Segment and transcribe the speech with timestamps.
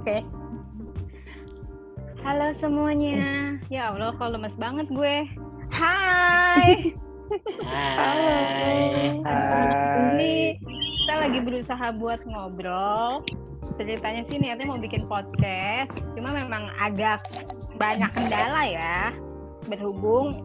[0.00, 0.24] Oke.
[2.24, 3.52] Halo semuanya.
[3.68, 5.28] Ya Allah, kok lemes banget gue.
[5.76, 6.96] Hai.
[7.68, 9.20] Hai.
[10.00, 10.56] Ini
[11.04, 13.28] kita lagi berusaha buat ngobrol.
[13.76, 17.20] Ceritanya sih niatnya mau bikin podcast, cuma memang agak
[17.76, 19.12] banyak kendala ya.
[19.68, 20.40] Berhubung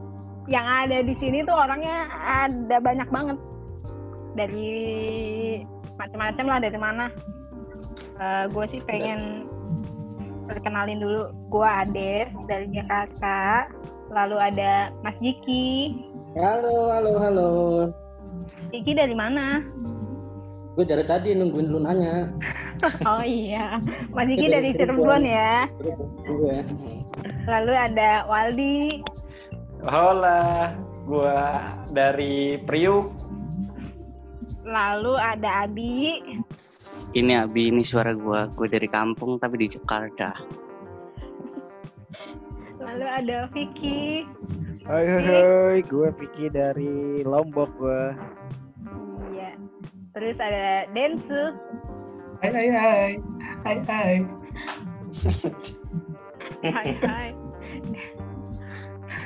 [0.51, 3.39] yang ada di sini tuh orangnya ada banyak banget.
[4.35, 4.75] Dari
[5.95, 7.07] macam-macam lah dari mana.
[8.15, 9.44] Eh, gue sih pengen
[10.45, 13.65] perkenalin dulu gue Ades dari Jakarta
[14.09, 15.97] lalu ada Mas Jiki
[16.35, 17.51] Halo, halo, halo.
[18.69, 19.63] Jiki dari mana
[20.75, 22.27] Gue dari tadi nungguin lu nanya.
[23.09, 23.79] oh iya
[24.11, 25.63] Mas Jiki dari Cirebon ya
[26.27, 26.57] Gue.
[27.47, 28.99] lalu ada Waldi
[29.85, 30.73] Hola,
[31.05, 31.61] gua
[31.93, 33.13] dari Priuk.
[34.65, 36.19] lalu ada Abi
[37.15, 38.51] Ini Abi, ini suara gua.
[38.51, 40.35] Gue dari kampung tapi di Jakarta.
[42.85, 44.23] lalu ada Vicky
[44.85, 48.03] Hai hai hai, gue Vicky dari Lombok gue.
[49.33, 49.57] iya
[50.13, 51.51] terus ada Densu
[52.39, 53.09] Hai hai hai.
[53.65, 54.13] Hai hai.
[56.61, 57.29] hai hai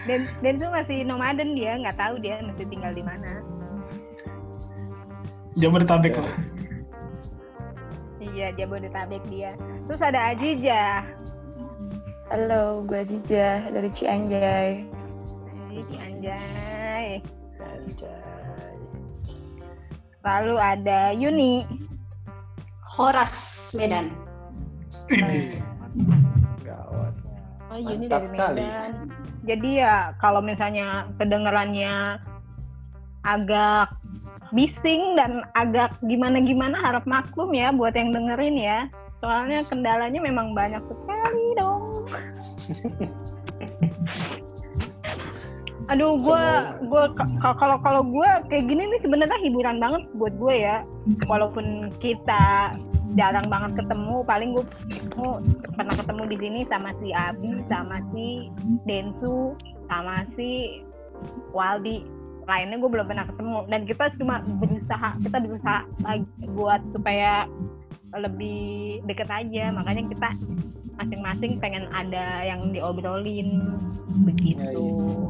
[0.08, 3.44] Den Densu masih nomaden dia nggak tahu dia masih tinggal di mana
[5.60, 6.32] Jabodetabek lah.
[8.20, 9.56] Iya, Jabodetabek dia.
[9.88, 11.08] Terus ada Ajija.
[12.28, 14.84] Halo, gue Ajija dari Cianjay.
[15.72, 17.24] Ih, Anjay.
[17.64, 18.20] Anjay.
[20.20, 21.64] Lalu ada Yuni.
[23.00, 24.12] Horas Medan.
[25.08, 25.64] Ini.
[26.68, 27.16] Gawat.
[27.72, 28.60] Oh, Yuni Mantap dari kali.
[28.68, 28.94] Medan.
[29.48, 32.20] Jadi ya kalau misalnya kedengarannya
[33.24, 33.96] agak
[34.52, 38.80] bising dan agak gimana-gimana harap maklum ya buat yang dengerin ya.
[39.20, 42.08] Soalnya kendalanya memang banyak sekali dong.
[45.90, 46.46] Aduh, gue,
[46.86, 47.04] gue
[47.42, 50.86] kalau kalau gue kayak gini nih sebenarnya hiburan banget buat gue ya.
[51.26, 52.78] Walaupun kita
[53.18, 54.66] jarang banget ketemu, paling gue
[55.74, 58.54] pernah ketemu di sini sama si Abi, sama si
[58.86, 59.58] Densu,
[59.90, 60.86] sama si
[61.58, 62.06] Waldi.
[62.50, 66.26] Lainnya gue belum pernah ketemu dan kita cuma berusaha, kita berusaha lagi
[66.58, 67.46] buat supaya
[68.18, 69.70] lebih deket aja.
[69.70, 70.30] Makanya kita
[70.98, 73.78] masing-masing pengen ada yang diobrolin
[74.26, 75.30] begitu.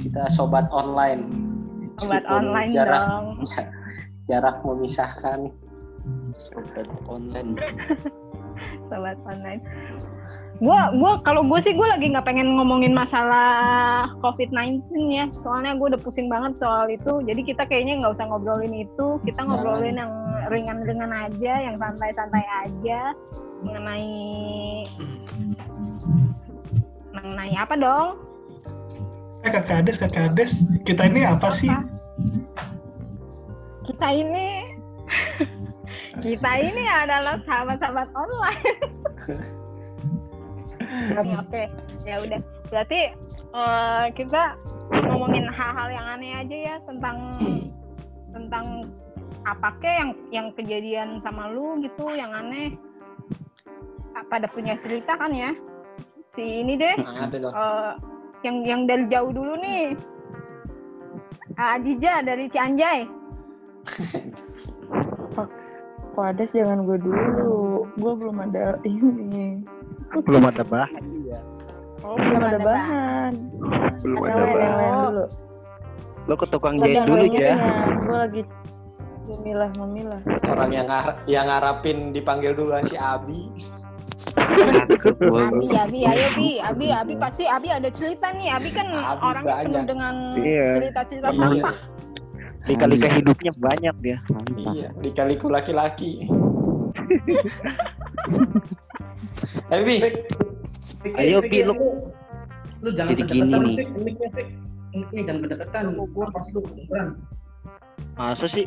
[0.00, 1.28] Kita sobat online.
[2.00, 3.26] Sobat Meskipun online jarak, dong.
[4.32, 5.52] Jarak memisahkan.
[6.32, 7.60] Sobat online.
[8.88, 9.60] sobat online.
[10.56, 15.28] Gua gua kalau gue sih gue lagi nggak pengen ngomongin masalah COVID-19 ya.
[15.44, 17.20] Soalnya gue udah pusing banget soal itu.
[17.28, 19.20] Jadi kita kayaknya nggak usah ngobrolin itu.
[19.28, 20.12] Kita ngobrolin yang
[20.48, 23.12] ringan-ringan aja, yang santai-santai aja
[23.60, 24.16] mengenai
[27.12, 28.08] mengenai apa dong?
[29.44, 30.64] Eh kakak Ades, kakak Ades.
[30.88, 31.68] Kita ini apa sih?
[33.84, 34.72] Kita ini
[36.24, 38.80] kita ini adalah sahabat-sahabat online.
[41.16, 41.62] Oke, oke.
[42.06, 42.40] ya udah.
[42.70, 43.00] Berarti
[43.54, 44.42] eh, kita
[45.06, 47.16] ngomongin hal-hal yang aneh aja ya tentang
[48.34, 48.66] tentang
[49.46, 52.74] apa kek yang yang kejadian sama lu gitu yang aneh.
[54.16, 55.52] Ah, Pada punya cerita kan ya?
[56.34, 57.92] Si ini deh, Nah, ada eh,
[58.44, 59.94] yang yang dari jauh dulu nih.
[61.56, 63.08] Ah, Adija dari Cianjay.
[66.16, 67.84] Wades jangan gue dulu.
[68.00, 69.60] Gue belum ada ini.
[70.16, 71.02] Belum ada bahan.
[72.00, 73.32] Oh, Belum ada bahan.
[74.00, 74.76] Belum Yang ada yang bahan.
[74.76, 75.24] lain dulu.
[76.26, 77.56] Lo ke tukang jahit dulu gitu ya.
[77.96, 78.42] Gue lagi
[79.26, 80.20] memilah memilah.
[80.46, 83.50] Orang yang ngar yang ngarapin dipanggil duluan si Abi.
[84.36, 88.50] Abi, Abi, ayo Bi, Abi, Abi pasti Abi ada cerita nih.
[88.50, 90.66] Abi kan Abi orangnya penuh dengan Iya.
[90.78, 91.42] cerita-cerita Penuh.
[91.58, 91.76] sampah.
[92.66, 94.18] Lika-lika hidupnya banyak dia.
[94.52, 96.26] Iya, dikaliku laki-laki.
[99.68, 99.96] Tapi Bi,
[101.16, 101.74] Ayo Ki lu
[102.84, 103.76] Lu jangan Jadi gini nih.
[104.96, 105.82] Mic-nya jangan kedekatan.
[105.96, 107.06] Apa sih lu kedengeran?
[108.16, 108.66] masa sih?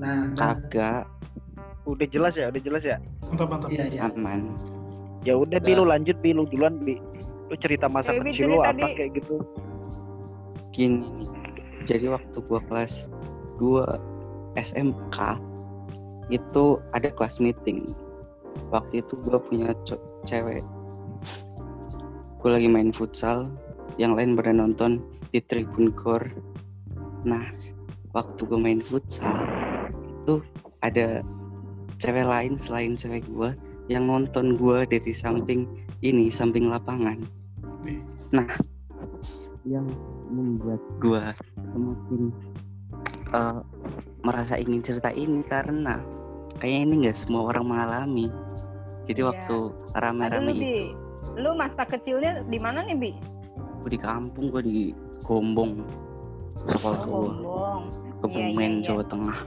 [0.00, 1.04] Nah, Kagak
[1.88, 2.96] Udah jelas ya, udah jelas ya.
[3.28, 3.68] Mantap mantap.
[3.72, 4.00] iya iya.
[4.12, 4.52] aman.
[5.24, 6.96] Ya udah Bi lu lanjut Bi lu duluan Bi.
[7.48, 8.94] Lu cerita masa Eh, Bi, kecil lu apa Bi.
[8.96, 9.40] kayak gitu.
[10.72, 11.28] Gini nih.
[11.88, 13.08] Jadi waktu gua kelas
[13.58, 13.84] 2
[14.56, 15.16] SMK
[16.30, 17.82] itu ada kelas meeting.
[18.70, 19.74] Waktu itu gua punya
[20.24, 20.62] cewek.
[22.40, 23.52] Gue lagi main futsal,
[24.00, 26.24] yang lain pada nonton di tribun gor.
[27.28, 27.44] Nah,
[28.10, 29.46] waktu gue main futsal
[30.22, 30.42] itu
[30.82, 31.22] ada
[32.00, 33.50] cewek lain selain cewek gue
[33.86, 35.66] yang nonton gue dari samping
[36.02, 37.18] ini samping lapangan
[38.34, 38.46] nah
[39.62, 39.86] yang
[40.30, 41.22] membuat gue
[41.70, 42.22] semakin
[43.34, 43.60] eh,
[44.26, 46.02] merasa ingin cerita ini karena
[46.58, 48.26] kayaknya ini nggak semua orang mengalami.
[49.06, 49.28] Jadi Iya.
[49.30, 49.56] waktu
[49.94, 50.94] rame-rame itu.
[51.38, 53.12] Lu masa kecilnya di mana nih bi?
[53.80, 54.78] gue di kampung gue di
[55.24, 55.80] Gombong
[56.68, 57.82] sekolah gue Gombong.
[58.20, 58.84] Kebumen iya, iya.
[58.84, 59.38] Jawa Tengah.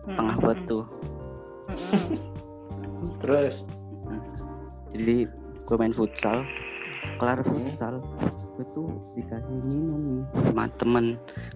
[0.00, 3.08] Mm, tengah mm, batu mm, mm.
[3.20, 3.54] Terus?
[4.96, 5.16] Jadi
[5.60, 6.40] gue main futsal.
[7.20, 7.68] Kelar Hmm.
[7.68, 7.94] futsal.
[8.56, 11.06] Gue tuh dikasih minum nih sama temen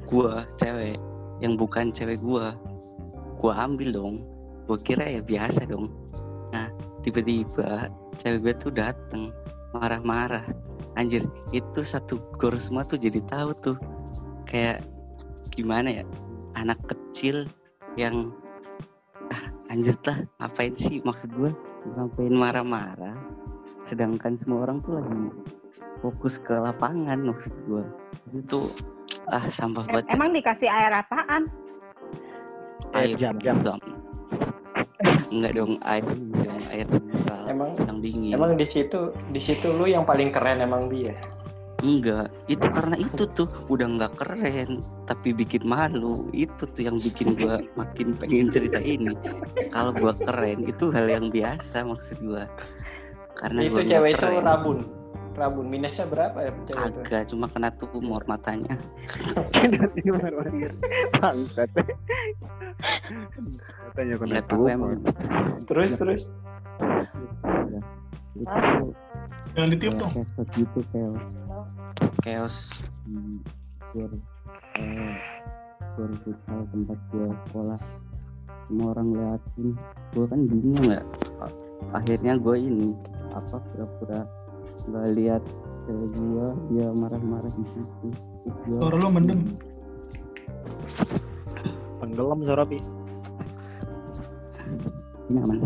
[0.05, 0.97] gue cewek.
[1.41, 2.47] Yang bukan cewek gue
[3.35, 4.17] gue ambil dong
[4.64, 5.93] gue kira ya biasa dong.
[6.52, 6.72] Nah
[7.05, 9.31] tiba-tiba cewek gue tuh dateng
[9.76, 10.44] marah-marah.
[10.94, 13.76] Anjir itu satu gor semua tuh jadi tahu tuh.
[14.49, 14.87] Kayak
[15.52, 16.05] gimana ya
[16.55, 17.46] anak kecil
[17.99, 18.31] yang
[19.31, 21.50] ah anjir lah ngapain sih maksud gue
[21.99, 23.16] ngapain marah-marah?
[23.84, 25.19] Sedangkan semua orang tuh lagi
[26.00, 27.84] fokus ke lapangan maksud gue
[28.32, 28.69] itu
[29.28, 30.08] ah sampah banget.
[30.12, 31.49] Emang dikasih air apaan?
[32.94, 33.58] air jam, jam.
[33.64, 33.78] jam.
[35.40, 38.32] Enggak dong air dong air mineral emang yang dingin.
[38.34, 41.14] emang di situ di situ lu yang paling keren emang dia.
[41.84, 42.32] enggak.
[42.48, 43.44] Itu karena itu tuh.
[43.69, 46.32] Udah nggak keren tapi bikin malu.
[46.32, 49.12] Itu tuh yang bikin gua makin pengen cerita ini.
[49.69, 52.48] Kalau gua keren itu hal yang biasa maksud gua.
[53.37, 55.03] Karena itu gua cewek itu rabun.
[55.34, 56.72] Rabun minusnya berapa ya itu?
[56.78, 58.78] agak cuma kena tumor matanya
[61.19, 61.70] Bangsat.
[63.90, 64.94] Katanya kena tumor.
[65.66, 66.22] Terus terus.
[68.34, 68.58] itu
[69.54, 70.14] Jangan ditiup dong.
[70.58, 71.22] gitu chaos
[72.26, 72.56] chaos
[74.75, 75.14] eh,
[75.94, 77.80] gor futsal tempat gua sekolah
[78.66, 79.69] semua orang liatin
[80.19, 81.00] gua kan bingung ya
[81.94, 82.90] akhirnya gua ini
[83.30, 84.26] apa pura-pura
[84.84, 85.43] nggak lihat
[85.84, 88.08] cewek gua dia marah-marah di situ
[88.69, 89.40] Suara lu mendem.
[92.00, 92.78] Tenggelam suara Bi.
[95.25, 95.58] ini aman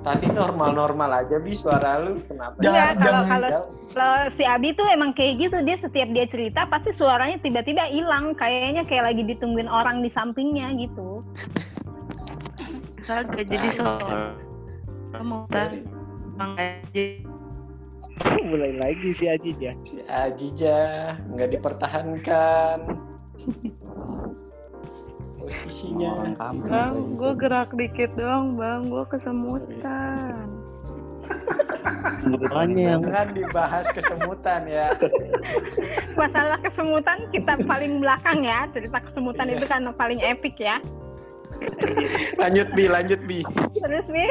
[0.00, 2.56] Tadi normal-normal aja bi suara lu kenapa?
[2.64, 3.68] Iya, Jangan- kalau jangan- kalau Jauh.
[3.92, 8.32] kalau si Abi tuh emang kayak gitu dia setiap dia cerita pasti suaranya tiba-tiba hilang
[8.32, 11.20] kayaknya kayak lagi ditungguin orang di sampingnya gitu.
[13.04, 14.00] Kagak jadi soal
[15.20, 15.97] mau Dari tang aja.
[18.48, 19.72] Mulai lagi si Aji ya.
[19.82, 20.78] si Ajija
[21.34, 22.78] nggak dipertahankan
[25.38, 26.36] posisinya.
[26.68, 28.86] Bang, gue gerak dikit doang, bang.
[28.86, 30.44] Gue kesemutan.
[32.28, 34.92] Makanya yang Jangan dibahas kesemutan ya.
[36.20, 39.56] Masalah kesemutan kita paling belakang ya cerita kesemutan Iya.
[39.56, 40.80] itu kan paling epic ya.
[42.36, 43.40] Lanjut bi, lanjut bi.
[43.72, 44.26] Terus Bi,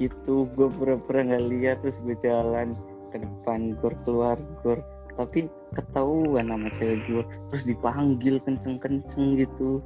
[0.00, 2.72] itu gue pura-pura nggak lihat terus gue jalan
[3.12, 4.80] ke depan gor keluar gor.
[5.12, 5.44] Tapi
[5.76, 9.84] ketahuan sama cewek gue terus dipanggil kenceng-kenceng gitu.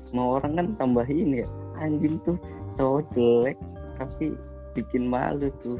[0.00, 1.48] Semua orang kan tambahin ya
[1.78, 2.40] anjing tuh
[2.74, 3.58] cowok jelek
[4.00, 4.34] tapi
[4.74, 5.78] bikin malu tuh.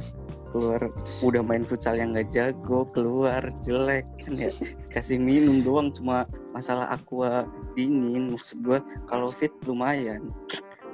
[0.50, 0.82] Keluar
[1.23, 4.50] udah main futsal yang nggak jago keluar jelek kan ya.
[4.91, 7.46] Kasih minum doang cuma masalah aqua
[7.79, 8.34] dingin.
[8.34, 10.31] Maksud gue kalau fit lumayan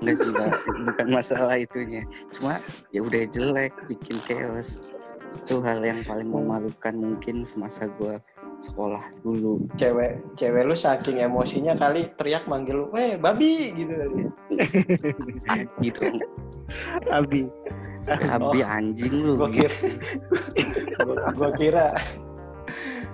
[0.05, 0.50] Enggak sih Mbak,
[0.93, 2.03] bukan masalah itunya.
[2.37, 2.61] Cuma
[2.93, 4.85] ya udah jelek, bikin chaos.
[5.37, 8.21] Itu hal yang paling memalukan mungkin semasa gua
[8.57, 9.69] sekolah dulu.
[9.76, 14.23] Cewek, cewek lu saking emosinya kali teriak manggil lu, "Weh, babi!" gitu kali.
[15.53, 16.17] Abi dong,
[17.12, 17.43] Abi.
[18.33, 19.37] Abi anjing lu.
[19.37, 19.76] Gua kira
[21.05, 21.87] gua, gua kira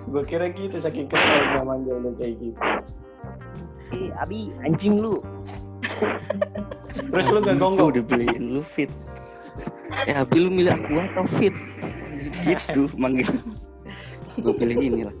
[0.07, 2.59] gua kira gitu saking kesel gua manggil lu kayak gitu.
[3.93, 5.19] Eh, Abi, anjing lu.
[7.11, 7.89] Terus lu gak gonggong?
[7.89, 8.89] udah beliin lu fit.
[10.05, 11.53] Eh Abi lu milih aku atau fit?
[12.43, 13.29] Gitu manggil.
[14.35, 15.15] gue pilih ini lah.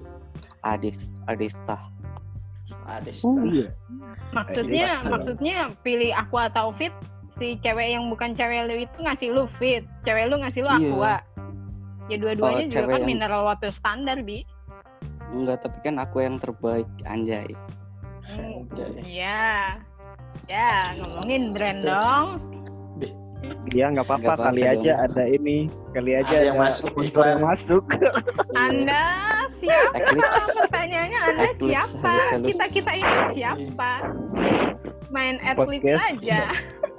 [0.63, 1.77] Ades, Adesta.
[2.83, 3.21] Ades.
[3.45, 3.69] iya.
[4.31, 5.11] maksudnya Pasti, Mas.
[5.11, 6.91] maksudnya pilih aku atau fit
[7.33, 10.77] si cewek yang bukan cewek lu itu ngasih lu fit, cewek lu ngasih lu Iya.
[10.89, 11.15] aqua.
[12.05, 14.41] Ya dua-duanya Oh, juga kan yang- mineral water standar bi.
[15.29, 17.47] Enggak, tapi kan aku yang terbaik anjay.
[18.23, 19.03] Hmm, Anjay.
[19.03, 19.77] Ya,
[20.47, 21.89] ya ngomongin brand Tuh.
[21.89, 22.27] dong.
[23.75, 24.73] Iya nggak apa-apa kali dong.
[24.79, 25.67] aja ada ini.
[25.95, 27.83] Kali aja Ada ada, yang masuk sponsor yang masuk.
[28.55, 29.03] Anda
[29.59, 29.95] siapa?
[29.99, 30.47] Eclipse.
[30.67, 32.13] Pertanyaannya Anda Eclipse siapa?
[32.43, 33.91] Kita kita ini siapa?
[35.13, 36.07] Main Eclipse Podcast.
[36.09, 36.41] aja.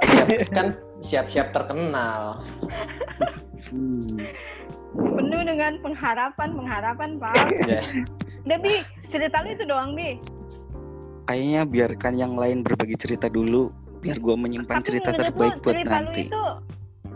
[0.05, 0.67] Siap, kan
[1.01, 2.45] siap-siap terkenal.
[3.71, 4.19] Hmm.
[4.95, 7.35] Penuh dengan pengharapan, pengharapan, Pak.
[7.67, 7.83] Ya.
[8.47, 8.87] Udah, Bi.
[9.11, 10.23] Cerita lu itu doang, Bi.
[11.25, 13.73] Kayaknya biarkan yang lain berbagi cerita dulu.
[14.05, 16.23] biar gue menyimpan Tapi cerita menurut lu terbaik buat cerita lu nanti.
[16.29, 16.45] itu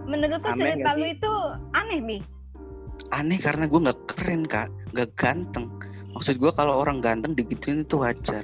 [0.09, 1.33] menurut lu cerita lu itu
[1.77, 2.19] aneh bi
[3.12, 4.69] aneh karena gue nggak keren kak.
[4.97, 5.67] Nggak ganteng.
[6.17, 8.41] Maksud gue kalau orang ganteng digituin itu wajar.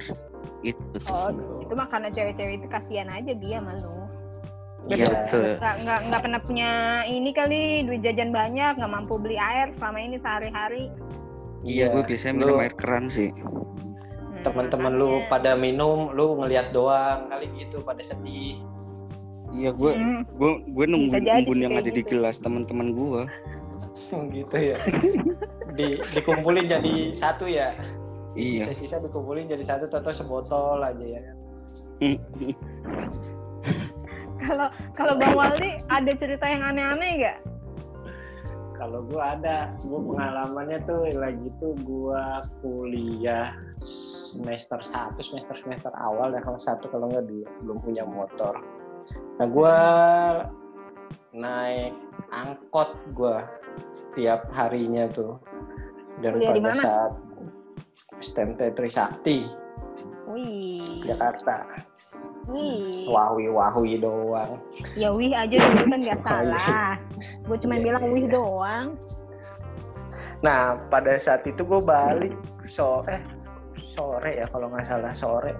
[0.61, 0.97] Gitu.
[1.09, 3.93] Oh itu mah karena cewek-cewek itu kasihan aja bi sama lu.
[4.93, 5.57] Iya betul.
[5.57, 6.69] nggak nggak pernah punya
[7.09, 10.93] ini kali duit jajan banyak nggak mampu beli air selama ini sehari-hari.
[11.65, 13.33] Iya gue biasanya minum Lu- air keran sih
[14.45, 15.29] teman-teman lu makanya.
[15.33, 18.61] pada minum lu ngelihat doang kali gitu pada sedih.
[19.55, 22.19] Iya gue Hmm, gue gue nungguin sih yang ada di gitu.
[22.19, 23.23] gelas teman-teman gue
[24.35, 24.77] gitu ya.
[25.73, 27.73] Di dikumpulin jadi satu ya?
[28.35, 28.67] Iya.
[28.69, 31.21] Sisa-sisa dikumpulin jadi satu atau sebotol aja ya?
[34.45, 37.37] Kalau kalau bang Waldi ada cerita yang aneh-aneh nggak?
[38.77, 39.73] Kalau gua ada.
[39.87, 43.55] Gua pengalamannya tuh lagi tuh gua kuliah
[44.35, 48.59] semester 1 semester semester awal ya kalau satu kalau nggak dua belum punya motor.
[49.39, 49.77] Nah gua
[51.31, 51.95] naik
[52.35, 53.47] angkot gua
[53.95, 55.39] setiap harinya tuh.
[56.23, 57.11] Dan Kuliah pada saat
[58.23, 59.65] STMT Trisakti
[60.35, 61.03] wih.
[61.07, 61.83] Jakarta.
[62.45, 63.09] Wih.
[63.09, 64.61] Wahui wahui doang.
[64.93, 66.59] Ya wih aja dulu kan nggak Oh, iya.
[66.59, 66.93] salah.
[67.47, 68.33] Gue cuma Iya, bilang iya, wih iya.
[68.35, 68.87] doang.
[70.43, 72.35] Nah, pada saat itu gue balik
[72.69, 73.17] sore,
[73.95, 75.53] sore ya kalau nggak salah sore.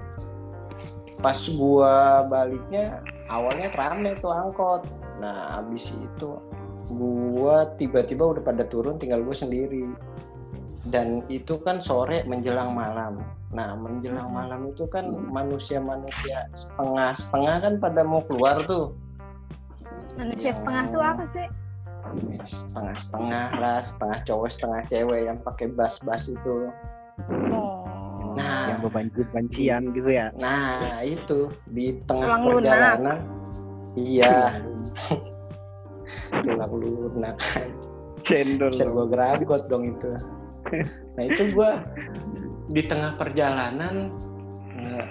[1.24, 3.00] Pas gua baliknya
[3.32, 4.86] awalnya rame tuh angkot.
[5.24, 6.38] Nah, habis itu
[6.92, 9.88] gua tiba-tiba udah pada turun, tinggal gue sendiri.
[10.86, 13.24] Dan itu kan sore menjelang malam.
[13.56, 14.38] Nah, menjelang Hmm.
[14.38, 18.92] malam itu kan manusia-manusia setengah-setengah kan pada mau keluar tuh.
[20.16, 21.48] manusia Yang- setengah tuh apa sih
[22.48, 26.70] Setengah-setengah lah, setengah cowok, setengah cewek yang pakai bas-bas itu.
[27.52, 27.85] oh
[28.36, 32.56] Nah, yang bebanci-bancian gitu ya Nah, itu di tengah Tulang lunak.
[32.60, 33.18] perjalanan.
[33.96, 34.36] Iya,
[36.44, 37.36] tulang lunak.
[38.26, 40.12] cendol Bisa gue geragot dong itu.
[41.16, 41.86] Nah, itu gua
[42.68, 44.10] di tengah perjalanan
[44.76, 45.06] eh,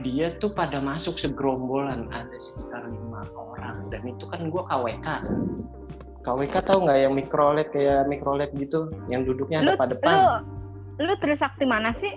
[0.00, 5.08] dia tuh pada masuk segerombolan ada sekitar lima orang dan itu kan gua KWK.
[6.24, 10.16] KWK tahu nggak yang mikrolet kayak mikrolet gitu yang duduknya lu depan lu depan.
[10.96, 12.16] lu Trisakti mana sih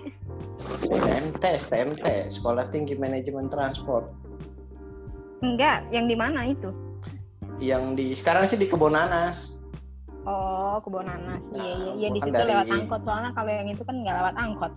[0.70, 4.04] STMT, STMT, Sekolah Tinggi Manajemen Transport.
[5.38, 6.74] enggak yang di mana itu
[7.58, 9.54] Yang di sekarang sih di Kebonanas.
[10.26, 13.48] oh kebun nanas iya Nah, iya iya gua di situ dari- lewat angkot soalnya kalau
[13.50, 14.72] yang itu kan nggak lewat angkot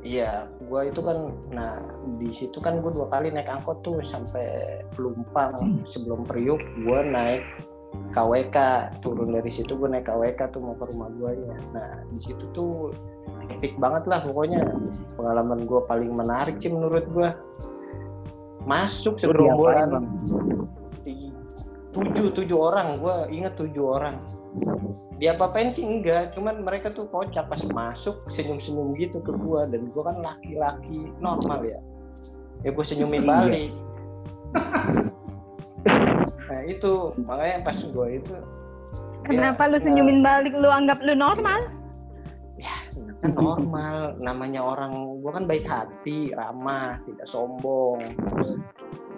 [0.00, 0.32] Iya,
[0.64, 1.18] gua itu kan,
[1.52, 1.76] nah
[2.16, 5.52] di situ kan gue dua kali naik angkot tuh sampai Pelumpang
[5.84, 6.56] sebelum Priuk,
[6.88, 7.44] gua naik
[8.08, 8.56] KWK
[9.04, 11.52] turun dari situ gue naik KWK tuh mau ke rumah guanya.
[11.76, 12.96] Nah di situ tuh
[13.50, 14.62] epic banget lah pokoknya
[15.18, 17.34] pengalaman gue paling menarik sih menurut gua.
[18.68, 20.06] Masuk segerombolan
[21.90, 24.14] tujuh tujuh orang, gua inget tujuh orang.
[25.18, 29.90] Dia apa-apain sih enggak, cuman mereka tuh kocak pas masuk senyum-senyum gitu ke gua dan
[29.90, 31.80] gua kan laki-laki normal ya.
[32.60, 33.28] Ya gue senyumin Iya.
[33.28, 33.72] balik.
[36.50, 38.34] nah itu makanya pas gua itu
[39.22, 41.62] kenapa dia lu senyumin balik lu anggap lu normal
[42.62, 44.16] kan normal.
[44.20, 48.00] Namanya orang gua kan baik hati ramah tidak sombong.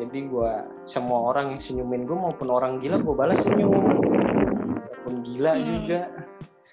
[0.01, 3.71] Jadi gua semua orang yang senyumin gua maupun orang gila gua balas senyum.
[3.73, 5.65] Walaupun gila Hmm.
[5.67, 6.01] juga.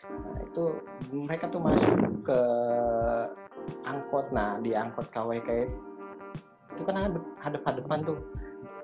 [0.09, 0.63] Nah itu
[1.13, 1.93] mereka tuh masuk
[2.25, 2.39] ke
[3.85, 4.29] angkot.
[4.33, 5.49] Nah di angkot KWK
[6.77, 8.17] itu kan hadap hadap hadapan tuh.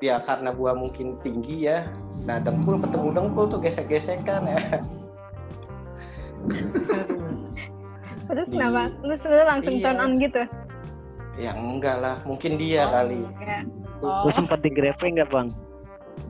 [0.04, 1.88] Ya karena gua mungkin tinggi ya.
[2.27, 4.60] Nah dengkul ketemu dengkul tuh gesek-gesekan ya.
[8.25, 9.84] terus Di- kenapa lu lu langsung Iya.
[9.86, 10.44] turn on gitu
[11.36, 13.20] Ya enggak lah, mungkin dia Oh, kali.
[13.20, 13.67] enggak.
[14.00, 14.08] Tuh.
[14.08, 14.24] Oh.
[14.24, 15.51] Lu sempat digrepe nggak bang?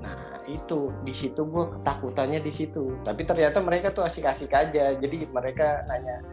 [0.01, 0.17] Nah
[0.49, 2.97] itu di situ gue ketakutannya di situ.
[3.05, 4.97] Tapi ternyata mereka tuh asik-asik aja.
[4.97, 6.25] Jadi mereka nanya,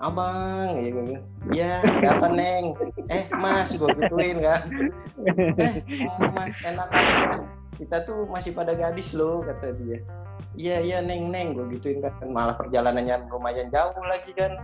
[0.00, 1.20] abang, ya gue
[1.52, 1.72] ya
[2.08, 2.72] apa neng?
[3.12, 4.72] Eh mas, gue gituin kan.
[5.60, 7.44] Eh oh, mas enak aja.
[7.76, 10.00] Kita tuh masih pada gadis loh kata dia.
[10.56, 12.16] Iya iya neng neng gue gituin kan.
[12.24, 14.56] Malah perjalanannya lumayan jauh lagi kan.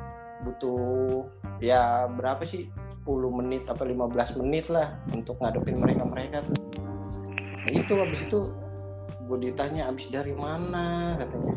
[0.46, 1.28] Butuh
[1.60, 2.72] ya berapa sih
[3.04, 6.58] 10 menit atau 15 menit lah untuk ngadepin mereka-mereka tuh.
[7.64, 8.48] Nah, itu habis itu
[9.30, 11.54] gue ditanya habis dari mana katanya.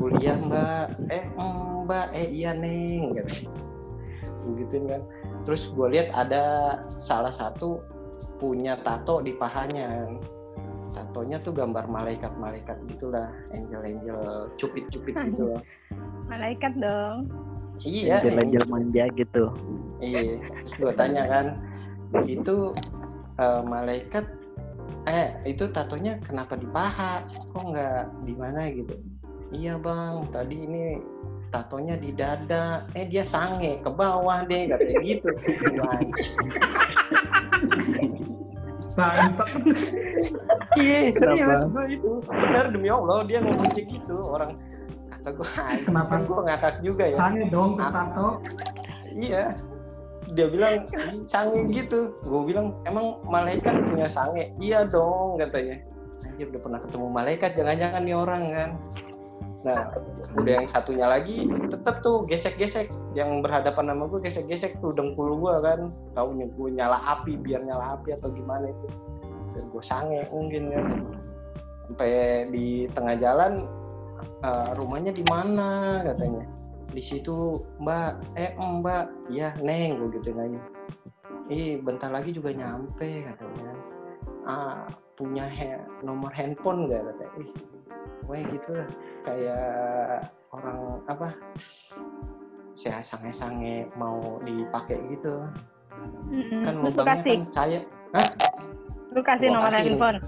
[0.00, 3.52] Kuliah mbak, eh mbak, eh iya neng katanya.
[4.48, 5.02] Begituin kan.
[5.44, 7.80] Terus gue lihat ada salah satu
[8.40, 10.08] punya tato di pahanya.
[10.90, 15.62] Tatonya tuh gambar malaikat-malaikat gitulah, angel-angel cupit-cupit gitu loh.
[16.30, 17.26] malaikat dong
[17.80, 19.44] Iya, Anjel-anjel manja gitu.
[20.04, 21.46] Iya, terus gue tanya kan,
[22.28, 22.76] itu
[23.40, 24.24] eh, malaikat
[25.08, 27.24] eh itu tatonya kenapa di paha?
[27.56, 28.94] Kok nggak di mana gitu?
[29.50, 30.84] Iya bang tadi ini
[31.48, 32.84] tatonya di dada.
[32.92, 35.30] Eh dia sange ke bawah deh katanya gitu.
[38.98, 39.48] Bangsat.
[40.76, 44.58] iya serius gue itu benar demi allah dia ngomong kayak gitu orang
[45.20, 45.48] kata gue
[45.86, 46.16] Kenapa?
[46.16, 47.16] kan gue ngakak juga ya.
[47.20, 48.28] Sange dong tuh tato.
[49.12, 49.52] iya.
[50.30, 52.14] Dia bilang "Ih, sange gitu.
[52.24, 54.54] Gue bilang emang malaikat punya sange?
[54.56, 55.82] Iya dong katanya.
[56.24, 58.70] Anjir udah pernah ketemu malaikat jangan-jangan nih orang kan.
[59.60, 59.92] Nah
[60.40, 62.88] udah yang satunya lagi tetap tuh gesek-gesek.
[63.12, 65.90] Yang berhadapan sama gue gesek-gesek tuh dengkul gue kan.
[66.14, 68.86] Tahu nih gue nyala api biar nyala api atau gimana itu.
[69.50, 70.86] Dan gue sange mungkin kan.
[71.90, 73.66] Sampai di tengah jalan
[74.42, 76.44] "Eh, rumahnya di mana katanya.
[76.90, 79.30] Di situ mbak eh mbak.
[79.30, 80.58] Iya neng gue gitu nanya
[81.50, 83.70] ih bentar lagi juga nyampe katanya.
[84.46, 84.86] Ah
[85.18, 87.32] punya he- nomor handphone gak katanya.
[87.42, 87.50] Ih
[88.26, 88.70] gue gitu.
[88.78, 88.90] Lah
[89.26, 91.28] kayak orang apa
[92.74, 95.42] saya sange-sange mau dipakai gitu.
[96.64, 97.78] Kan lu kasih, kan saya
[99.12, 99.84] lu kasih Gua nomor kasih.
[99.90, 100.18] handphone.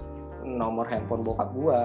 [0.43, 1.81] nomor handphone bokap gua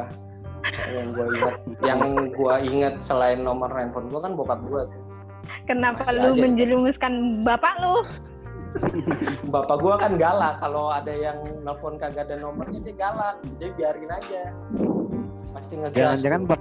[0.88, 2.00] yang gua ingat yang
[2.32, 4.84] gua ingat selain nomor handphone gua kan bokap gua
[5.64, 6.40] Kenapa Masih lu aja.
[6.44, 8.04] menjerumuskan bapak lu?
[9.54, 14.10] bapak gua kan galak kalau ada yang nelfon kagak ada nomornya dia galak jadi biarin
[14.12, 14.42] aja
[15.50, 16.48] pasti ngegas Jangan-jangan tuh.
[16.50, 16.60] bap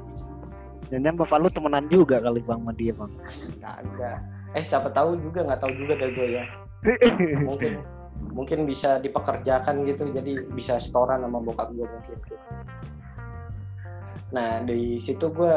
[0.88, 3.12] Jangan bapak lu temenan juga kali bang sama dia bang.
[3.60, 4.18] kagak
[4.56, 6.46] eh siapa tahu juga nggak tahu juga dah gue ya
[7.48, 7.84] mungkin
[8.32, 12.18] mungkin bisa dipekerjakan gitu jadi bisa setoran sama bokap gue mungkin
[14.28, 15.56] nah di situ gue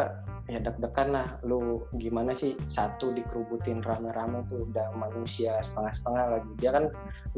[0.50, 6.50] ya deg-degan lah lu gimana sih satu dikerubutin rame-rame tuh udah manusia setengah-setengah lagi.
[6.58, 6.84] Dia kan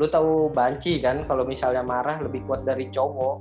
[0.01, 3.37] lu tahu banci kan kalau misalnya marah lebih kuat dari cowok.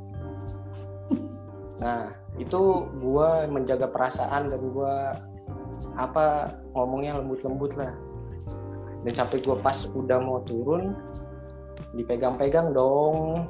[1.80, 5.24] Nah itu gua menjaga perasaan dan gua
[5.96, 7.96] apa ngomongnya lembut-lembut lah.
[9.08, 11.00] Dan sampai gua pas udah mau turun
[11.96, 13.48] dipegang-pegang dong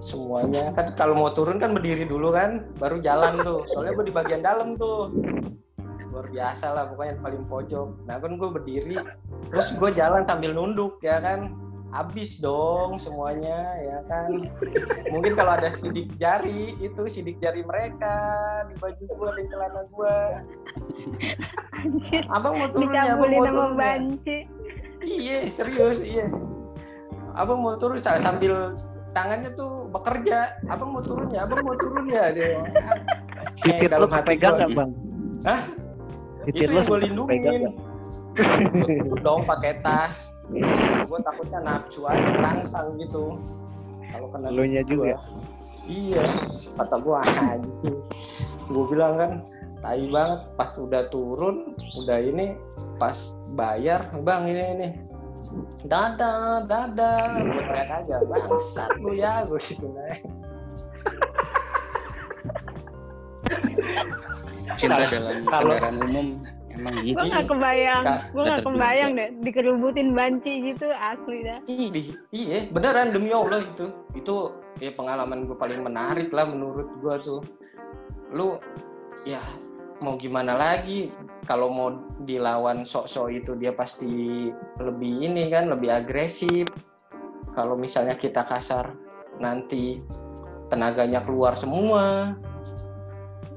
[0.00, 0.70] semuanya.
[0.74, 3.66] Kan kalau mau turun kan berdiri dulu kan baru jalan tuh.
[3.70, 5.10] Soalnya gue di bagian dalam tuh.
[6.14, 7.88] Luar biasa lah pokoknya paling pojok.
[8.06, 8.96] Nah kan gue berdiri.
[9.50, 11.54] Terus gue jalan sambil nunduk ya kan?
[11.94, 14.50] Habis dong semuanya ya kan?
[15.14, 18.18] Mungkin kalau ada sidik jari itu sidik jari mereka
[18.66, 20.16] di baju gue di celana gue
[21.84, 23.78] Anjir, abang mau turun ya abang mau turun ya?
[23.78, 24.36] Banci.
[25.04, 26.26] Iya, serius, iya.
[27.36, 28.74] Abang mau turun sa- sambil
[29.14, 30.58] tangannya tuh bekerja.
[30.66, 32.34] Abang mau turun ya, abang mau turun ya.
[32.34, 32.58] Dia.
[33.96, 34.90] Lu hati kepegang gua, nggak bang?
[35.46, 35.60] Hah?
[36.44, 37.72] Itu yang gue lindungin.
[39.22, 40.34] dong pakai tas.
[41.06, 43.38] Gue takutnya nafsu aja rangsang gitu.
[44.12, 45.16] Kalau kena Lu nya juga?
[45.16, 45.18] gua.
[45.84, 46.24] Iya,
[46.80, 48.00] kata gue ah gitu.
[48.72, 49.32] Gue bilang kan,
[49.84, 50.40] tai banget.
[50.56, 52.56] Pas udah turun, udah ini,
[52.96, 54.88] pas bayar, bang ini ini.
[55.84, 59.86] Dadah, dadah, gue teriak aja, bangsat lu ya, gue gitu
[64.74, 66.26] cinta dalam kalau- kendaraan umum
[66.74, 67.16] emang gitu.
[67.16, 68.02] Gue gak kebayang,
[68.34, 71.58] gue gak kebayang deh dikerubutin banci gitu asli dah.
[71.70, 73.92] Ih, iya beneran demi Allah itu.
[74.18, 77.40] Itu ya pengalaman gue paling menarik lah menurut gue tuh.
[78.34, 78.58] Lu
[79.22, 79.40] ya
[80.02, 81.14] mau gimana lagi
[81.44, 81.88] kalau mau
[82.24, 84.48] dilawan sok-sok itu dia pasti
[84.80, 86.68] lebih ini kan lebih agresif
[87.52, 88.96] kalau misalnya kita kasar
[89.38, 90.00] nanti
[90.72, 92.34] tenaganya keluar semua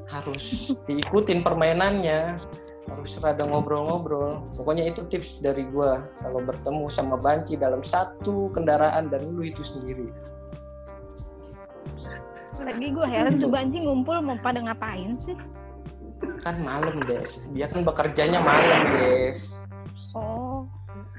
[0.07, 2.39] harus diikutin permainannya
[2.87, 4.47] harus rada ngobrol-ngobrol.
[4.55, 9.59] Pokoknya itu tips dari gua kalau bertemu sama banci dalam satu kendaraan dan lu itu
[9.59, 10.07] sendiri.
[12.63, 15.35] Lagi gue heran tuh banci ngumpul mau pada ngapain sih?
[16.41, 17.41] Kan malam, Des.
[17.51, 19.57] Dia kan bekerjanya malam, Des.
[20.15, 20.65] Oh,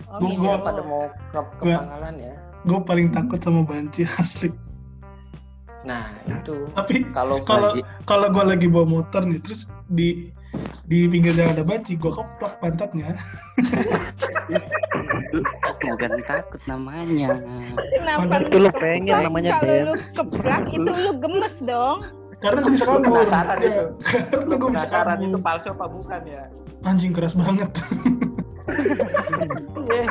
[0.08, 0.18] oh.
[0.18, 1.84] Dia gua- pada mau ke, ke gua-
[2.16, 2.34] ya.
[2.66, 4.50] Gue paling takut sama banci asli.
[5.86, 10.34] Nah, itu Tapi kalau kalau kalau gue lagi bawa motor nih, terus di
[10.90, 13.14] di pinggir jalan ada banci, gue keplak pantatnya.
[15.78, 17.38] bukan takut namanya
[17.94, 18.42] Kenapa.
[18.42, 22.02] Itu lu pengen namanya Kalau lu keplak itu lu gemes dong.
[22.38, 23.02] Karena gue bisa kabur.
[23.02, 23.84] penasaran Ya, itu.
[24.30, 25.18] Karena gue bisa kabur.
[25.26, 26.42] itu palsu apa bukan ya?
[26.86, 27.70] Anjing keras banget.
[29.74, 30.04] Iya.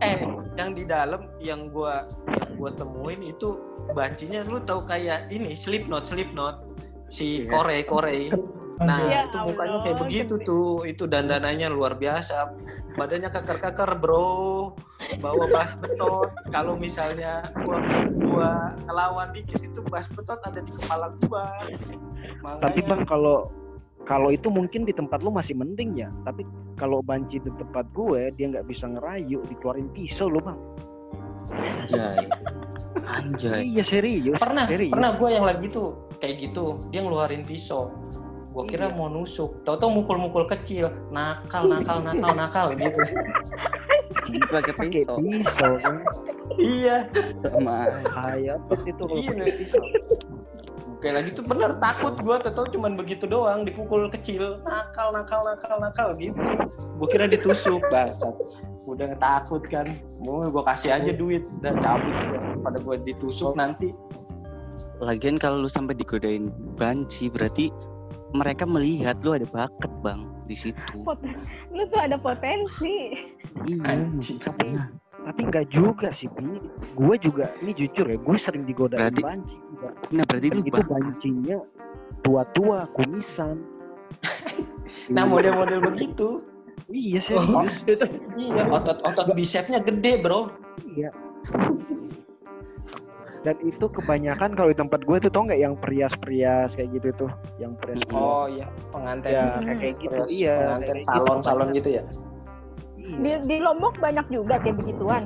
[0.06, 0.18] eh,
[0.60, 3.56] yang di dalam yang gua yang gua temuin itu
[3.96, 6.62] bancinya lu tahu kayak ini Slipknot, Slipknot
[7.08, 7.50] si Iya.
[7.50, 8.30] Kore Kore.
[8.82, 9.10] Nah, Anjing.
[9.10, 10.46] Ya itu mukanya kayak begitu gede.
[10.48, 10.70] tuh.
[10.84, 12.52] Itu dandanannya luar biasa.
[12.98, 14.74] Badannya kakar-kakar, Bro.
[15.20, 17.78] bawa bas betot kalau misalnya gua
[18.22, 18.50] gua
[18.86, 21.52] ngelawan dikit itu bas betot ada di kepala gua
[22.40, 23.50] Makanya, Tapi bang kalau
[24.06, 26.08] kalau itu mungkin di tempat lu masih mending ya.
[26.22, 26.46] Tapi
[26.78, 30.58] kalau banci di tempat gue dia nggak bisa ngerayu, dikeluarin pisau lo bang.
[31.50, 32.26] Anjay.
[33.02, 33.60] Anjay.
[33.66, 34.38] Iya serius.
[34.38, 34.94] pernah serius.
[34.94, 37.90] pernah gua yang lagi tuh kayak gitu dia ngeluarin pisau
[38.52, 38.94] gua kira Iya.
[38.94, 39.64] mau nusuk.
[39.64, 40.92] Tau-tau mukul-mukul kecil.
[41.08, 43.00] Nakal nakal nakal nakal gitu.
[44.52, 45.16] Pakai pisau.
[45.18, 45.96] pisau kan.
[46.60, 47.08] iya.
[47.42, 49.04] Sama banget itu?
[49.16, 49.32] Iya,
[51.02, 51.44] kayak lagi tuh.
[51.48, 52.38] Bener takut gua.
[52.38, 54.60] Tau cuman begitu doang dipukul kecil.
[54.62, 56.38] Nakal nakal nakal nakal gitu.
[57.00, 58.36] Gua kira ditusuk basat
[58.84, 59.88] udah takut kan.
[60.22, 61.42] Mau gua kasih aja duit.
[61.60, 62.40] Udah cabut gua.
[62.62, 63.90] Pada gua ditusuk nanti.
[65.02, 66.46] Lagian kalau lu sampai digodain
[66.78, 67.74] banci berarti
[68.32, 70.96] mereka melihat lu ada bakat bang di situ.
[71.02, 71.36] Poten-
[71.70, 73.12] lu tuh ada potensi
[73.62, 74.08] Iya.
[74.40, 74.66] Tapi
[75.22, 76.58] tapi nggak juga sih Pi.
[76.92, 79.56] Gue juga ini jujur ya, gue sering digodain Berarti- banci.
[79.68, 79.88] juga.
[80.10, 81.58] Nah berarti Dan lu itu bancinya
[82.20, 83.56] tua-tua, kumisan.
[85.14, 86.42] nah model-model begitu
[86.84, 87.74] Iya Oh, serius.
[87.88, 90.52] itu iya otot-otot bicepnya gede bro
[90.86, 91.08] Iya.
[93.42, 97.30] Dan itu kebanyakan kalau di tempat gue tuh tau nggak yang perias-perias kayak gitu tuh,
[97.58, 98.22] yang perias-perias.
[98.22, 99.62] oh iya pengantin ya Hmm.
[99.64, 100.14] kayak kayak gitu.
[100.14, 100.54] Terus Iya.
[100.56, 101.76] pengantin kayak gitu salon-salon banyak.
[101.76, 102.02] gitu ya
[102.94, 105.24] Iya, di, di Lombok banyak juga kayak begituan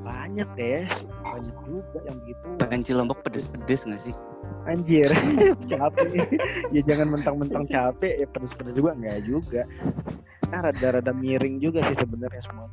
[0.00, 0.84] banyak deh,
[1.22, 2.44] banyak juga yang begitu.
[2.56, 4.14] Banci lombok pedes-pedes gak sih?
[4.62, 5.06] Anjir,
[5.70, 6.24] capek.
[6.68, 9.62] ya jangan mentang-mentang capek, ya pedes-pedes juga nggak juga.
[10.48, 12.66] Nah, rada-rada miring juga sih sebenarnya semua.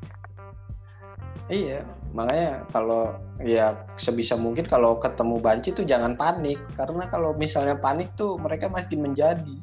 [1.48, 1.80] Iya,
[2.12, 8.12] makanya kalau ya sebisa mungkin kalau ketemu banci tuh jangan panik karena kalau misalnya panik
[8.20, 9.56] tuh mereka makin menjadi.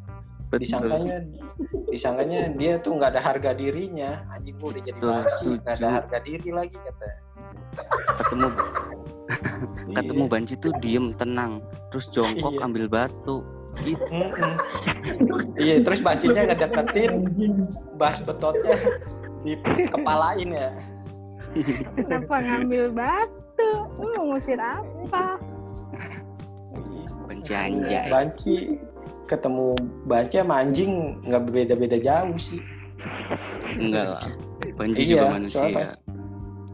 [0.55, 1.21] Disangkanya
[1.91, 4.25] disangkanya dia tuh nggak ada harga dirinya.
[4.33, 7.09] Anjing gua udah jadi Betul, banci, nggak ada harga diri lagi kata.
[8.23, 8.47] ketemu
[9.89, 9.97] Iya.
[10.01, 12.67] ketemu banci tuh diem tenang terus jongkok Iya.
[12.69, 13.37] ambil batu
[13.83, 14.05] gitu
[15.59, 17.13] iya, terus bancinya ngedeketin
[17.97, 18.77] bas betotnya
[19.43, 19.59] di
[19.91, 20.71] kepalain ya.
[21.95, 23.71] Kenapa ngambil batu?
[23.99, 25.39] Lu mau ngusir apa?
[27.25, 28.57] Banci anjay Banci.
[29.25, 29.73] Ketemu
[30.05, 32.61] banci sama anjing nggak beda-beda jauh sih.
[33.77, 34.25] enggak lah.
[34.77, 35.61] Banci Iya, juga manusia.
[35.61, 35.97] soalnya-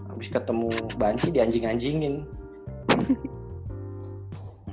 [0.07, 2.15] habis ketemu banci dianjing-anjingin.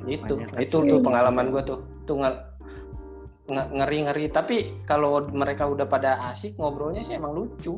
[0.08, 1.80] Itu Banyak itu tuh pengalaman gue tuh.
[2.08, 2.44] Tuh nge-
[3.48, 4.26] nge- ngeri-ngeri.
[4.32, 7.78] Tapi kalau mereka udah pada asik ngobrolnya sih emang lucu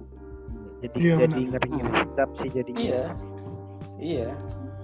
[0.80, 1.50] Jadi Iya, jadi benar.
[1.60, 2.72] ngeri-ngeri sedap sih jadi.
[2.76, 3.04] iya.
[4.00, 4.30] Iya.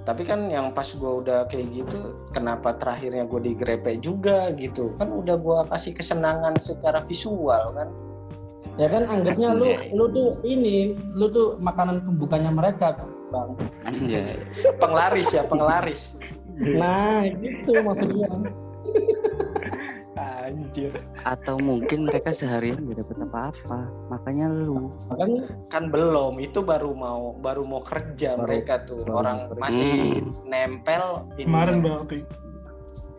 [0.05, 1.97] Tapi kan yang pas gue udah kayak gitu
[2.29, 4.93] kenapa terakhirnya gue digrepe juga gitu?
[4.99, 7.89] Kan udah gue kasih kesenangan secara visual kan.
[8.75, 9.89] Ya kan anggapnya lu Anjay.
[9.95, 12.91] lu tuh ini lu tuh makanan pembukanya mereka
[13.31, 13.49] bang.
[13.87, 14.35] Anjay
[14.77, 16.19] penglaris ya penglaris.
[16.59, 18.27] Nah gitu maksudnya
[20.45, 20.91] anjir.
[21.21, 23.79] Atau mungkin mereka seharian gak dapet apa-apa.
[24.07, 24.93] Makanya lu.
[25.09, 26.37] Makanya kan belum.
[26.37, 29.01] Itu baru mau baru mau kerja Baru- mereka tuh.
[29.01, 29.61] baru orang kerja.
[29.61, 30.33] masih Hmm.
[30.45, 31.03] nempel
[31.35, 31.45] ini.
[31.45, 32.19] Kemarin berarti.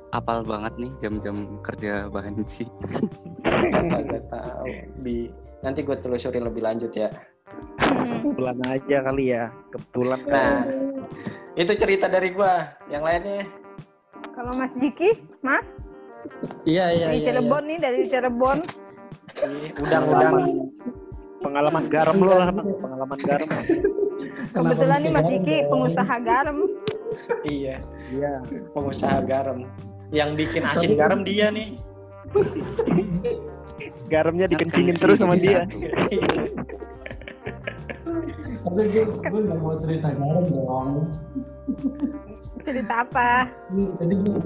[0.08, 2.64] apal banget nih jam-jam kerja banci
[3.44, 4.64] kan kagak tahu
[5.02, 5.28] di
[5.60, 7.10] nanti gue telusuri lebih lanjut ya.
[7.76, 9.44] Kebetulan aja kali ya.
[9.68, 10.20] Kebetulan.
[10.24, 10.32] Kan.
[10.32, 10.60] nah
[11.54, 12.64] itu cerita dari gua.
[12.86, 13.44] Yang lainnya?
[14.32, 15.10] Kalau Mas Jiki
[15.40, 15.68] Mas
[16.64, 17.27] iya iya dari iya, iya.
[17.33, 18.59] Cirebon nih dari Cirebon
[19.37, 20.35] Ih, udang-udang
[21.37, 22.49] Pengalaman garam lo lah.
[22.51, 23.49] Pengalaman garam.
[24.57, 25.68] Kebetulan nih Mas Bang?
[25.70, 26.59] pengusaha garam
[27.46, 27.77] iya
[28.11, 28.33] Iya.
[28.72, 29.64] pengusaha garam
[30.11, 31.77] yang bikin asin garam dia nih
[34.07, 35.62] Garamnya dikencingin Kan terus sama dia.
[38.66, 40.90] tapi gue gue nggak mau cerita garam dong
[42.66, 43.46] cerita apa
[44.03, 44.37] jadi gue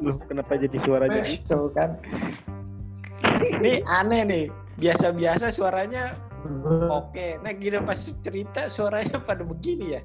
[0.00, 1.44] Loh, kenapa jadi suaranya gitu?
[1.46, 1.98] tuh kan
[3.60, 4.44] ini aneh nih
[4.78, 6.14] biasa-biasa suaranya
[6.88, 10.02] oke nah gini pas cerita suaranya pada begini ya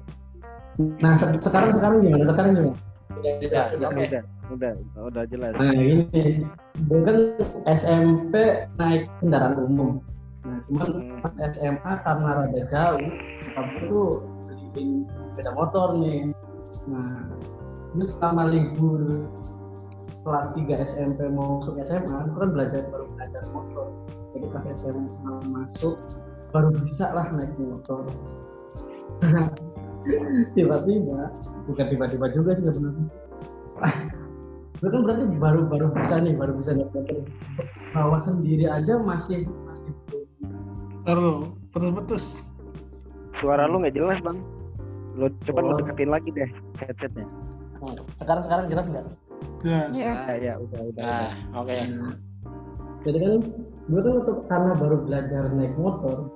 [1.00, 2.76] nah se- sekarang sekarang gimana sekarang gimana
[3.16, 4.22] udah jelas udah.
[4.46, 5.58] Udah, udah, udah jelas.
[5.58, 6.38] Nah ini,
[6.86, 7.18] gue kan
[7.66, 8.34] SMP
[8.78, 9.98] naik kendaraan umum.
[10.46, 11.18] Nah cuman Hmm.
[11.18, 13.10] pas SMA karena rada jauh,
[13.58, 14.08] aku tuh
[14.70, 15.02] beliin
[15.34, 16.30] sepeda motor nih.
[16.86, 17.26] Nah
[17.96, 19.00] terus selama libur
[20.26, 23.86] kelas 3 SMP mau masuk SMA, aku kan belajar baru belajar motor.
[24.36, 25.96] Jadi pas SMA masuk
[26.52, 28.04] baru bisa lah naik motor.
[30.54, 31.30] tiba-tiba,
[31.66, 33.06] bukan tiba-tiba juga sih sebenarnya.
[34.76, 37.24] Gue kan berarti baru baru bisa nih, baru bisa naik motor.
[37.96, 40.28] Bawa sendiri aja masih masih belum
[41.06, 41.36] Taruh,
[41.72, 42.44] putus-putus.
[43.38, 44.42] Suara lu nggak jelas bang.
[45.48, 45.78] Coba lu Oh.
[45.80, 46.50] deketin lagi deh
[46.82, 47.24] headsetnya.
[48.18, 49.06] Sekarang sekarang jelas nggak
[49.60, 49.92] Jelas.
[49.92, 50.12] Iya.
[50.14, 51.02] Ah, ya udah udah.
[51.02, 51.60] Nah, udah.
[51.60, 51.78] oke.
[53.04, 53.32] jadi kan
[53.86, 56.26] gue kan untuk karena baru belajar naik motor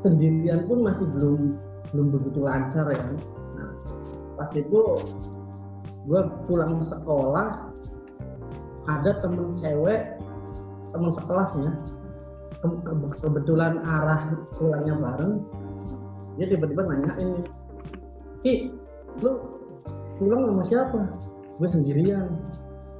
[0.00, 1.60] sendirian pun masih belum
[1.92, 3.04] belum begitu lancar ya
[3.56, 3.70] nah,
[4.40, 4.80] pas itu
[6.06, 7.68] gue pulang sekolah
[8.88, 10.16] ada temen cewek
[10.96, 11.70] temen sekelasnya
[12.64, 15.44] ke- ke- kebetulan arah pulangnya bareng
[16.40, 17.44] dia tiba-tiba nanyain
[18.40, 18.72] Ki
[19.20, 19.55] lu
[20.16, 21.00] pulang sama siapa?
[21.56, 22.28] Gue sendirian.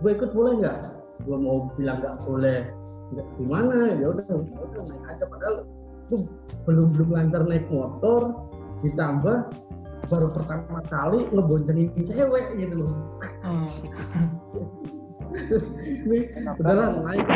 [0.01, 0.79] Gue ikut boleh nggak?
[1.25, 2.69] Gue mau bilang nggak boleh.
[3.13, 3.77] Nggak gimana?
[3.97, 5.25] Ya udah ya udah naik aja.
[5.29, 5.55] Padahal
[6.09, 6.21] tuh
[6.69, 8.35] belum belum lancar naik motor.
[8.85, 9.37] Ditambah
[10.07, 12.93] baru pertama kali ngeboncengin cewek gitu loh.
[13.43, 13.69] Hmm.
[16.61, 17.27] Udahlah naik.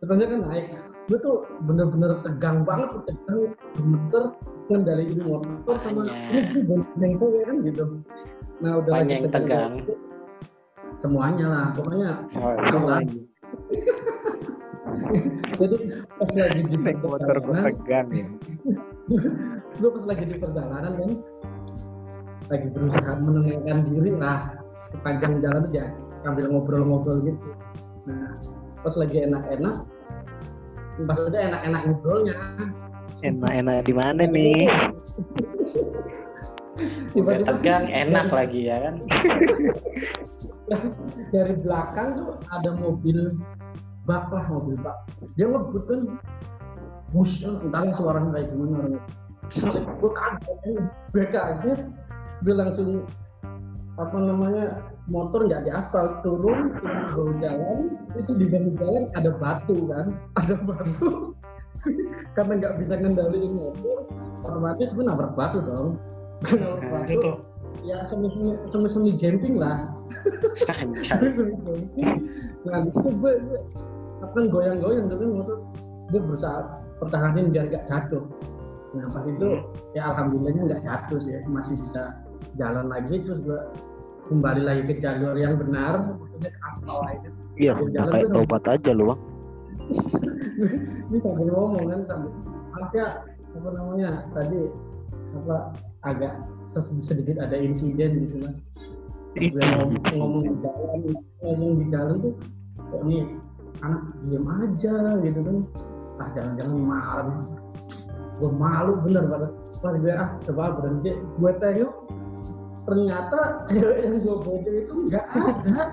[0.00, 0.66] Terusnya kan naik.
[1.06, 4.24] Gue tuh bener-bener tegang banget tegang gemeter
[4.66, 6.34] kan dari ini motor sama Makanya.
[6.34, 7.84] ini gue bonceng cewek kan gitu
[8.56, 9.72] nah udah lagi yang tegang?
[11.04, 12.56] semuanya lah pokoknya Oh,
[12.88, 13.00] lah
[15.60, 15.76] jadi
[16.18, 18.26] pas lagi di motor gue perjalanan tegang ya.
[19.80, 21.10] gue pas lagi di perjalanan kan
[22.46, 24.40] lagi berusaha menenangkan diri lah
[24.94, 25.84] sepanjang jalan aja
[26.22, 27.50] sambil ngobrol-ngobrol gitu
[28.06, 28.34] nah
[28.82, 29.76] pas lagi enak-enak
[31.04, 32.34] pas udah enak-enak ngobrolnya
[33.26, 34.70] Enak-enak di mana nih?
[37.18, 38.94] Udah tegang, enak lagi ya kan?
[41.34, 43.34] dari belakang tuh ada mobil
[44.06, 45.06] bak lah mobil bak.
[45.34, 46.00] Dia ngebut kan
[47.14, 48.76] bus entah suaranya kayak gimana?
[48.76, 49.00] Orangnya
[50.02, 50.58] gue kaget
[51.14, 51.80] gue kaget
[52.42, 53.06] gue langsung
[53.96, 56.74] apa namanya motor nggak di aspal turun
[57.14, 57.94] bahu jalan.
[58.18, 61.35] Itu di bahu jalan ada batu kan ada batu
[62.36, 64.06] karena nggak bisa ngendaliin motor
[64.46, 65.88] otomatis gue nabrak batu dong.
[66.44, 67.40] Nabrak batu
[67.84, 68.28] ya semi
[68.66, 69.86] semi semi jumping lah.
[72.66, 73.60] Nah itu gue, gue
[74.24, 75.56] apa kan goyang-goyang kan motor
[76.10, 78.24] gue berusaha pertahanin biar gak jatuh.
[78.96, 79.60] Nah pas itu
[79.92, 82.16] ya alhamdulillahnya nggak jatuh sih masih bisa
[82.56, 83.20] jalan lagi.
[83.22, 83.60] Terus gue
[84.26, 87.88] kembali lagi ke jalur yang benar maksudnya ke aspal lagi Iya, tuh-
[88.34, 89.20] tobat aja lu bang.
[91.10, 92.32] Ini sambil ngomong kan sambil
[92.72, 93.06] makanya
[93.56, 94.60] apa namanya tadi
[95.36, 95.56] apa
[96.04, 96.32] agak
[96.84, 98.36] sedikit ada insiden gitu
[99.36, 101.00] gue ngomong, ngomong di jalan
[101.44, 102.34] ngomong di jalan tuh
[102.88, 103.24] kok nih
[103.84, 105.58] anak diem aja gitu kan.
[106.16, 107.44] Ah jangan-jangan marah
[108.36, 111.92] gue malu bener banget pas gue ah coba berhenti gue tengok
[112.86, 115.92] ternyata cewek yang gue bodoh itu nggak ada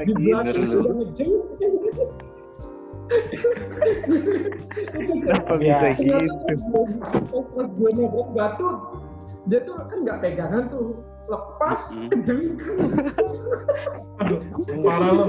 [0.00, 0.30] Gitu.
[0.30, 1.32] udah ngejeng
[5.00, 5.78] Kenapa Ya.
[5.98, 6.80] bisa gitu?
[7.50, 8.66] pas gue nabrak batu
[9.48, 11.80] dia tuh kan nggak pegangan tuh lepas
[12.12, 12.54] kejeng
[14.20, 14.40] Aduh,
[14.84, 15.26] parah lo.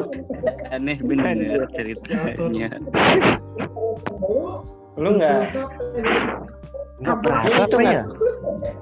[0.69, 2.67] Aneh bener ceritanya.
[4.99, 5.55] Lu nggak?
[6.99, 7.95] Nggak Dia apa itu apa nggak?
[7.95, 8.03] ya?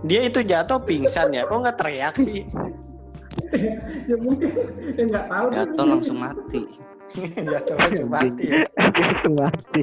[0.03, 1.45] Dia itu jatuh pingsan ya?
[1.45, 2.43] Kok nggak teriak sih?
[4.09, 4.49] Ya mungkin
[4.97, 5.45] ya nggak tahu.
[5.53, 6.61] Jatuh langsung mati.
[7.53, 8.61] jatuh langsung mati ya?
[8.67, 9.81] Itu mati.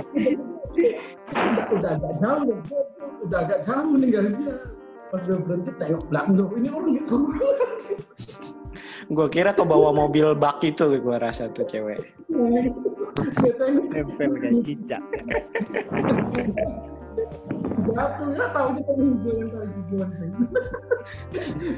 [1.26, 2.54] udah, udah agak jauh
[3.26, 4.54] udah agak jauh meninggal dia
[5.10, 7.16] pas gue berhenti tengok belakang loh ini orang gitu
[9.06, 12.02] Gue kira ke bawa mobil bak itu gue rasa tuh cewek.
[13.94, 15.02] Tempel kayak cicak.
[17.86, 19.68] jatuh ya tahu dia pengen jalan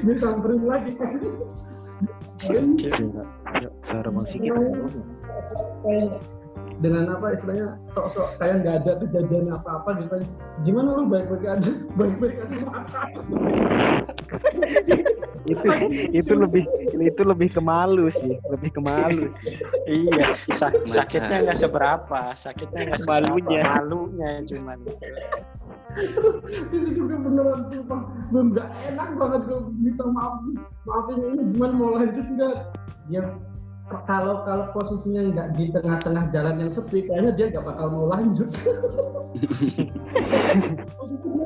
[0.03, 0.91] dia samperin lagi.
[2.47, 4.53] Yuk, suara bang Sigit.
[5.83, 6.23] kayak
[6.79, 10.15] dengan apa istilahnya sok-sok kayak nggak ada kejadian apa-apa gitu
[10.63, 12.57] gimana lu baik-baik aja baik-baik aja
[15.49, 15.67] itu
[16.13, 16.63] itu lebih
[16.99, 19.33] itu lebih ke malu sih, lebih ke malu.
[19.89, 23.61] Iya, sak- sakitnya nggak seberapa, sakitnya nggak seberapa, Malunya.
[23.65, 24.77] malunya cuman.
[26.69, 28.01] Di situ gue beneran sumpah.
[28.29, 30.45] Gue nggak enak banget gue minta maaf.
[30.85, 32.55] Maafin ini gimana mau lanjut nggak?
[33.09, 33.21] Ya
[34.05, 38.49] kalau kalau posisinya nggak di tengah-tengah jalan yang sepi kayaknya dia nggak bakal mau lanjut.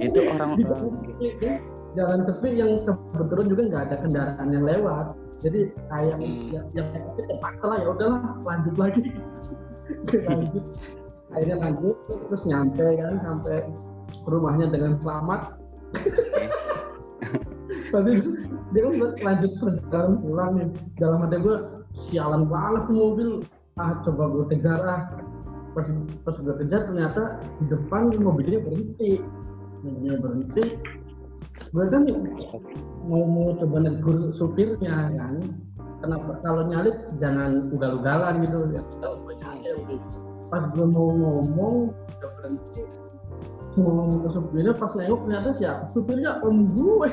[0.04, 1.56] Itu orang di jalan sepi, ya.
[1.96, 2.72] jalan sepi yang
[3.16, 5.16] kebetulan juga nggak ada kendaraan yang lewat.
[5.40, 5.60] Jadi
[5.92, 6.52] kayak Hmm.
[6.56, 9.02] ya, yang pasti terpaksa lah ya udahlah lanjut lagi.
[10.32, 10.64] Lanjut.
[11.36, 13.68] Akhirnya lanjut terus nyampe kan sampai
[14.26, 15.58] rumahnya dengan selamat.
[17.94, 18.12] Tapi
[18.74, 20.68] dia kan lanjut perjalanan pulang nih.
[20.98, 21.58] Dalam hati gue
[21.94, 23.30] sialan banget tuh mobil.
[23.78, 25.02] Ah coba gue kejar ah.
[25.74, 25.88] Pas
[26.26, 29.22] pas gue kejar ternyata di depan mobilnya berhenti.
[29.86, 30.64] Mobilnya berhenti.
[31.70, 32.02] Gue kan
[33.06, 35.54] mau mau coba negur supirnya kan
[36.02, 36.32] kenapa?
[36.42, 38.60] Kalau nyalip jangan ugal-ugalan gitu.
[38.74, 38.82] Ya
[40.54, 42.86] pas gue mau ngomong udah berhenti
[43.74, 47.10] ngomong ke supirnya pas nengok ternyata siapa supirnya om gue.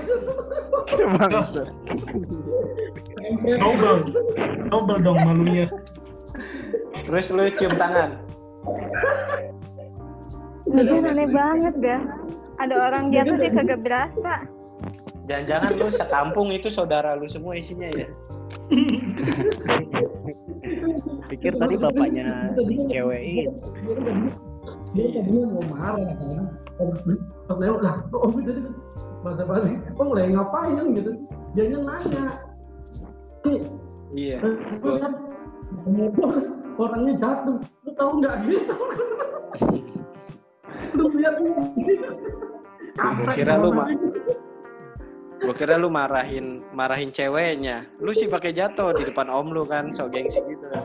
[3.60, 3.96] Nobel.
[4.68, 5.66] Nobel dong malunya.
[7.08, 8.20] Terus lu cium tangan.
[10.70, 12.02] Lagian aneh banget gak?
[12.60, 14.44] Ada orang jatuh dia kagak berasa.
[15.26, 18.06] Jangan-jangan lu sekampung itu saudara lu semua isinya ya.
[21.32, 22.52] Pikir tadi bapaknya
[22.90, 23.52] cewek itu.
[24.90, 26.88] Dia tadinya mau marah kan
[27.46, 28.60] pas nengok lah kok om tadi
[29.20, 30.86] bahasa balik om lagi ngapain?
[30.96, 31.10] gitu.
[31.52, 32.24] Dia nanya.
[33.44, 33.54] "Ki,
[34.16, 34.38] Iya.
[34.82, 35.12] lu kan
[36.78, 37.56] orangnya jatuh.
[37.84, 38.34] Lu tahu nggak?
[38.48, 38.74] Gitu
[40.96, 41.34] lu lihat
[43.00, 43.88] Gua kira lu ma-
[45.40, 47.88] Gua kira lu marahin marahin ceweknya.
[47.96, 50.84] Lu sih pakai jatuh di depan om lu kan, so gengsi gitu kan.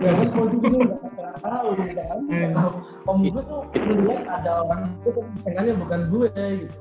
[0.00, 2.70] ya kan posisinya nggak tahu kan nggak tahu
[3.10, 6.28] om gue tuh ngeliat ada orang itu tapi setengahnya bukan gue
[6.62, 6.78] gitu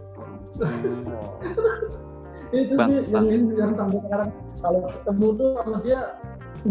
[2.54, 3.50] itu Bang, sih yang Bang.
[3.58, 4.30] yang sampai sekarang
[4.62, 6.02] kalau ketemu tuh sama dia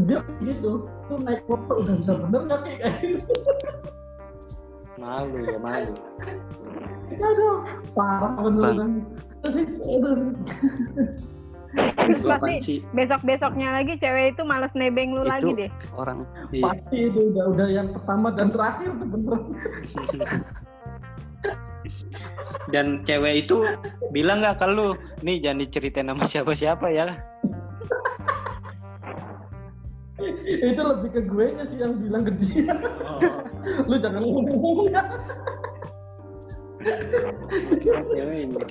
[0.07, 0.71] dia gitu
[1.11, 3.33] tuh naik motor udah bisa bener nggak kayak kayak gitu
[5.01, 5.95] Malu ya, malu.
[7.11, 7.59] aduh
[7.97, 8.93] parah bener Bang.
[9.43, 9.57] Terus
[12.23, 15.71] apaan pasti besok-besoknya lagi cewek itu males nebeng lu Itu- lagi deh.
[15.97, 16.19] orang
[16.51, 16.65] Iya.
[16.69, 19.39] pasti itu udah udah yang pertama dan terakhir tuh bener
[22.71, 23.67] Dan cewek itu
[24.15, 27.11] bilang nggak ke lu, nih jangan diceritain sama siapa-siapa ya.
[30.47, 32.79] itu lebih ke gue nya sih yang bilang ke dia
[33.83, 34.87] lu jangan ngomong
[38.07, 38.63] Ceweknya.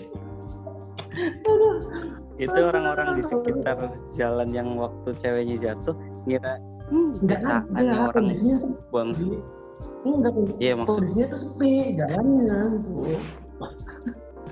[2.41, 3.77] Itu orang-orang di sekitar
[4.15, 5.93] jalan yang waktu ceweknya jatuh
[6.25, 6.57] ngira
[6.89, 8.81] hmm, Enggak biasaan ada, orang kondisinya sepi.
[8.89, 9.11] buang
[10.01, 12.91] Enggak, Iya, maksud- kondisinya tuh sepi, jalannya gitu.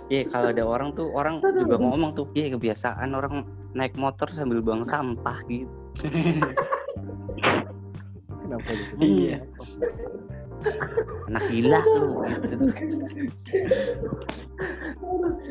[0.10, 3.46] Iya kalau ada orang tuh orang juga ngomong tuh iya kebiasaan orang
[3.78, 5.70] naik motor sambil buang sampah gitu.
[8.42, 8.94] Kenapa gitu?
[8.98, 9.38] Iya.
[11.30, 12.56] Anak gila lu gitu.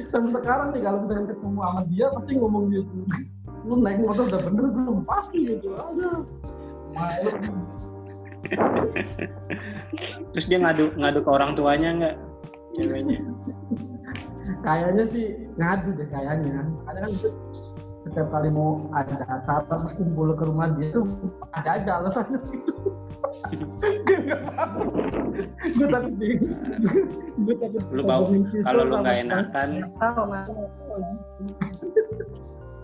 [0.06, 2.96] Sampai sekarang nih kalau misalnya ketemu sama dia pasti ngomong gitu.
[3.66, 4.98] Lu naik motor udah bener belum?
[5.02, 5.74] Pasti gitu.
[6.94, 7.30] Malu.
[10.30, 12.14] Terus dia ngadu ngadu ke orang tuanya nggak?
[12.78, 13.18] Ceweknya.
[14.62, 15.26] Kayaknya sih
[15.58, 16.62] ngadu deh kayaknya.
[16.86, 17.12] Karena kan
[18.08, 21.04] setiap kali mau ada acara terus kumpul ke rumah dia tuh
[21.52, 22.72] ada aja alasannya gitu.
[23.78, 24.80] Gue nggak tahu.
[25.76, 26.28] Gue takut di.
[27.38, 27.82] Gue takut.
[27.92, 28.32] Lu bau-
[28.64, 29.16] Kalau lu tas.
[29.20, 29.70] enakan,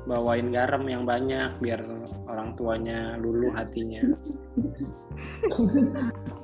[0.04, 1.80] bawain garam yang banyak biar
[2.28, 4.04] orang tuanya luluh hatinya.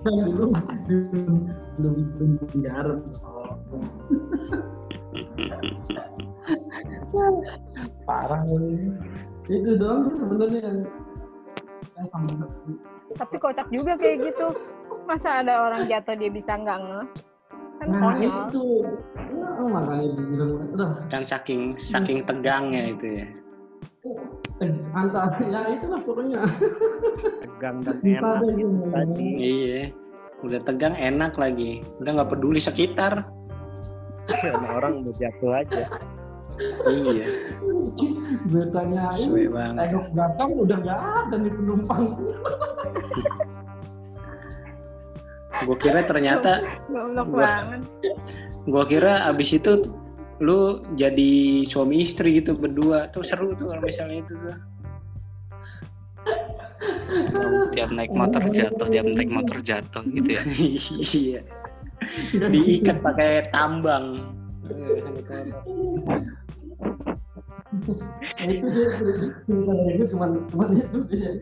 [0.01, 0.49] Dulu
[0.89, 1.45] belum
[1.77, 2.99] belum belum garam.
[8.07, 8.95] Parah ini.
[9.51, 10.79] Itu doang sih sebenarnya yang
[11.99, 12.09] yang
[13.19, 14.55] Tapi kocak juga kayak gitu.
[15.07, 17.07] Masa ada orang jatuh dia bisa nggak ngeh?
[17.81, 18.29] Kan Nah konyol.
[18.29, 18.65] itu
[19.41, 23.27] nah, makanya dibilang udah Kan saking saking tegangnya itu ya.
[24.93, 26.45] antara ya itulah pokoknya
[27.41, 28.37] Tegang dan enak
[28.93, 29.29] tadi.
[29.41, 29.81] Iya.
[30.45, 31.81] Udah tegang enak lagi.
[32.01, 33.25] Udah nggak peduli sekitar.
[34.43, 35.85] Sama orang udah jatuh aja.
[36.85, 37.25] Iya.
[38.45, 39.81] gue tanyain Sesuai banget.
[39.89, 42.05] tengok belakang udah nggak ada nih penumpang
[45.61, 47.83] Gue kira ternyata, Goblok Gua- banget.
[48.63, 49.73] gue kira abis itu
[50.37, 50.61] lu
[50.97, 51.33] jadi
[51.65, 54.57] suami istri gitu berdua tuh seru tuh kalau misalnya itu tuh.
[57.71, 60.43] Tiap naik motor jatuh, tiap naik motor jatuh gitu ya.
[61.17, 61.41] iya.
[62.33, 64.35] Diikat pakai tambang.
[67.71, 68.67] Nah, itu
[69.47, 71.39] dari gue cuman cuman itu yang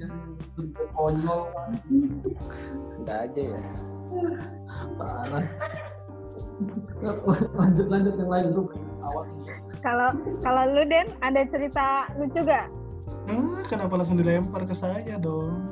[0.93, 1.41] konyol
[3.01, 3.61] Udah aja ya.
[5.01, 5.47] parah
[7.57, 8.63] lanjut lanjut yang lain dulu
[9.07, 9.25] awal
[9.81, 10.11] Kalau
[10.43, 12.67] kalau lu Den ada cerita lucu gak?
[13.31, 15.65] Ah, kenapa langsung dilempar ke saya dong?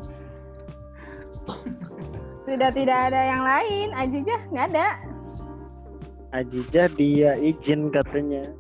[2.47, 4.89] Sudah tidak ada yang lain, Ajijah nggak ada.
[6.31, 8.55] Ajija dia izin katanya.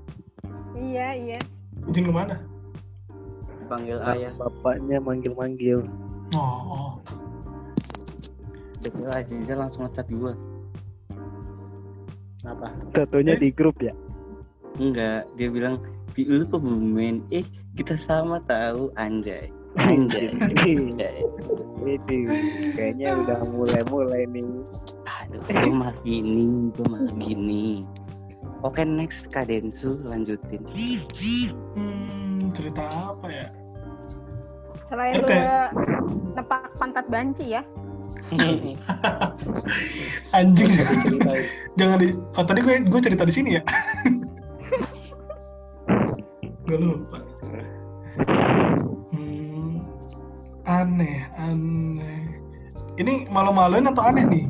[0.74, 1.38] Iya iya.
[1.86, 2.36] Izin ke mana?
[3.70, 4.34] Panggil ayah.
[4.34, 5.86] Bapaknya manggil-manggil.
[6.34, 6.90] Oh, oh.
[8.86, 10.32] tiba-tiba Aziza langsung ngecat gue
[12.46, 12.66] Apa?
[12.94, 13.94] Fotonya di grup ya.
[14.76, 15.80] enggak dia bilang
[16.12, 17.42] "Bi, lu kok belum main eh
[17.80, 19.48] kita sama tahu anjay
[19.78, 20.32] anjay.
[21.86, 22.18] Ini
[22.74, 24.48] kayaknya udah mulai-mulai nih.
[25.06, 27.82] aduh gue mah gini gue mah gini
[28.62, 30.62] oke next kadensu lanjutin
[31.74, 33.46] Hmm, cerita apa ya?
[34.86, 35.26] Selain lu
[36.38, 37.62] nepak pantat banci ya.
[40.36, 40.70] Anjing.
[41.78, 42.14] Jangan di.
[42.38, 43.62] Oh tadi gue gue cerita di sini ya.
[46.66, 47.18] gue lupa.
[50.86, 52.38] Aneh, aneh.
[52.94, 54.44] Ini malu-maluin atau aneh nih?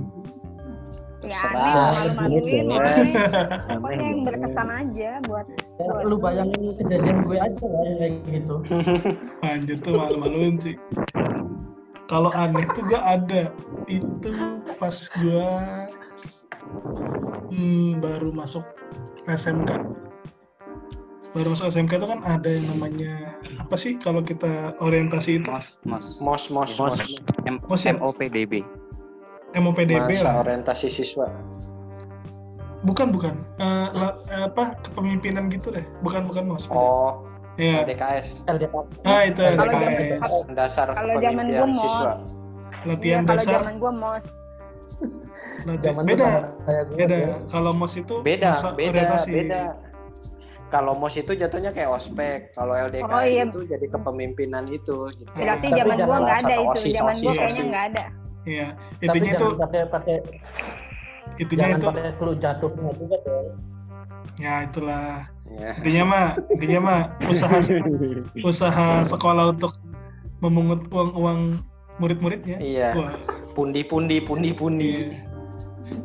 [1.24, 2.64] Ya aneh, malu-maluin.
[2.76, 3.11] Bebas.
[3.72, 5.47] pokoknya- yang berkesan aja buat
[5.80, 8.57] Ya, lu bayangin kejadian gue aja lah yang kayak gitu.
[9.49, 10.76] Anjir tuh malu-maluin sih.
[12.05, 13.49] Kalau aneh tuh gue ada.
[13.89, 14.28] Itu
[14.76, 15.49] pas gue
[17.49, 18.64] hmm, baru masuk
[19.24, 19.72] SMK.
[21.37, 23.12] Baru masuk SMK itu kan ada yang namanya
[23.61, 26.97] apa sih kalau kita orientasi itu mos mos Mos, mos, Mos.
[26.97, 27.12] mos.
[27.45, 27.93] M Mos ya?
[27.95, 28.64] MOPDB
[29.53, 30.34] MOPDB Masa lah.
[30.43, 31.28] orientasi siswa.
[32.82, 33.37] Bukan bukan.
[33.57, 35.84] Eh, la- eh, apa kepemimpinan gitu deh.
[36.01, 36.64] Bukan bukan mas.
[36.68, 37.24] Oh,
[37.57, 37.84] Iya.
[37.84, 38.45] LDKS.
[38.47, 38.74] LDK.
[39.03, 40.32] Ah itu Kalau LDKS.
[40.53, 42.05] Dasar Kalau zaman kepemimpinan gua siswa.
[42.07, 42.22] mos.
[42.84, 43.53] Latihan kalau dasar.
[43.55, 44.24] zaman gua mos.
[45.59, 46.28] latihan- Zaman beda.
[46.64, 46.97] kayak gue.
[46.97, 47.16] Beda.
[47.18, 47.34] ya.
[47.47, 49.30] Kalau mos itu Beda, beda, orientasi.
[49.30, 49.62] beda.
[50.67, 53.47] Kalau MOS itu jatuhnya kayak ospek, kalau LDKS Oh, iya.
[53.47, 55.14] itu jadi kepemimpinan itu.
[55.14, 56.67] Jadi Berarti Tapi zaman gua nggak ada itu.
[56.67, 58.05] OSIS, Zaman gua OSIS, kayaknya nggak ada.
[58.43, 58.67] Iya.
[58.75, 60.17] Tapi Intinya itu jangan pakai pakai
[61.37, 63.49] intinya jangan itu pakai clue jatuhnya juga dong.
[64.37, 65.11] ya itulah.
[65.55, 65.71] Ya.
[65.79, 67.57] Intinya mah intinya mah usaha
[68.51, 69.73] usaha sekolah untuk
[70.43, 71.62] memungut uang-uang
[71.99, 72.59] murid-muridnya.
[72.59, 72.89] Iya.
[72.99, 73.14] Wah,
[73.55, 75.17] Pundi-pundi, pundi-pundi.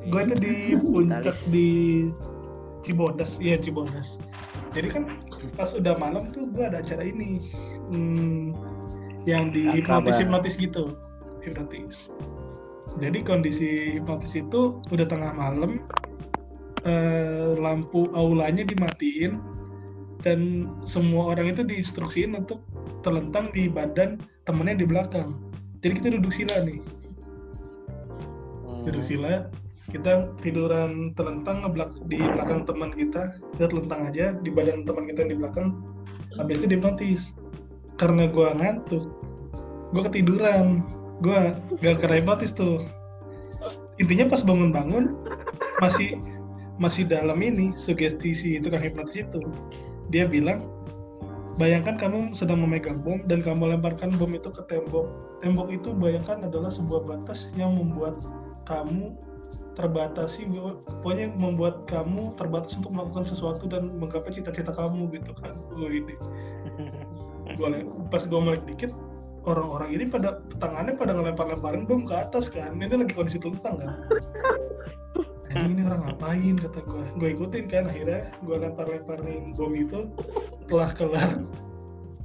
[0.07, 1.67] gue itu di puncak di
[2.81, 4.21] Cibodas, iya Cibodas.
[4.71, 5.03] Jadi kan
[5.59, 7.43] pas udah malam tuh gue ada acara ini,
[7.91, 8.55] hmm,
[9.27, 10.95] yang di hipnotis hipnotis gitu,
[11.43, 12.09] hipnotis.
[12.99, 15.83] Jadi kondisi hipnotis itu udah tengah malam,
[16.87, 19.43] eh, lampu aulanya dimatiin
[20.23, 22.63] dan semua orang itu diinstruksiin untuk
[23.01, 25.35] terlentang di badan temennya di belakang.
[25.81, 26.79] Jadi kita duduk sila nih,
[28.67, 28.85] Hmm.
[28.85, 29.49] duduk sila
[29.91, 33.35] kita tiduran telentang ngeblak di belakang teman kita.
[33.59, 35.67] Kita telentang aja di badan teman kita yang di belakang.
[36.39, 37.21] Habis itu dihipnotis
[37.99, 39.11] karena gua ngantuk
[39.91, 40.81] gua ketiduran.
[41.21, 42.87] Gua gak kena hipnotis tuh.
[44.01, 45.13] Intinya pas bangun-bangun
[45.83, 46.17] masih
[46.81, 49.43] masih dalam ini sugesti si tukang hipnotis itu.
[50.09, 50.65] Dia bilang
[51.59, 55.05] bayangkan kamu sedang memegang bom dan kamu lemparkan bom itu ke tembok.
[55.43, 58.17] Tembok itu bayangkan adalah sebuah batas yang membuat
[58.65, 59.13] kamu
[59.75, 60.47] terbatasi
[61.01, 65.55] pokoknya membuat kamu terbatas untuk melakukan sesuatu dan menggapai cita-cita kamu gitu kan.
[65.75, 66.15] Wih, ini.
[67.57, 68.95] Gua pas gua melek dikit
[69.43, 72.77] orang-orang ini pada tangannya pada ngelempar-lemparin bom ke atas kan.
[72.77, 73.91] Ini lagi kondisi telentang kan.
[75.51, 77.03] Anjing ini orang ngapain kata gua.
[77.17, 80.07] Gua ikutin kan akhirnya gua lempar-lemparin bom itu
[80.71, 81.43] telah kelar.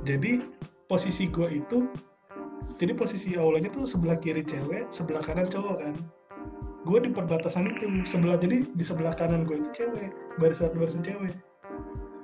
[0.07, 0.47] Jadi
[0.87, 1.91] posisi gua itu
[2.77, 5.95] jadi posisi aulanya tuh sebelah kiri cewek sebelah kanan cowok kan
[6.87, 11.35] gue di perbatasan itu sebelah jadi di sebelah kanan gue itu cewek barisan barisan cewek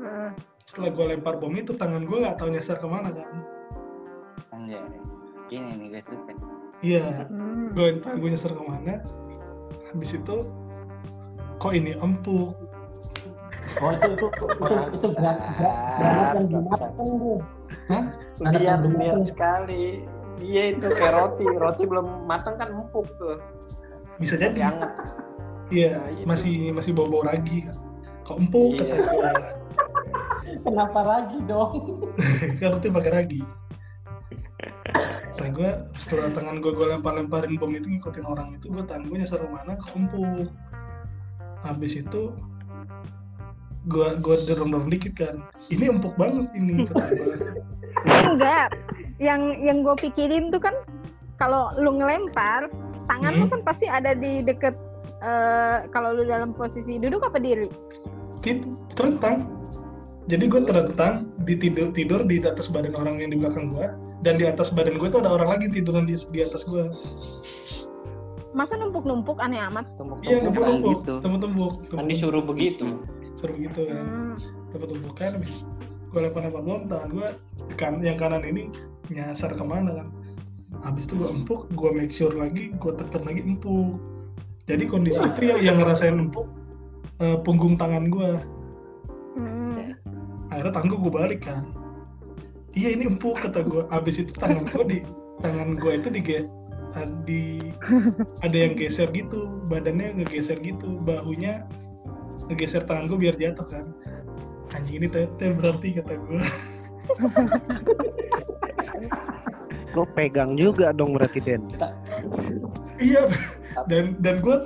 [0.02, 0.34] Hmm.
[0.66, 3.30] setelah gue lempar bom itu tangan gue nggak tahu nyasar ke mana kan
[4.50, 4.82] anjay
[5.46, 6.34] ini nih guys suka
[6.82, 7.70] iya Hmm.
[7.70, 8.98] gue tangan gue nyasar ke mana
[9.90, 10.36] habis itu
[11.58, 12.54] kok ini empuk
[13.80, 15.38] Oh itu itu itu itu berat
[15.96, 17.38] berat yang dimakan tuh.
[17.88, 18.04] Hah?
[18.52, 19.24] Niat matang.
[19.24, 20.04] sekali.
[20.44, 23.40] Iya itu kayak roti, roti belum matang kan empuk tuh.
[24.18, 24.90] Bisa Jadi anget.
[25.72, 26.24] iya Nah, itu.
[26.28, 27.64] masih masih bau bau ragi
[28.22, 28.96] kok empuk Iya.
[30.62, 32.04] Kenapa lagi dong?
[32.60, 33.40] kan roti pakai ragi
[35.32, 39.16] Nah gue setelah tangan gue gue lempar-lemparin bom itu ngikutin orang itu gue tangan gue
[39.18, 40.46] nyasar ke mana kekumpul
[41.62, 42.30] habis itu
[43.90, 46.86] gue gue dorong dorong dikit kan ini empuk banget ini
[48.06, 48.70] Enggak.
[49.18, 50.74] Yang yang gue pikirin tuh kan
[51.38, 52.70] kalau lu ngelempar,
[53.04, 53.52] tangan lu Hmm.
[53.52, 54.74] kan pasti ada di deket
[55.18, 57.70] eh, kalau lu dalam posisi duduk apa diri?
[58.40, 59.46] Tid- terentang
[60.26, 63.86] jadi gue terentang di tidur tidur di atas badan orang yang di belakang gue
[64.22, 66.90] dan di atas badan gue tuh ada orang lagi tiduran di, di atas gue
[68.52, 69.88] Masa numpuk-numpuk aneh amat?
[70.22, 70.44] iya Tumpuk-tumpuk.
[70.44, 71.14] tumpuk tumpuk gitu.
[71.24, 72.86] tumpuk tumpuk Kan disuruh begitu.
[73.32, 74.34] seru gitu kan Hmm.
[74.70, 75.52] dapat tumpukan habis
[76.12, 76.20] gue
[76.60, 77.28] bom tangan gue
[77.74, 78.68] kan yang kanan ini
[79.08, 80.08] nyasar ke mana kan
[80.80, 84.00] habis itu gue empuk gue make sure lagi gue tekan lagi empuk.
[84.64, 86.48] Jadi kondisi itu yang, yang ngerasain empuk
[87.20, 88.40] eh, punggung tangan gue
[89.32, 89.96] Hmm.
[90.52, 91.64] akhirnya tangan gue balik kan.
[92.76, 94.98] Iya ini empuk kata gue habis itu tangan gue di
[95.40, 96.20] tangan gue itu di
[97.24, 97.56] di
[98.44, 101.64] ada yang geser gitu badannya ngegeser gitu bahunya
[102.52, 103.88] ngegeser tangan gue biar jatuh kan.
[104.76, 106.40] Anjing ini tete berarti kata gue
[109.92, 111.62] Lo pegang juga dong berarti Den.
[112.96, 113.28] iya
[113.86, 114.56] dan dan gue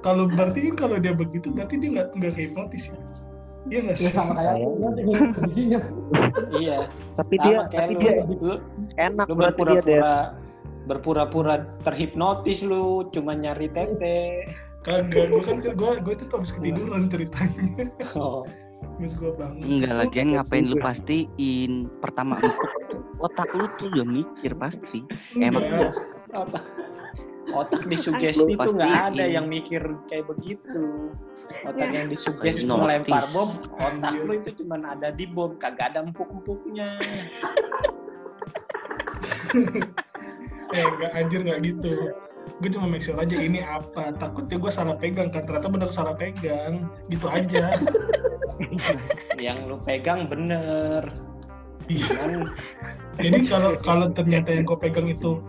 [0.00, 2.98] kalau berarti kan kalau dia begitu berarti dia nggak nggak hipnotis ya
[3.66, 4.54] iya nggak Ya sih sama kayak
[5.04, 5.80] kondisinya.
[6.54, 6.76] Iya.
[7.14, 8.00] Tapi Sama dia kayak tapi lu.
[8.00, 8.54] dia Lu,
[8.96, 10.00] enak lu berarti dia Den.
[10.00, 10.14] berpura-pura
[10.86, 14.48] berpura-pura terhipnotis lu cuma nyari tete.
[14.80, 18.46] kagak gue kan gue gue itu habis ketiduran ceritanya Oh.
[18.94, 22.70] habis gue bangun Enggak lagian ngapain lu pastiin pertama empuk
[23.18, 25.02] otak lu tuh udah mikir pasti
[25.36, 25.94] emang Enggak.
[26.32, 26.64] Otak,
[27.60, 29.34] otak disugesti itu nggak ada pastiin.
[29.34, 31.10] yang mikir kayak begitu.
[31.64, 32.04] Otak Ya.
[32.04, 34.22] yang disugesti melempar bom, otak Iya.
[34.22, 36.88] lu itu cuma ada di bom, kagak ada empuk-empuknya.
[40.68, 42.12] eh enggak anjir nggak gitu
[42.60, 46.12] gue cuma make sure aja ini apa takutnya gue salah pegang kan ternyata bener salah
[46.12, 47.72] pegang gitu aja
[49.38, 51.06] Yang lu pegang bener.
[51.86, 52.10] Iya.
[52.10, 52.42] Cuman
[53.18, 55.42] jadi kalau kalau ternyata yang gue pegang itu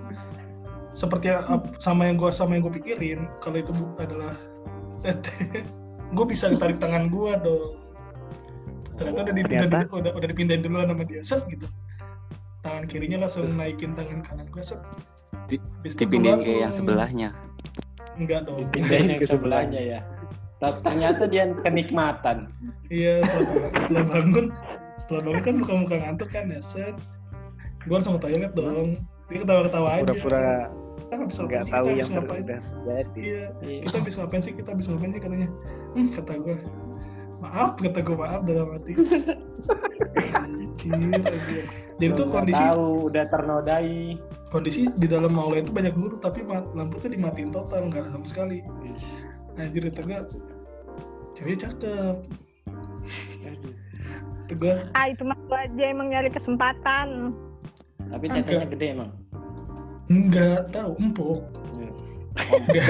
[0.98, 1.32] seperti
[1.80, 4.36] sama yang gue sama yang gue pikirin kalau itu adalah
[6.16, 7.78] gue bisa tarik tangan gue dong
[9.00, 9.78] ternyata udah, di, udah, Ternyata?
[9.80, 11.68] di- udah, udah dipindahin duluan sama dia set gitu
[12.60, 14.82] tangan kirinya langsung naikin tangan kanan gue set
[15.86, 17.32] dipindahin ke yang sebelahnya
[18.20, 20.00] enggak dong pindahin yang sebelahnya ya.
[20.60, 22.52] Tapi ternyata dia kenikmatan.
[22.92, 24.46] Iya, setelah, setelah bangun,
[25.00, 26.96] setelah bangun kan muka-muka ngantuk kan ya, set.
[27.86, 28.90] Gue langsung ke toilet dong.
[29.30, 30.04] Dia ketawa-ketawa aja.
[30.04, 30.44] Pura-pura
[31.00, 31.72] Kita nggak sih?
[31.72, 32.44] tahu Kita yang habis ngapain?
[32.44, 33.20] sudah jadi.
[33.20, 33.80] Iya, Iya.
[33.82, 34.54] kita habis ngapain sih?
[34.54, 35.50] Kita habis ngapain sih katanya?
[35.94, 36.58] Hmm, kata gue.
[37.40, 38.92] Maaf, kata gue maaf dalam hati.
[40.36, 41.64] Anjir.
[42.00, 44.16] Jadi tuh kondisi tahu udah ternodai.
[44.50, 46.42] kondisi di dalam aula itu banyak guru tapi
[46.74, 48.66] lampu tuh dimatiin total nggak ada sama sekali.
[49.56, 50.20] Anjir itu gue
[51.34, 52.16] ceweknya cakep.
[54.52, 57.34] Gue Ah itu mah gua aja emang nyari kesempatan.
[58.10, 59.12] Tapi tetenya gede emang.
[60.10, 61.40] nggak tahu empuk.
[61.76, 61.92] Iya.
[62.40, 62.88] Enggak.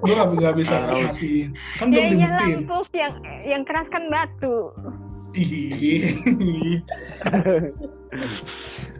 [0.00, 1.38] gue gak, nggak bisa ngasih.
[1.78, 2.56] Kan Ya belum dibuktiin.
[2.60, 4.74] empuk yang yang keras kan batu.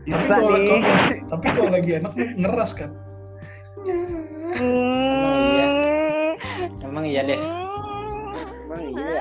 [0.07, 0.85] Tapi kalau kalau-
[1.29, 2.91] tapi kalau lagi enak ngeras kan.
[4.55, 6.37] Hmm.
[6.81, 7.43] Emang iya des.
[8.67, 9.21] Emang iya.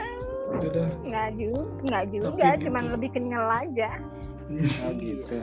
[0.50, 0.89] Udah.
[1.04, 2.93] Nggak juga, nggak juga, Tapi cuman gitu.
[2.97, 3.89] lebih kenyal aja.
[4.82, 5.38] Oh gitu.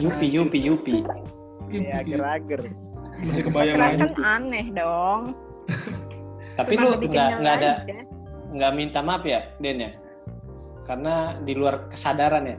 [0.00, 0.96] Yupi yupi yupi.
[1.70, 2.60] Ya ager-ager.
[3.20, 4.06] Masih kebayang aja.
[4.10, 4.12] kan
[4.44, 5.36] aneh dong.
[6.58, 7.72] Tapi lu nggak nggak ada
[8.50, 9.90] nggak minta maaf ya Den ya?
[10.84, 12.56] Karena di luar kesadaran ya.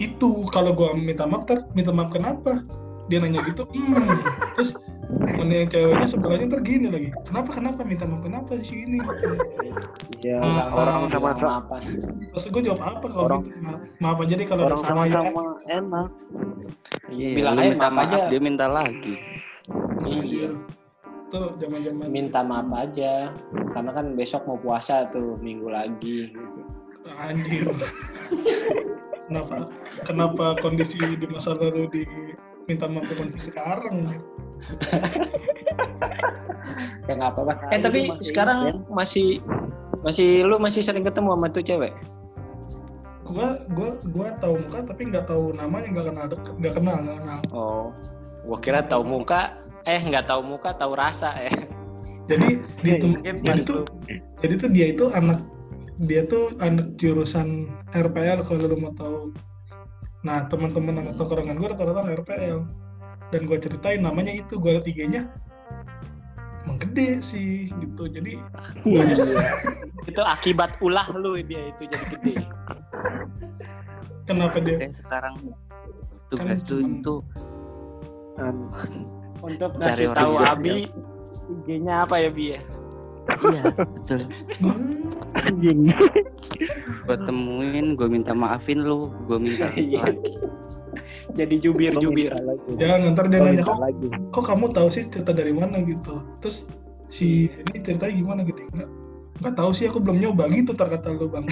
[0.00, 2.64] Itu kalau gue minta maaf, ter, minta maaf kenapa?
[3.12, 4.22] Dia nanya gitu, hmm.
[4.56, 4.78] terus
[5.10, 7.08] mana yang ceweknya sebelahnya ntar gini lagi.
[7.26, 8.98] Kenapa kenapa minta maaf kenapa sih ini?
[10.20, 11.76] Ya Ah, orang Bilang sama-sama apa?
[12.30, 13.58] Terus gue jawab apa kalau Orang- gitu?
[13.58, 15.12] Maaf, maaf aja deh kalau orang salah ya.
[15.16, 16.08] sama-sama enak.
[17.08, 18.20] Iya, Iya, bilang aja minta maaf maaf aja.
[18.28, 19.14] dia minta lagi
[20.04, 20.48] Iya.
[21.30, 23.12] Tuh zaman-zaman Minta maaf aja.
[23.70, 26.60] Karena kan besok mau puasa tuh minggu lagi gitu.
[27.16, 27.66] Anjir.
[29.26, 29.70] kenapa
[30.04, 34.10] kenapa kondisi di masa lalu diminta maaf ke kondisi sekarang?
[37.08, 37.52] Ya nggak apa-apa.
[37.58, 38.76] Nah, Eh itu tapi masih sekarang Ben.
[38.92, 39.26] masih
[40.06, 41.92] masih lu masih sering ketemu sama tuh cewek?
[43.26, 47.16] Gua gua gua tahu muka tapi nggak tahu namanya nggak kenal deket nggak kenal nggak
[47.18, 47.40] kenal.
[47.50, 47.84] Oh,
[48.46, 51.52] gua kira tahu muka, eh nggak tahu muka, tahu rasa ya.
[52.30, 53.80] Jadi di tem- Mungkin jadi tuh
[54.38, 55.42] jadi tuh dia itu anak
[56.00, 59.34] dia tuh anak jurusan RPL kalau lu mau tahu.
[60.22, 62.60] Nah teman-teman anak tongkrongan gue rata-rata RPL
[63.30, 65.22] dan gue ceritain namanya itu gue liat IG-nya
[66.60, 68.36] emang gede sih gitu jadi
[68.82, 69.02] gua
[70.02, 72.34] itu akibat ulah lu dia itu jadi gede.
[74.24, 75.34] kenapa dia kayak sekarang
[76.26, 77.14] tugas lu cuman- itu
[79.40, 80.76] Untuk Cari ngasih tahu Abi
[81.64, 82.60] IG-nya apa ya Bi ya?
[83.40, 84.20] iya betul
[85.38, 85.80] Anjing.
[87.00, 90.02] gue temuin gue minta maafin lu gue minta Iya.
[90.04, 90.34] lagi
[91.34, 92.30] Jadi jubir-jubir.
[92.34, 92.70] Minta lagi.
[92.78, 94.06] ya ntar dia nanya kok lagi.
[94.32, 96.66] kok kamu tahu sih cerita dari mana gitu terus
[97.10, 98.88] si ini ceritanya gimana gitu nggak
[99.42, 101.46] nggak tahu sih aku belum nyoba gitu terkata lu bang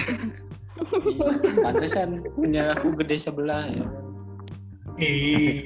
[0.79, 3.83] Iya, Pantesan punya aku gede sebelah ya.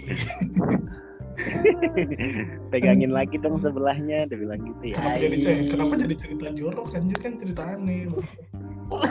[2.73, 4.97] Pegangin lagi dong sebelahnya, dia bilang gitu ya.
[4.97, 8.09] kenapa jadi cerita, kenapa jadi cerita jorok anjir kan cerita aneh.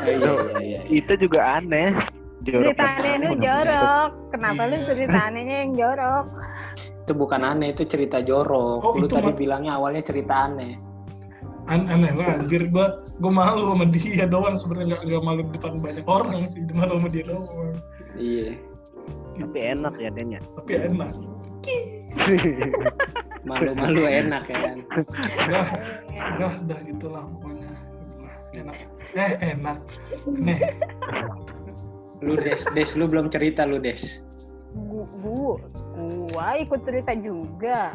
[0.07, 1.91] iya iya Itu juga aneh.
[2.43, 4.09] Jorok Cerita dan aneh lu jorok.
[4.31, 4.87] Kenapa lu Iya.
[4.89, 6.27] cerita anehnya yang jorok?
[7.03, 10.79] itu bukan aneh itu cerita jorok Oh, lu tadi mah- bilangnya awalnya cerita aneh
[11.67, 15.51] An aneh lah anjir gua gua malu sama dia doang sebenarnya nggak nggak malu di
[15.53, 17.75] depan banyak orang sih malu sama dia doang.
[18.15, 18.55] iya
[19.35, 20.39] Tapi enak ya Denya.
[20.55, 21.11] Tapi enak.
[23.43, 24.77] malu-malu enak ya kan
[25.43, 25.67] Udah,
[26.39, 27.71] udah, udah gitulah pokoknya.
[28.53, 28.77] Enak.
[29.13, 29.79] Eh enak.
[30.39, 30.59] Nih,
[32.23, 34.23] lu des des lu belum cerita lu des
[34.73, 35.61] Gu, gu,
[36.31, 37.93] gua ikut cerita juga.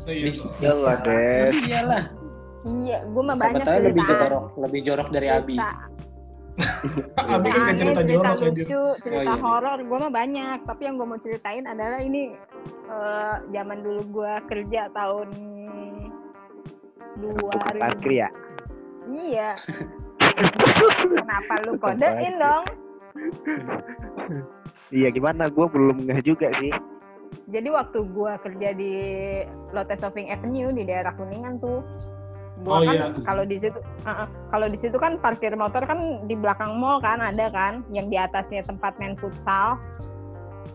[0.00, 0.30] oh, iya.
[0.58, 1.50] Ya lah, Des.
[1.60, 2.04] iyalah
[2.62, 4.14] Iya, gua mah siapa banyak tahu lebih cerita.
[4.22, 5.72] jorok lebih jorok dari Abi Cerita
[7.24, 8.46] Abi kan nggak aneh, cerita cerita jorok anjir.
[8.62, 9.40] lucu, cerita Oh, iya.
[9.40, 10.58] horor, gue mah banyak.
[10.62, 12.22] Tapi yang gue mau ceritain adalah ini
[12.86, 15.28] eh, zaman dulu gue kerja tahun
[17.16, 17.80] 2000.
[17.80, 18.28] parkir ya.
[19.08, 19.50] Iya.
[21.16, 22.64] Kenapa lu kodein dong?
[24.90, 25.46] Iya gimana?
[25.48, 26.70] Gue belum ngeh juga sih.
[27.46, 28.92] Jadi waktu gue kerja di
[29.70, 31.78] Lotte Shopping Avenue di daerah Kuningan tuh,
[32.60, 33.06] gue Oh, kan iya.
[33.22, 37.22] kalau di situ, uh-uh, kalau di situ kan parkir motor kan di belakang mall kan
[37.22, 39.78] ada kan, yang di atasnya tempat main futsal.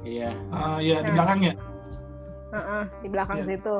[0.06, 1.16] iya Ah iya di Nah.
[1.20, 1.54] belakangnya.
[2.56, 3.48] Uh-uh, di belakang Iya.
[3.52, 3.76] situ.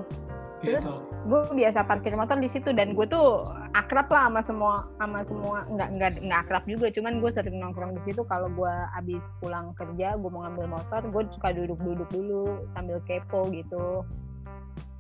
[0.66, 0.84] Terus?
[0.84, 0.96] Gitu.
[1.26, 5.58] gue biasa parkir motor di situ dan gue tuh akrab lah sama semua sama semua
[5.74, 9.74] nggak nggak nggak akrab juga cuman gue sering nongkrong di situ kalau gue abis pulang
[9.74, 14.06] kerja gue mau ngambil motor gue suka duduk-duduk dulu sambil kepo gitu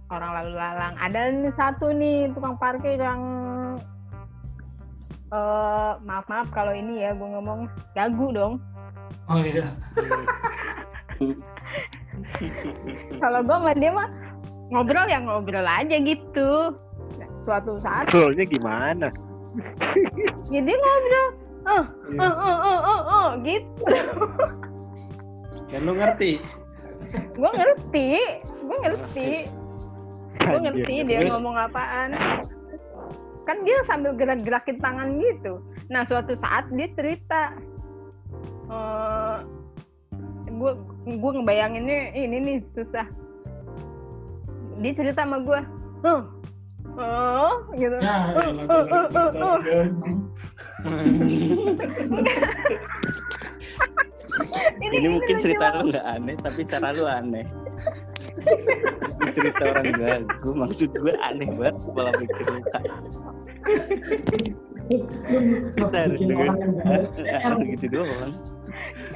[0.09, 3.21] orang lalu lalang ada nih satu nih tukang parkir yang
[5.29, 8.57] eh maaf maaf kalau ini ya gue ngomong gagu dong
[9.25, 9.73] Oh iya.
[13.21, 14.05] kalau gue sama dia mah
[14.73, 16.73] ngobrol ya ngobrol aja gitu.
[17.21, 19.07] Nah, suatu saat Soalnya gimana?
[20.53, 21.27] ya dia ngobrol.
[21.65, 22.21] Oh Iya.
[22.21, 23.85] oh oh oh oh, oh gitu.
[25.69, 26.41] Kan lu ngerti.
[27.33, 28.09] Gue ngerti
[28.65, 29.29] gue ngerti.
[30.35, 31.21] gue ngerti Anjir.
[31.25, 32.09] dia ngomong apaan.
[33.45, 35.61] Kan dia sambil gerak-gerakin tangan gitu.
[35.89, 37.53] Nah suatu saat dia cerita
[38.65, 39.37] eh
[40.49, 40.71] gue
[41.05, 43.05] gue ngebayanginnya ini nih susah
[44.83, 45.59] dia cerita sama gue
[46.05, 46.21] oh
[46.95, 50.05] oh gitu Ya, gagu.
[54.79, 57.47] Ini mungkin cerita lu nggak aneh, tapi cara lu aneh.
[59.33, 62.79] cerita orang gagu, maksud gue aneh banget, malah mikir luka.
[65.73, 66.75] Bentar, bikin dengan orang yang
[67.41, 67.71] gagu.
[67.73, 68.33] gitu doang.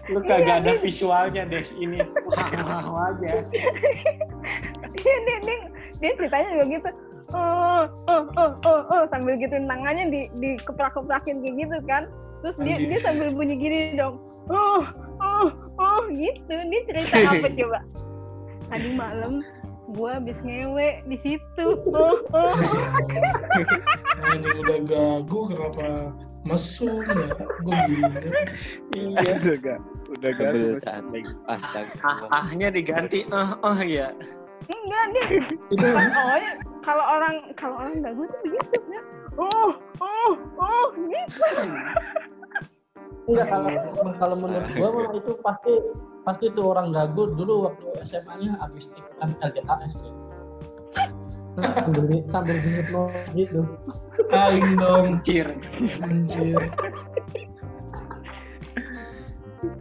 [0.10, 2.02] lu kagak ada visualnya des ini
[2.34, 3.46] wah aja
[5.04, 5.58] dia, dia, dia,
[6.02, 6.90] dia ceritanya juga gitu.
[7.30, 12.04] Oh oh oh oh, oh sambil gituin tangannya di di keprak keprakin kayak gitu kan.
[12.42, 12.88] Terus dia Anjir.
[12.90, 14.18] dia sambil bunyi gini dong.
[14.50, 14.82] Oh
[15.22, 16.54] oh oh gitu.
[16.58, 17.80] Dia cerita apa coba?
[18.74, 19.46] Tadi malam
[19.94, 21.66] gua habis ngewe di situ.
[21.94, 22.54] Oh oh
[24.26, 25.86] Anjing udah gagu kenapa
[26.48, 27.30] mesum ya?
[27.62, 28.16] Gue bingung.
[28.96, 29.38] iya.
[29.38, 29.80] Udah gak,
[30.18, 30.52] udah gak.
[30.82, 32.32] Cantik, ah astaga.
[32.32, 33.28] ahnya diganti.
[33.30, 34.16] Oh oh ya
[34.70, 35.28] enggak dia
[35.74, 36.08] itu oh
[36.86, 39.02] kalau orang kalau orang gagu tuh begitu ya
[39.42, 41.46] oh oh oh gitu
[43.30, 43.70] enggak kalau
[44.18, 45.74] kalau menurut gua mah itu pasti
[46.26, 50.14] pasti tuh orang gagu dulu waktu SMA-nya habis ikutan LDAS tuh.
[51.58, 53.62] sambil sambil dihipnotis gitu.
[54.32, 55.18] Aing dong.
[55.18, 55.48] anjir
[56.00, 56.62] Anjir.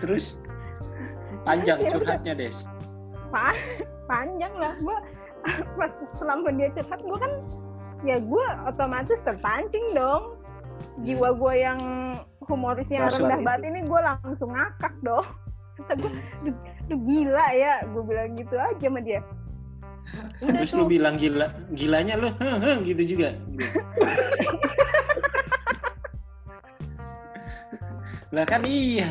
[0.02, 0.38] terus
[1.46, 2.66] panjang curhatnya des
[3.28, 3.56] Pa-
[4.06, 4.72] panjang lah.
[4.80, 4.96] Gua
[5.78, 7.32] pas selama dia curhat gua kan
[8.02, 10.34] ya gua otomatis terpancing dong.
[11.02, 11.80] Jiwa gua yang
[12.46, 13.46] humorisnya Rasa rendah itu.
[13.46, 15.26] banget ini gua langsung ngakak dong.
[15.78, 16.10] Kata gua
[16.42, 16.54] "Duh,
[16.90, 17.82] duh, gila ya.
[17.90, 19.20] Gua bilang gitu aja sama dia.
[20.40, 22.32] Udah terus lu bilang gila gilanya lu
[22.80, 23.36] gitu juga.
[28.28, 29.08] Lah kan iya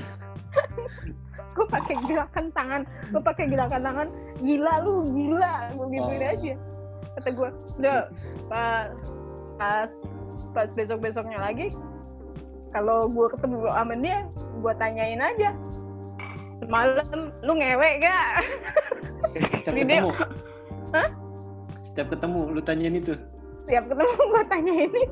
[1.57, 2.81] gua pakai gerakan tangan.
[3.09, 4.07] Gua pakai gerakan tangan.
[4.39, 5.53] Gila lu gila.
[5.73, 6.31] Gua gituin Oh.
[6.31, 6.53] aja
[7.13, 7.49] kata gua.
[7.75, 7.99] Udah
[8.45, 8.93] pas
[9.57, 9.89] pas
[10.53, 11.73] pas besok besoknya lagi
[12.69, 14.17] kalau gua ketemu sama dia
[14.59, 15.49] gua tanyain aja.
[16.57, 18.29] Semalam lu ngewek gak
[19.55, 20.11] setiap Ini dia- ketemu.
[20.89, 21.09] Hah?
[21.79, 23.13] setiap ketemu lu tanyain itu.
[23.59, 25.09] Setiap ketemu gua tanyain itu.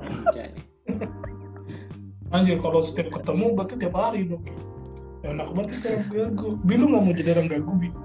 [2.27, 4.43] Anjir kalau setiap ketemu berarti tiap hari dong.
[5.26, 6.49] Enak banget itu orang gagu.
[6.61, 7.89] Bi lu nggak mau jadi orang gagu bi?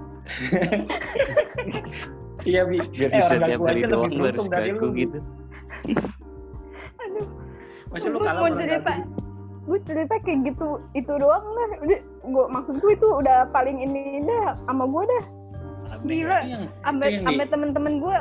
[2.41, 2.81] Iya bi.
[2.89, 5.19] biar Eh, bisa orang tiap gagu hari doang lu harus gagu gitu
[6.97, 7.25] Aduh,
[7.93, 8.93] Masa lu kalah mau cerita.
[8.97, 9.09] gagu?
[9.61, 11.69] gue cerita kayak gitu itu doang lah.
[11.85, 11.99] Udah,
[12.33, 15.23] gua maksud gue itu udah paling ini dah sama gue dah.
[16.01, 16.39] Gila.
[16.81, 18.17] Sampai temen-temen gue,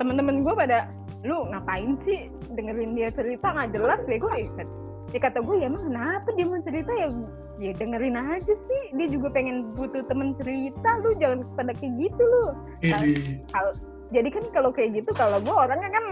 [0.00, 0.88] temen-temen gue pada
[1.20, 4.68] lu ngapain sih dengerin dia cerita nggak jelas bego ya kan
[5.10, 7.08] ya kata gue ya emang kenapa dia mau cerita ya
[7.56, 12.22] ya dengerin aja sih dia juga pengen butuh temen cerita lu jangan pada kayak gitu
[12.22, 12.46] lu
[13.52, 13.72] kalau
[14.14, 16.04] jadi kan kalau kayak gitu kalau gue orangnya kan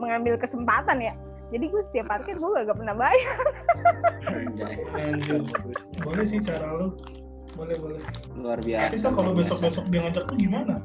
[0.00, 1.14] mengambil kesempatan ya
[1.48, 3.38] jadi gue setiap parkir gue gak pernah bayar.
[6.04, 6.92] Boleh sih cara lu.
[7.56, 8.00] Boleh boleh.
[8.36, 9.08] Luar Tapi biasa.
[9.08, 10.84] kan kalau besok besok dia ngajak tuh gimana?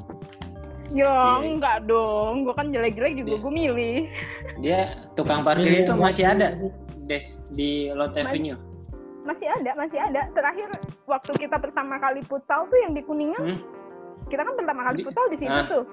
[0.94, 4.06] ya enggak dong gue kan jelek-jelek juga gue milih
[4.62, 6.54] Dia tukang parkir itu masih ada
[7.10, 8.14] Des di Lot.
[8.14, 8.56] Avenue.
[9.24, 10.70] Masih ada masih ada terakhir
[11.08, 13.60] waktu kita pertama kali futsal tuh yang di kuningan Hmm.
[14.28, 15.68] kita kan pertama kali futsal di situ ah.
[15.68, 15.84] tuh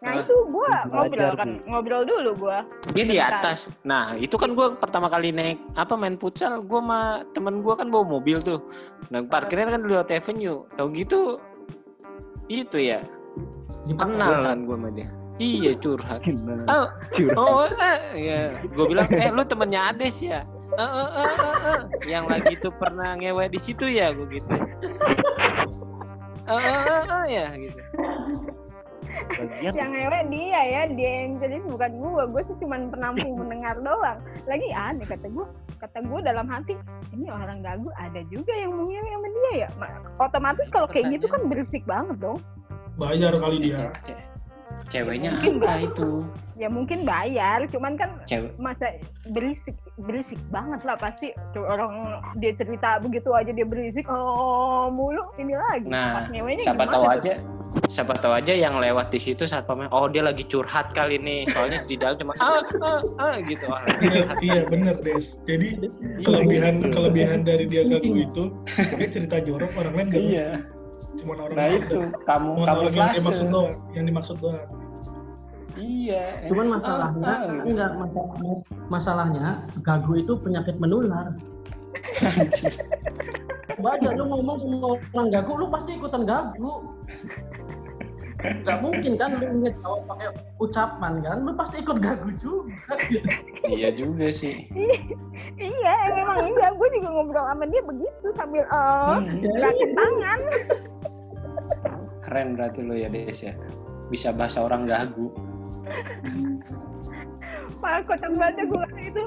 [0.00, 0.22] nah Ah.
[0.24, 2.58] itu gue ngobrol kan ngobrol dulu gue
[2.96, 3.68] Dia di atas.
[3.84, 7.00] Nah, itu kan gua pertama kali naik apa main futsal, gua sama
[7.36, 8.64] temen gua kan bawa mobil tuh.
[9.12, 10.64] Nah, parkirnya kan di Lot Avenue.
[10.74, 11.36] Tahu gitu
[12.48, 13.04] itu ya.
[13.94, 15.08] Kenalan gua sama dia.
[15.36, 16.20] Iya, curhat.
[16.68, 17.36] Oh, Curhat.
[17.36, 18.40] oh, eh, ya.
[18.72, 20.44] Gue bilang, eh lu temennya Ades ya?
[20.70, 21.80] Eh, eh, eh, eh, eh.
[22.06, 24.54] Yang lagi tuh pernah ngewe di situ ya, gue gitu.
[26.46, 27.80] Eh, eh, eh, eh, ya gitu.
[29.30, 33.78] Bagian yang ngewe dia ya dia yang jadi bukan gue gue sih cuma penampung mendengar
[33.78, 35.46] doang lagi aneh kata gue
[35.78, 36.74] kata gue dalam hati
[37.14, 41.14] ini orang gagu ada juga yang mau ngewe sama dia ya Ma- otomatis kalau kayak
[41.14, 42.38] gitu kan berisik banget dong
[43.00, 43.88] Bayar kali dia.
[44.90, 46.08] Ce- ce- Ceweknya Mungkin apa itu?
[46.58, 48.52] ya mungkin bayar cuman kan Cewek.
[48.58, 48.98] masa
[49.30, 51.30] berisik berisik banget lah pasti.
[51.54, 51.94] Orang
[52.36, 55.88] dia cerita begitu aja dia berisik oh mulu ini lagi.
[55.88, 56.26] Nah,
[56.58, 57.14] siapa tahu tuh?
[57.16, 57.34] aja
[57.86, 61.46] siapa tahu aja yang lewat di situ saat pamer oh dia lagi curhat kali nih
[61.46, 63.70] soalnya di dalam cuma ah ah ah gitu.
[63.70, 65.38] Ah lagi Iya, iya bener Des.
[65.46, 65.78] Jadi
[66.20, 70.48] kelebihan kelebihan dari dia gagu itu dia cerita jorok orang lain gak iya
[71.18, 74.62] cuma orang nah lain itu kamu Cuma kamu yang dimaksud doang, yang dimaksud doang.
[75.74, 77.62] iya Cuman Ah, masalahnya ah, gitu.
[77.66, 78.52] enggak masalahnya,
[78.86, 79.46] masalahnya
[79.80, 81.34] gagu itu penyakit menular.
[83.80, 84.76] Wajar lu ngomong sama
[85.16, 86.84] orang gagu, lu pasti ikutan gagu.
[88.40, 92.72] Gak mungkin kan lu ngejawab pakai ucapan kan, lu pasti ikut gagu juga.
[93.68, 94.64] iya juga sih
[95.60, 100.38] iya memang iya gue juga ngobrol sama dia begitu sambil eh Hmm, gerakin tangan
[102.30, 103.58] keren berarti lo ya Des ya
[104.06, 105.34] bisa bahasa orang gagu
[107.80, 109.24] Malah kocak banget gue itu.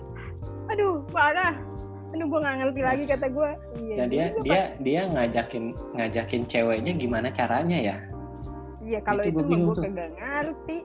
[0.69, 1.57] Aduh, parah.
[2.13, 3.51] Aduh, gue nggak ngerti lagi kata gue.
[3.81, 5.63] Iya, dan dia juga, dia dia ngajakin
[5.97, 8.13] ngajakin ceweknya gimana caranya ya Pak.
[8.83, 9.83] Iya, kalau itu itu, mah bingung gue tuh.
[9.89, 10.77] kagak ngerti.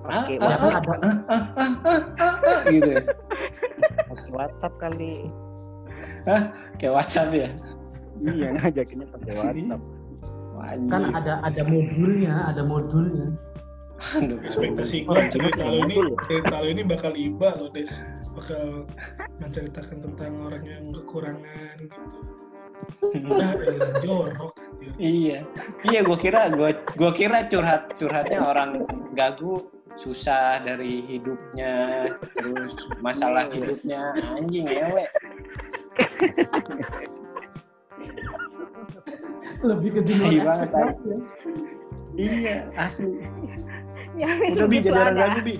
[0.00, 1.10] ah, pakai ah, Ya ah, kan ada
[2.20, 3.02] ah, gitu ya
[4.30, 5.14] WhatsApp kali.
[6.76, 7.48] kayak WhatsApp ya
[8.20, 9.82] Iya ngajakinnya pakai WhatsApp.
[10.60, 10.92] Wajib.
[10.92, 13.32] kan ada ada modulnya, ada modulnya.
[14.16, 18.00] Aduh, Ekspektasi gue cerita lo ini cerita lo ini bakal iba lo Des.
[18.32, 18.88] Bakal
[19.40, 22.00] menceritakan tentang orang yang kekurangan gitu.
[23.12, 23.52] Udah
[24.04, 24.56] jorok.
[24.96, 25.44] Iya,
[25.84, 29.68] iya gue kira gue gua kira curhat curhatnya orang gagu
[30.00, 32.72] susah dari hidupnya terus
[33.04, 35.04] masalah hidupnya anjing ewe
[39.60, 40.68] Lebih ke Iya banget,
[42.20, 43.24] iya asli.
[44.18, 45.56] Ya, udah bi jadi orang gagu bi.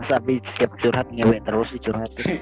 [0.00, 2.26] Masa habis setiap curhat ngewe terus dicurhatin.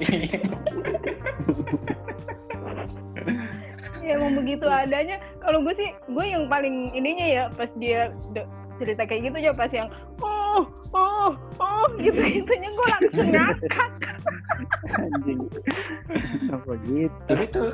[4.03, 5.15] Ya, emang begitu adanya.
[5.39, 8.11] Kalau gue sih, gue yang paling ininya ya pas dia
[8.79, 9.89] cerita kayak gitu aja pas yang
[10.21, 13.89] oh oh oh gitu gitunya gue langsung ngakak
[14.93, 15.39] Anjing.
[16.53, 17.17] Apa gitu?
[17.25, 17.69] tapi tuh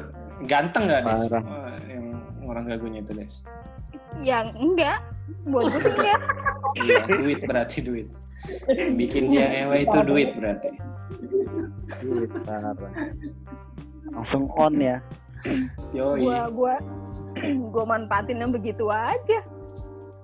[0.47, 1.43] ganteng gak des Parah.
[1.43, 2.05] Oh, yang
[2.47, 3.33] orang gagunya itu des
[4.23, 4.99] yang enggak
[5.47, 6.17] buat gue sih ya
[6.81, 8.07] iya duit berarti duit
[8.95, 10.71] bikin dia ewe itu duit berarti
[11.99, 12.73] Gitu, parah.
[14.13, 14.97] Langsung on ya.
[15.95, 16.75] yoi gue gue
[17.73, 19.39] gue manfaatin yang begitu aja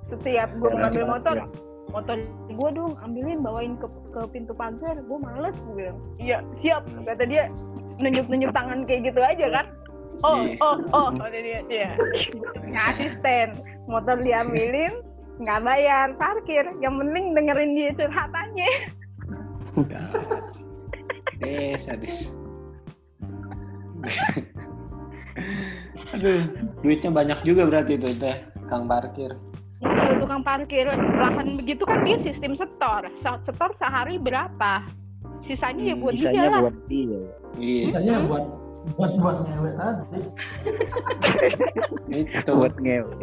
[0.06, 1.45] setiap gue Ya, ngambil motor aja.
[1.89, 2.18] motor
[2.49, 5.97] gue dong ambilin bawain ke ke pintu pagar gue males gue bilang.
[6.18, 7.47] Iya siap kata dia
[7.97, 9.66] nunjuk nunjuk tangan kayak gitu aja kan?
[10.24, 10.56] Oh Iya.
[10.62, 11.91] oh oh kata dia iya.
[12.89, 15.01] Asisten motor diambilin
[15.41, 16.64] nggak bayar parkir.
[16.80, 18.72] Yang penting dengerin dia curhatannya.
[21.36, 22.32] Des sadis
[26.16, 26.47] Aduh,
[26.80, 28.39] duitnya banyak juga berarti itu teh,
[28.72, 29.36] Kang parkir.
[29.78, 33.05] Kalau tukang parkir lahan begitu kan dia sistem setor.
[33.13, 34.82] Se- Setor sehari berapa?
[35.39, 36.61] Sisanya ya buat dia Sisanya lah.
[36.63, 37.19] buat dia.
[37.55, 38.26] Iya, Biasanya Hmm.
[38.26, 38.43] buat
[38.93, 40.19] buat buat ngewek tadi.
[42.13, 42.51] itu.
[42.51, 43.13] Buat ngewe.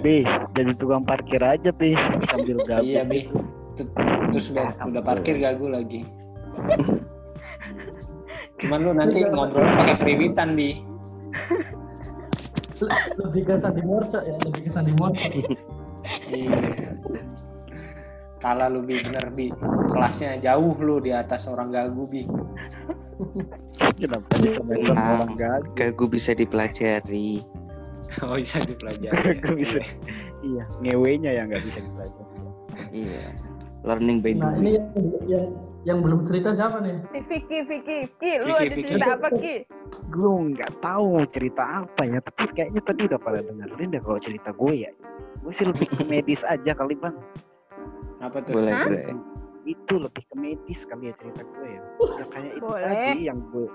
[0.00, 1.98] Bis, jadi tukang parkir aja, Bis.
[2.26, 2.86] Sambil gabung.
[2.86, 3.26] Iya, Bi.
[3.74, 3.90] Ter-
[4.30, 6.00] Terus udah, udah parkir gagu lagi.
[8.60, 10.84] Cuman lu nanti ngobrol pakai periwitan, Bi.
[13.18, 15.30] Lebih ke Sandi Morcok ya, lebih ke Sandi Morcok.
[16.30, 16.96] Iya.
[18.40, 19.52] Kalah lu Bi, bener Bi.
[19.92, 22.24] Kelasnya jauh lu di atas orang gagu Bi.
[24.00, 24.32] Kenapa
[24.96, 25.20] Nah.
[25.20, 25.60] orang gagal?
[25.76, 27.44] Gagu bisa dipelajari.
[28.24, 29.36] Oh bisa dipelajari.
[29.36, 29.80] Gagu bisa.
[30.40, 32.32] Iya, ngewenya yang nggak bisa dipelajari.
[32.96, 33.24] Iya.
[33.84, 34.60] Learning by Nah doing.
[34.60, 34.88] ini yang,
[35.28, 35.46] yang
[35.88, 37.00] yang belum cerita siapa nih?
[37.08, 38.82] Si Vicky, Vicky, Ki, lu Vicky, ada Vicky.
[38.84, 39.56] cerita apa Ki?
[40.12, 44.20] Gue nggak tahu mau cerita apa ya, tapi kayaknya tadi udah pada dengerin deh kalau
[44.20, 44.90] cerita gue ya.
[45.40, 47.16] Gue sih lebih ke medis aja kali bang.
[48.20, 48.52] Apa tuh?
[48.60, 48.84] Boleh, Hah?
[48.84, 49.04] boleh.
[49.64, 51.82] Itu lebih ke medis kali ya cerita gue ya.
[52.20, 52.84] Ya kayak itu Boleh.
[52.84, 53.68] tadi yang gue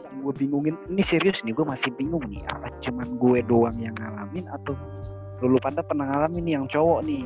[0.00, 0.74] yang gue bingungin.
[0.88, 2.40] Ini serius nih, gue masih bingung nih.
[2.56, 4.72] Apa cuman gue doang yang ngalamin atau
[5.44, 7.24] lu pada pernah ngalamin nih yang cowok nih?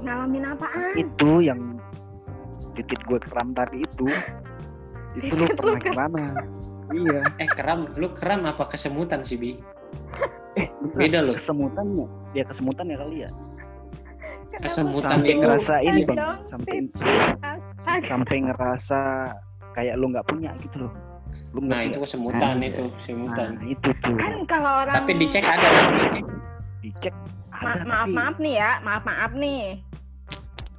[0.00, 0.92] Ngalamin apaan?
[0.96, 1.60] Itu yang
[2.74, 4.06] titik gue keram tadi itu.
[5.18, 6.22] Itu lu pernah gimana?
[6.90, 7.22] Iya.
[7.38, 9.54] Eh keram, lu keram apa kesemutan sih Bi?
[10.54, 10.66] Eh,
[10.98, 11.38] Beda loh.
[11.38, 13.30] Kesemutannya, ya kesemutan ya kali ya.
[14.54, 16.74] Kesemutan Sampai itu ngerasa ini bang, dong, sampai
[18.10, 19.00] sampai ngerasa
[19.74, 20.92] kayak lu nggak punya gitu loh.
[21.50, 23.48] Lu Nah itu kesemutan Nah, itu, Nah, kesemutan.
[23.66, 25.68] itu tuh Kan kalau orang Tapi dicek ada.
[26.78, 27.14] dicek.
[27.54, 29.62] Ma- ada maaf tapi- maaf nih ya, maaf maaf nih.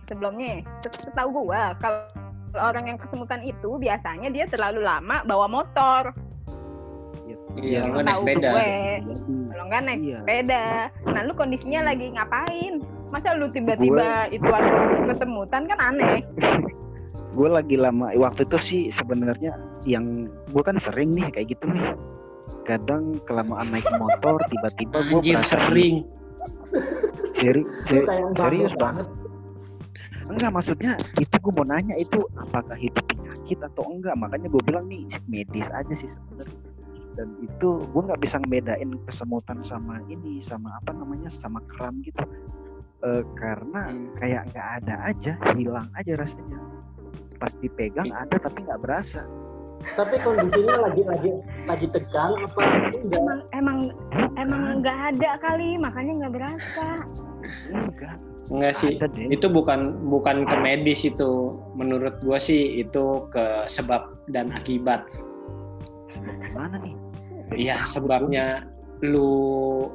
[0.06, 2.06] Sebelumnya, set- setahu gua kalau
[2.56, 6.14] orang yang kesemutan itu biasanya dia terlalu lama bawa motor.
[7.56, 8.49] Iya, lu naik Tahu sepeda.
[8.51, 8.72] gue.
[9.08, 9.14] Jadi,
[9.47, 10.18] Kalau nggak naik Iya.
[10.20, 10.64] sepeda.
[11.08, 12.74] Nah, lu kondisinya lagi ngapain?
[13.10, 14.72] Masa lu tiba-tiba itu ada
[15.08, 16.20] kesemutan kan aneh.
[17.36, 21.95] gue lagi lama waktu itu sih sebenarnya yang gue kan sering nih kayak gitu nih.
[22.64, 26.03] Kadang kelamaan naik motor tiba-tiba gue sering.
[27.36, 29.08] Seri, seri- serius banget.
[30.26, 34.17] Enggak maksudnya itu gue mau nanya itu apakah itu penyakit atau enggak?
[34.17, 36.57] Makanya gue bilang nih medis aja sih sebenarnya.
[37.15, 42.26] Dan itu gue nggak bisa ngebedain kesemutan sama ini sama apa namanya sama kram gitu.
[43.05, 44.17] Eh, karena Hmm.
[44.17, 46.59] kayak nggak ada aja hilang aja rasanya.
[47.38, 49.21] Pas dipegang ada tapi nggak berasa.
[49.93, 51.32] Tapi kondisinya lagi lagi
[51.69, 52.61] lagi tegang apa
[52.97, 53.21] enggak?
[53.21, 53.80] Emang emang
[54.41, 56.88] emang nggak ada kali, makanya nggak berasa.
[57.69, 58.17] enggak
[58.54, 59.02] Enggak sih.
[59.02, 61.58] ada deh Itu bukan bukan ke medis itu.
[61.74, 65.06] Menurut gua sih itu ke sebab dan akibat.
[66.26, 66.96] gimana nih
[67.54, 68.66] Iya, sebabnya
[69.06, 69.86] lu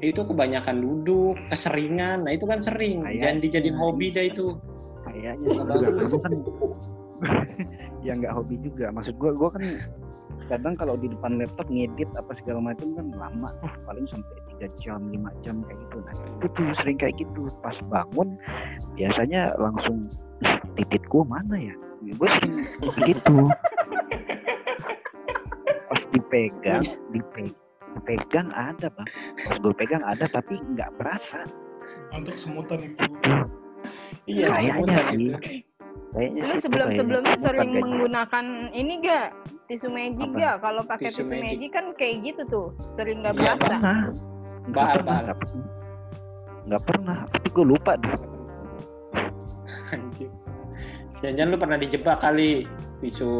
[0.00, 2.24] itu kebanyakan duduk, keseringan.
[2.24, 3.02] Nah, itu kan sering.
[3.18, 4.56] Jangan dijadiin hobi dah itu.
[5.00, 6.12] kayaknya bagus.
[6.12, 6.34] gue kan
[8.06, 9.64] ya nggak hobi juga maksud gue gue kan
[10.48, 13.48] kadang kalau di depan laptop ngedit apa segala macam kan lama
[13.84, 14.39] paling sampai
[14.76, 18.36] jam lima jam kayak gitu nah itu tuh sering kayak gitu pas bangun
[18.94, 20.04] biasanya langsung
[20.40, 22.54] "Ih, titik gue mana ya gue sering
[23.06, 23.36] gitu
[25.86, 27.54] pas dipegang dipegang
[27.90, 29.08] dipegang ada bang
[29.40, 31.42] pas gue pegang ada tapi nggak berasa
[32.10, 33.02] Untuk semutan itu.
[34.24, 35.18] Iya, Kayaknya semutan sih.
[35.18, 35.36] itu.
[36.12, 36.88] kayaknya Lu sebelum
[37.24, 37.82] Bukan sering kayaknya.
[37.82, 39.26] menggunakan ini gak
[39.66, 40.38] tisu magic Apa?
[40.38, 40.54] gak?
[40.60, 41.42] Kalau pakai Tisu tisu, magic.
[41.58, 43.76] magic kan kayak gitu tuh, sering nggak Iya, berasa.
[44.70, 45.26] Nggak Baal, pernah baal.
[45.26, 45.38] nggak
[46.80, 48.14] pernah pernah tapi gue lupa deh
[49.90, 50.30] Anjir.
[51.20, 52.64] Jangan-jangan lu pernah dijebak kali
[52.98, 53.30] tisu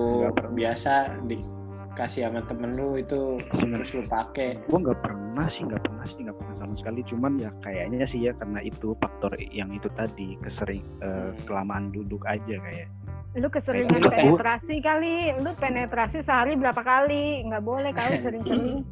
[0.50, 0.92] biasa
[1.24, 4.58] dikasih sama temen lu itu terus lu pakai.
[4.60, 8.20] gue nggak pernah sih nggak pernah sih nggak pernah sama sekali cuman ya kayaknya sih
[8.20, 11.38] ya karena itu faktor yang itu tadi kesering eh, Hmm.
[11.46, 12.88] kelamaan duduk aja kayak
[13.30, 17.46] Lu keseringan Itu- penetrasi kali, lu penetrasi sehari berapa kali?
[17.46, 18.82] Nggak boleh kali sering-sering.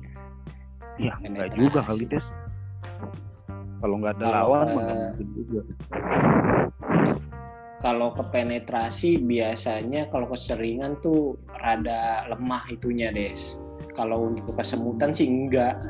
[0.98, 1.58] Ya nggak Penetrasi.
[1.58, 2.26] juga kali des
[3.78, 5.60] kalau nggak ada Kalau, lawan eh, mungkin juga
[7.78, 13.54] Kalau ke penetrasi biasanya kalau keseringan tuh rada lemah itunya, Des.
[13.94, 15.78] Kalau untuk kesemutan sih enggak.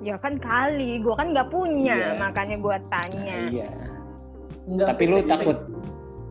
[0.00, 2.22] Ya kan kali, gua kan nggak punya, Iya.
[2.22, 3.34] makanya gua tanya.
[3.50, 3.68] Iya.
[4.64, 5.58] Enggak, Tapi lu takut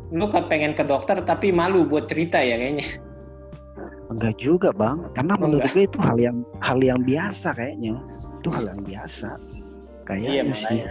[0.09, 2.87] lu kepengen ke dokter tapi malu buat cerita ya kayaknya.
[4.11, 4.97] Enggak juga bang.
[5.15, 7.95] Karena Oh, menurut gue itu hal yang hal yang biasa kayaknya.
[8.39, 9.29] Itu hal yang biasa.
[10.07, 10.49] Kayaknya Iya sih.
[10.51, 10.87] makanya.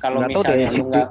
[0.00, 1.08] Kalau Nggak tahu misalnya lu nggak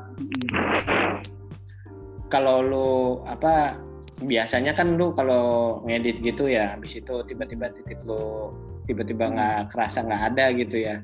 [2.30, 2.90] kalau lu
[3.26, 3.78] apa
[4.22, 8.52] biasanya kan lu kalau ngedit gitu ya habis itu tiba-tiba titik lu
[8.86, 11.00] tiba-tiba nggak kerasa nggak ada gitu ya.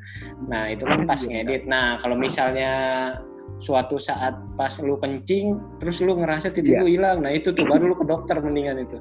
[0.50, 1.70] Nah itu kan pas ngedit.
[1.70, 2.74] Nah kalau misalnya
[3.56, 6.82] suatu saat pas lu kencing terus lu ngerasa titik Iya.
[6.84, 9.00] lu hilang nah itu tuh baru lu ke dokter mendingan itu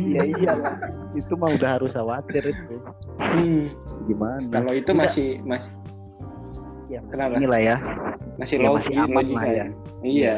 [0.00, 0.74] Iya iya lah.
[1.12, 2.74] Itu mah udah harus khawatir itu.
[3.18, 3.68] Hmm,
[4.04, 4.48] Gimana?
[4.50, 5.06] kalau itu Enggak.
[5.06, 5.72] masih masih
[6.88, 7.36] ya, kenapa?
[7.36, 7.76] inilah ya.
[8.34, 9.66] masih Ya, logis masih logis ya.
[10.00, 10.36] iya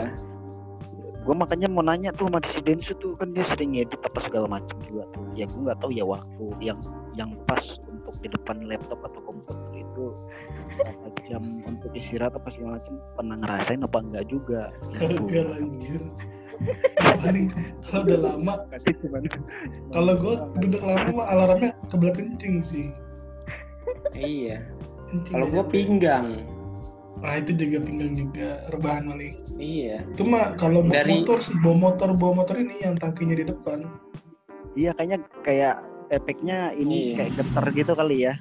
[1.22, 4.50] Gue makanya mau nanya tuh sama si Densu tuh kan dia sering ngedit apa segala
[4.50, 5.22] macam juga tuh.
[5.32, 6.74] Ya gue nggak tahu ya waktu yang
[7.14, 9.54] yang pas untuk di depan laptop atau komputer
[9.92, 10.06] itu
[10.74, 15.28] berapa jam untuk istirahat apa segala macam pernah ngerasain apa enggak juga gitu.
[15.28, 16.00] Kagak anjir.
[17.18, 17.46] Paling
[17.82, 18.54] kalau udah lama,
[19.90, 22.86] kalau gue duduk lama mah alarmnya kebelah kencing sih.
[24.14, 24.64] iya
[25.28, 25.66] kalau udah.
[25.68, 26.40] pinggang
[27.22, 29.34] Nah itu juga pinggang juga rebahan paling.
[29.54, 33.46] iya Itu mah kalau bawa Dari- motor, bawa motor, bawa motor ini yang tangkinya di
[33.46, 33.86] depan.
[34.74, 35.76] Iya kayaknya kayak
[36.10, 37.16] efeknya ini Iya.
[37.22, 38.34] kayak getar gitu kali ya.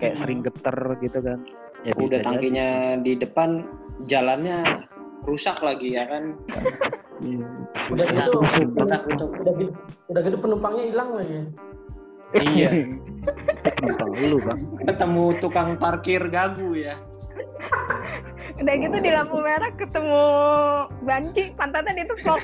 [0.00, 1.38] Kayak sering getar gitu kan.
[1.80, 2.24] Ya, udah jadi.
[2.24, 3.64] tangkinya di depan
[4.04, 4.84] jalannya
[5.22, 6.32] rusak lagi ya kan
[7.20, 7.44] Iya.
[7.88, 8.38] Udah Nah, gitu,
[8.72, 9.72] betak betuk udah gitu,
[10.08, 11.36] udah gitu penumpangnya hilang lagi.
[12.32, 12.70] iya
[13.76, 14.60] Penumpang lu bang.
[14.86, 16.96] ketemu tukang parkir gagu ya
[18.56, 20.20] Udah gitu di lampu merah ketemu
[21.02, 22.40] banci pantatnya ditepok.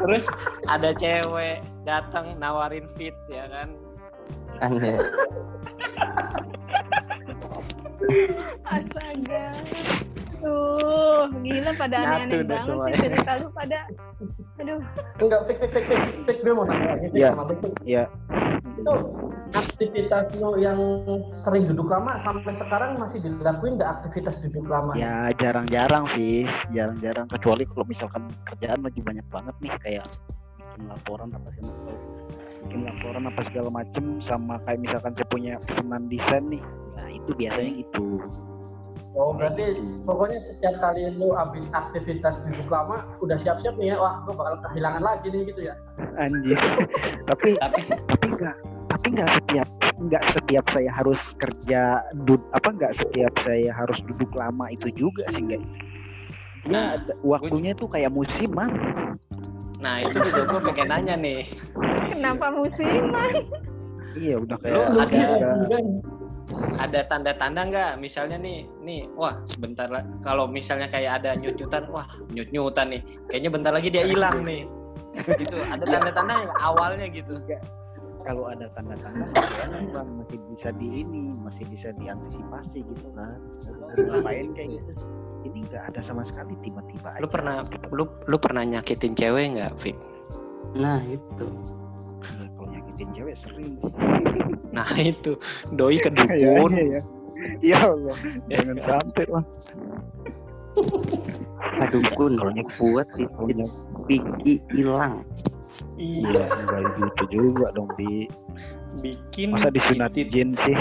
[0.00, 0.24] terus
[0.66, 3.74] ada cewek datang nawarin fit ya kan
[4.62, 4.98] Aneh.
[8.64, 9.44] Astaga.
[10.44, 13.16] Tuh, gila pada aneh-aneh banget semua sih ya.
[13.16, 13.78] cerita lu pada.
[14.60, 14.80] Aduh,
[15.18, 16.40] Enggak, fake, fake, fake, fake, fake.
[16.44, 17.30] Gue mau tanya lagi, Iya.
[17.82, 18.04] Iya.
[18.76, 18.92] Itu
[19.56, 20.78] aktivitas lu yang
[21.32, 24.92] sering duduk lama sampai sekarang masih dilakuin nggak aktivitas duduk lama?
[24.98, 26.44] Ya jarang-jarang sih,
[26.76, 30.04] jarang-jarang kecuali kalau misalkan kerjaan lagi banyak banget nih kayak
[30.60, 31.64] bikin laporan apa sih
[32.64, 36.62] bikin laporan apa segala macem sama kayak misalkan saya punya pesanan desain nih.
[36.96, 38.18] Nah itu biasanya gitu.
[39.14, 44.26] Oh, berarti pokoknya setiap kali lu habis aktivitas duduk lama, udah siap-siap nih ya, wah
[44.26, 45.74] gue bakal kehilangan lagi nih gitu ya.
[46.18, 46.58] anjir.
[47.30, 48.56] Tapi tapi tapi enggak
[48.90, 49.68] tapi enggak setiap
[50.02, 51.82] enggak setiap saya harus kerja
[52.26, 55.62] dud apa enggak setiap saya harus duduk lama itu juga sih enggak
[56.64, 58.72] Nah, nah waktunya tuh kayak musiman
[59.84, 61.44] nah itu juga gue pengen nanya nih.
[62.08, 63.32] Kenapa musiman?
[64.16, 66.12] iya udah Lu kayak ada- udah-
[66.80, 67.92] ada tanda-tanda nggak?
[68.00, 73.02] Misalnya nih nih wah bentar lah kalau misalnya kayak ada nyut-nyutan wah nyut-nyutan nih.
[73.28, 74.64] Kayaknya bentar lagi dia hilang nih.
[75.36, 77.36] Gitu ada tanda-tanda yang awalnya gitu.
[78.24, 79.28] Kalau ada tanda-tanda
[80.16, 83.36] masih bisa di ini masih bisa diantisipasi gitu kan.
[84.00, 84.92] Ngapain kayak gitu
[85.44, 87.32] ini enggak ada sama sekali tiba-tiba lu aja.
[87.32, 87.56] pernah
[87.92, 89.96] lu lu pernah nyakitin cewek nggak Vic?
[90.74, 91.46] Nah itu.
[92.24, 93.74] Ya, kalau nyakitin cewek sering.
[94.72, 95.36] Nah itu.
[95.70, 96.72] Doi kedukun.
[96.72, 97.00] ya
[97.60, 98.16] ya Allah.
[98.48, 99.44] Jangan sampai lah
[101.84, 102.34] Aduh kun.
[102.34, 103.68] Kalau nyek- buat kalau titik
[104.08, 105.22] Vicky hilang.
[105.98, 106.50] iya.
[106.50, 108.26] Enggak gitu juga dong di
[109.02, 110.78] bikin masa disunat jin sih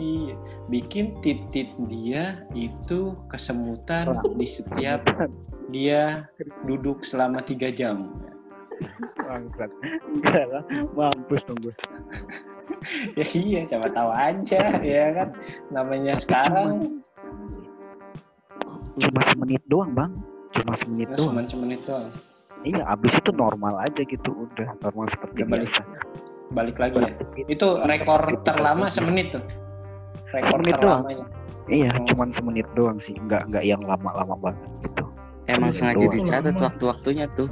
[0.00, 0.34] iya.
[0.68, 5.02] Bikin titit dia itu kesemutan di setiap
[5.72, 6.30] dia
[6.64, 8.12] duduk selama tiga jam.
[9.18, 9.70] Bangsat.
[10.04, 10.62] Enggak lah.
[10.92, 11.74] Mampus dong gue
[13.18, 15.28] ya iya coba tahu aja ya kan?
[15.72, 17.00] Namanya sekarang.
[18.96, 20.12] Cuma semenit doang bang.
[20.54, 21.34] Cuma semenit ya, doang.
[21.34, 22.08] cuma semenit doang.
[22.64, 24.30] Iya abis itu normal aja gitu.
[24.34, 25.68] Udah normal seperti Udah balik.
[25.72, 25.82] biasa.
[26.46, 27.12] Balik lagi ya?
[27.50, 29.42] itu rekor terlama semenit tuh
[30.30, 31.02] rekor Semenit doang.
[31.02, 31.26] terlamanya
[31.66, 32.06] iya Oh.
[32.06, 35.04] cuman semenit doang sih enggak enggak yang lama-lama banget gitu
[35.46, 36.14] Emang sengaja doang.
[36.16, 37.46] dicatat waktu-waktunya tuh.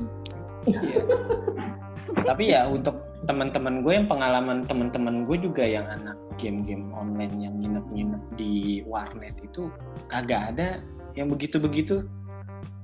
[0.64, 0.98] Iya.
[2.28, 7.54] tapi ya untuk teman-teman gue yang pengalaman teman-teman gue juga yang anak game-game online yang
[7.56, 8.52] nginep-nginep di
[8.84, 9.70] warnet itu
[10.06, 10.80] kagak ada
[11.14, 12.04] yang begitu-begitu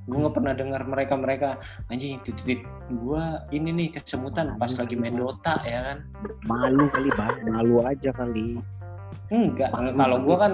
[0.07, 1.49] gue nggak pernah dengar mereka mereka
[1.87, 5.99] anjing titit gue ini nih kesemutan pas lagi main Dota ya kan
[6.45, 8.59] malu kali bang malu aja kali
[9.31, 10.53] enggak kalau gue kan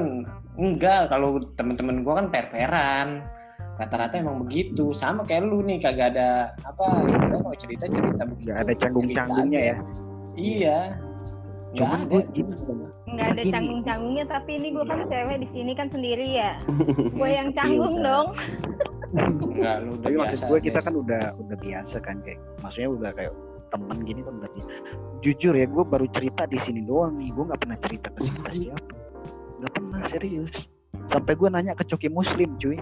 [0.57, 3.09] enggak kalau teman-teman gue kan per-peran.
[3.77, 8.49] Rata-rata emang begitu sama kayak lu nih kagak ada apa istilahnya kalau cerita cerita begitu
[8.49, 9.77] nggak ada canggung-canggungnya ya?
[10.37, 10.79] iya.
[11.77, 12.05] Nggak ada.
[12.09, 16.57] bang Nggak ada canggung-canggungnya tapi ini gue kan cewek di sini kan sendiri ya.
[17.21, 18.33] Gue yang canggung dong.
[19.17, 23.11] enggak lu udah tapi maksud gue kita kan udah udah biasa kan kayak maksudnya udah
[23.17, 23.33] kayak
[23.73, 24.71] teman gini kan udah biasa.
[25.21, 28.51] jujur ya gue baru cerita di sini doang nih gue nggak pernah cerita ke siapa
[28.53, 28.93] siapa
[29.57, 30.55] nggak pernah serius
[31.09, 32.79] sampai gue nanya ke coki muslim cuy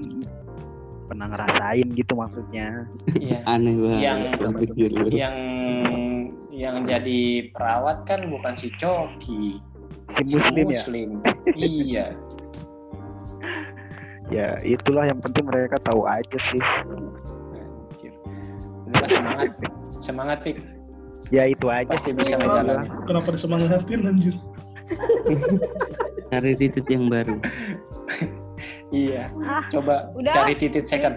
[1.07, 2.89] pernah ngerasain gitu maksudnya.
[3.19, 3.39] Iya.
[3.53, 4.01] Aneh banget.
[4.03, 5.13] Yang-.
[5.13, 5.37] Yang
[6.53, 9.59] yang jadi perawat kan bukan si Coki,
[10.13, 10.81] Si si muslim ya.
[10.81, 11.09] Muslim.
[11.57, 12.07] iya.
[14.33, 16.63] Ya itulah yang penting mereka tahu aja sih.
[18.89, 19.49] Udah semangat.
[20.01, 20.57] Semangat, Pik.
[21.33, 22.17] Ya itu aja Pasti sih.
[22.17, 22.89] bisa ngejalanin.
[23.05, 24.37] Kenapa disemangatin anjir?
[26.29, 27.37] Cari titik yang baru.
[28.93, 29.33] Iya.
[29.41, 30.33] Ah, Coba Udah.
[30.33, 31.17] cari titik second.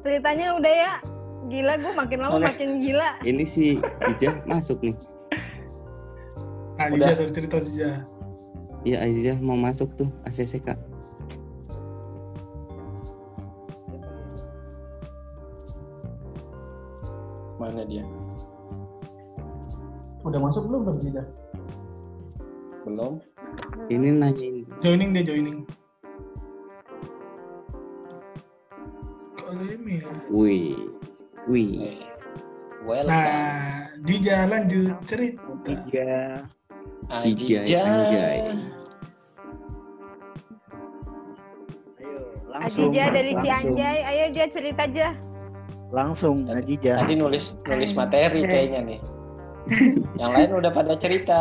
[0.00, 0.92] ceritanya udah ya.
[1.50, 3.18] Gila gue makin lama makin gila.
[3.20, 4.94] Ini si Jija masuk nih.
[6.78, 7.90] Sorry cerita Jija.
[8.80, 10.72] Iya Aziza mau masuk tuh ACCK.
[17.70, 18.02] Mana dia?
[20.26, 21.22] Udah masuk belum belum Jija?
[22.82, 23.22] Belum.
[23.86, 24.66] Ini nanyain.
[24.82, 25.62] Joining dia joining.
[29.38, 30.10] Kok leme ya?
[30.34, 30.82] Wih.
[31.46, 31.94] Wih.
[31.94, 31.98] Eh,
[32.82, 33.06] Welcome.
[33.06, 35.46] Nah, Jija lanjut cerita.
[42.02, 42.18] Ayo
[42.50, 42.90] langsung.
[42.90, 43.32] Ajija dari.
[43.38, 45.29] Cianjay, ayo dia cerita aja.
[45.90, 47.02] Langsung Ajija.
[47.02, 49.00] Tadi nulis nulis materi kayaknya nih.
[50.18, 51.40] Yang lain udah pada cerita.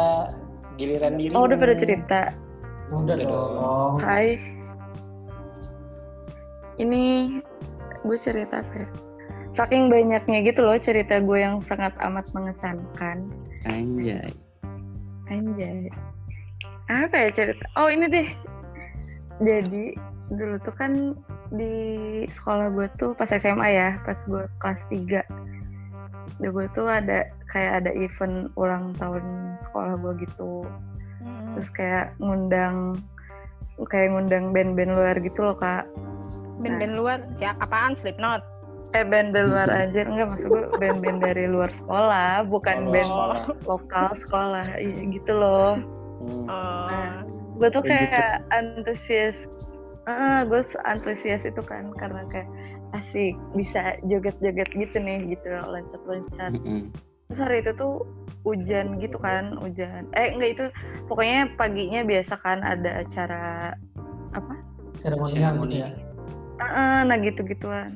[0.80, 1.34] Giliran diri.
[1.36, 2.34] Oh udah pada cerita.
[2.90, 3.96] Udah Udah dong.
[4.02, 4.42] Hai.
[6.80, 7.04] Ini
[8.08, 8.88] gue cerita apa ya?
[9.54, 13.28] Saking banyaknya gitu loh cerita gue yang sangat amat mengesankan.
[13.68, 14.32] Anjay.
[15.28, 15.92] Anjay.
[16.88, 17.66] Apa ya cerita?
[17.76, 18.30] Oh ini deh.
[19.44, 19.94] Jadi
[20.30, 20.92] dulu tuh kan
[21.50, 21.74] di
[22.30, 25.26] sekolah gue tuh pas SMA ya, pas gue kelas 3.
[26.40, 29.24] Di gue tuh ada kayak ada event ulang tahun
[29.66, 30.64] sekolah gue gitu.
[31.20, 31.58] Hmm.
[31.58, 33.02] Terus kayak ngundang
[33.90, 35.88] kayak ngundang band-band luar gitu loh kak.
[36.60, 37.96] Band-band luar, siapa apaan?
[37.96, 38.44] Slipknot.
[38.92, 43.42] Eh band-band luar aja enggak maksud gue band-band dari luar sekolah, bukan Oh, band sekolah.
[43.66, 44.66] lokal sekolah.
[44.78, 45.74] Iya gitu loh.
[46.20, 46.46] Hmm.
[46.52, 47.12] Oh.
[47.60, 48.16] gue tuh Kayak gitu.
[48.16, 49.38] kayak antusias
[50.10, 52.50] ah gue antusias itu kan karena kayak
[52.98, 56.58] asik bisa joget-joget gitu nih gitu loncat-loncat.
[56.58, 56.90] Mm-mm.
[57.30, 58.10] terus hari itu tuh
[58.42, 60.10] hujan gitu kan hujan.
[60.18, 60.66] Eh enggak itu
[61.06, 63.78] pokoknya paginya biasa kan ada acara
[64.34, 64.56] apa?
[64.98, 65.90] Seremonial gitu ya.
[66.58, 67.94] Ah, nah gitu gituan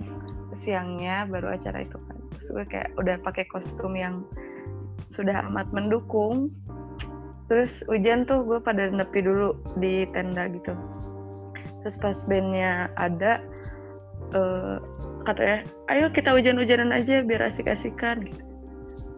[0.54, 2.18] siangnya baru acara itu kan.
[2.38, 4.22] Terus gue kayak udah pakai kostum yang
[5.10, 6.54] sudah amat mendukung.
[7.50, 10.78] Terus hujan tuh gue pada nepi dulu di tenda gitu
[11.82, 13.44] terus pas bandnya ada
[14.34, 14.78] eh
[15.24, 18.28] katanya ayo kita hujan-hujanan aja biar asik-asikan.
[18.28, 18.44] Gitu.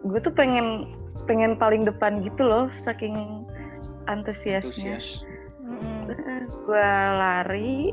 [0.06, 0.94] gue tuh pengen
[1.26, 3.42] pengen paling depan gitu loh saking
[4.06, 4.98] antusiasnya.
[5.02, 5.26] Antusias.
[6.66, 7.90] Gue lari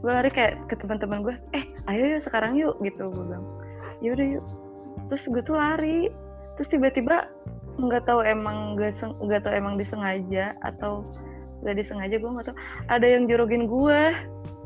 [0.00, 3.44] gue lari kayak ke teman-teman gue eh ayo yuk sekarang yuk gitu gue bilang.
[4.00, 4.44] Yaudah yuk.
[5.12, 6.08] Terus gue tuh lari
[6.56, 7.28] terus tiba-tiba
[7.76, 11.04] nggak tahu emang nggak nggak tahu emang disengaja atau
[11.66, 12.56] nggak disengaja gue nggak tahu
[12.86, 14.00] ada yang jorogin gue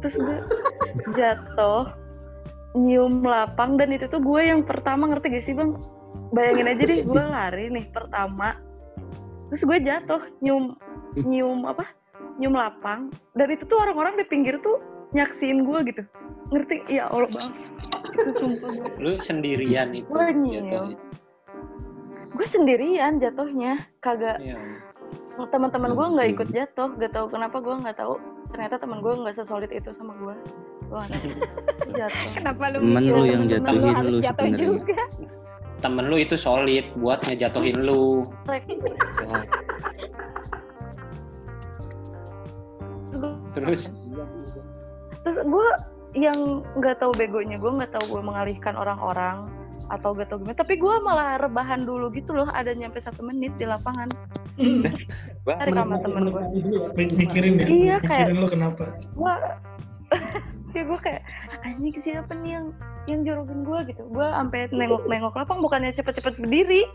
[0.04, 0.36] terus gue
[1.18, 1.88] jatuh
[2.76, 5.72] nyium lapang dan itu tuh gue yang pertama ngerti gak sih bang
[6.30, 8.60] bayangin aja deh gue lari nih pertama
[9.48, 10.76] terus gue jatuh nyium
[11.16, 11.88] nyium apa
[12.36, 14.78] nyium lapang dan itu tuh orang-orang di pinggir tuh
[15.16, 16.02] nyaksiin gue gitu
[16.52, 17.52] ngerti ya allah bang
[18.14, 20.10] itu sumpah gue Lu sendirian itu.
[20.10, 20.66] Gua nyil.
[20.66, 20.98] jatuhnya.
[22.30, 24.56] gue sendirian jatuhnya kagak Iya.
[25.48, 26.88] Teman-teman gue nggak ikut jatuh?
[27.00, 28.14] Gak tahu kenapa gue nggak tahu.
[28.52, 30.34] Ternyata teman gue nggak sesolid itu sama gue
[31.98, 32.28] jatuh.
[32.34, 34.58] Kenapa lu Temen lu yang jatuhin lu jatuh sebenarnya.
[34.58, 35.02] juga?
[35.80, 38.28] Temen lu itu solid buat ngejatuhin lu.
[38.44, 39.08] Wah, terus?
[43.16, 43.80] Gue Terus
[45.20, 45.68] terus gue
[46.16, 49.46] yang nggak tahu begonya gue nggak tahu gue mengalihkan orang-orang
[49.90, 53.50] atau gak tau gimana tapi gue malah rebahan dulu gitu loh ada nyampe satu menit
[53.58, 54.06] di lapangan
[55.50, 56.42] tarik sama temen gue
[56.94, 57.66] Mi- Mikirin ya.
[57.66, 58.84] Iya, kayak- Mikirin lu kenapa.
[58.94, 59.34] gue
[60.74, 61.22] ya gue kayak
[61.60, 62.66] anjing siapa nih yang
[63.04, 66.86] yang jorogin gue gitu gue sampai nengok-nengok lapang bukannya cepet-cepet berdiri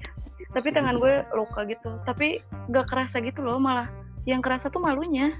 [0.51, 2.39] tapi tangan gue luka gitu tapi
[2.71, 3.91] gak kerasa gitu loh malah
[4.23, 5.35] yang kerasa tuh malunya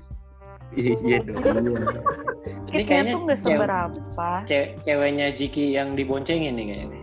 [0.75, 1.39] iya dong.
[2.73, 6.99] ini kayaknya tuh nggak cewek, seberapa ce- ceweknya Jiki yang diboncengin nih kayaknya.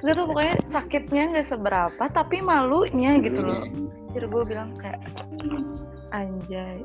[0.00, 3.62] Gak tuh pokoknya sakitnya nggak seberapa tapi malunya gitu loh
[4.08, 5.00] Anjir gue bilang kayak
[6.10, 6.84] anjay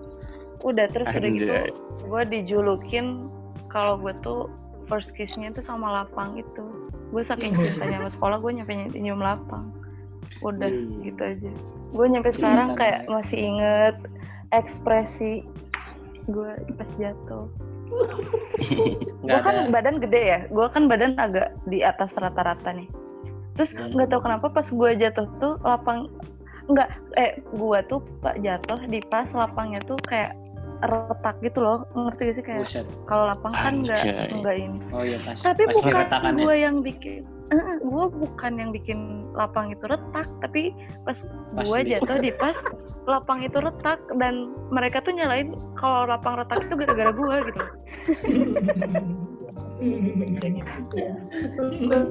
[0.64, 1.70] udah terus udah gitu Anjay.
[2.02, 3.28] gue dijulukin
[3.68, 4.48] kalau gue tuh
[4.88, 6.64] first kissnya tuh sama lapang itu
[7.12, 9.68] gue saking cintanya sama sekolah gue nyampe ny- nyium lapang
[10.40, 11.02] udah Hmm.
[11.02, 11.52] gitu aja
[11.92, 13.16] gue nyampe sekarang Cinta kayak namanya.
[13.20, 13.96] masih inget
[14.50, 15.34] ekspresi
[16.26, 17.48] gue pas jatuh.
[19.28, 19.72] Gue kan ada.
[19.72, 22.88] badan gede ya, gue kan badan agak di atas rata-rata nih.
[23.60, 23.92] Terus Hmm.
[23.92, 26.08] nggak tahu kenapa pas gue jatuh tuh lapang
[26.68, 30.36] nggak eh gue tuh pak jatuh di pas lapangnya tuh kayak
[30.84, 32.44] retak gitu loh ngerti gak sih?
[32.46, 34.78] Kayak kalau lapang kan nggak nggak ini.
[34.94, 37.24] Oh iya pas tapi pas bukan gue yang bikin
[37.80, 40.76] gue bukan yang bikin lapang itu retak tapi
[41.08, 41.24] pas,
[41.56, 42.58] Pas gue jatuh di pas
[43.08, 47.64] lapang itu retak dan mereka tuh nyalain kalau lapang retak itu gara-gara gue gitu.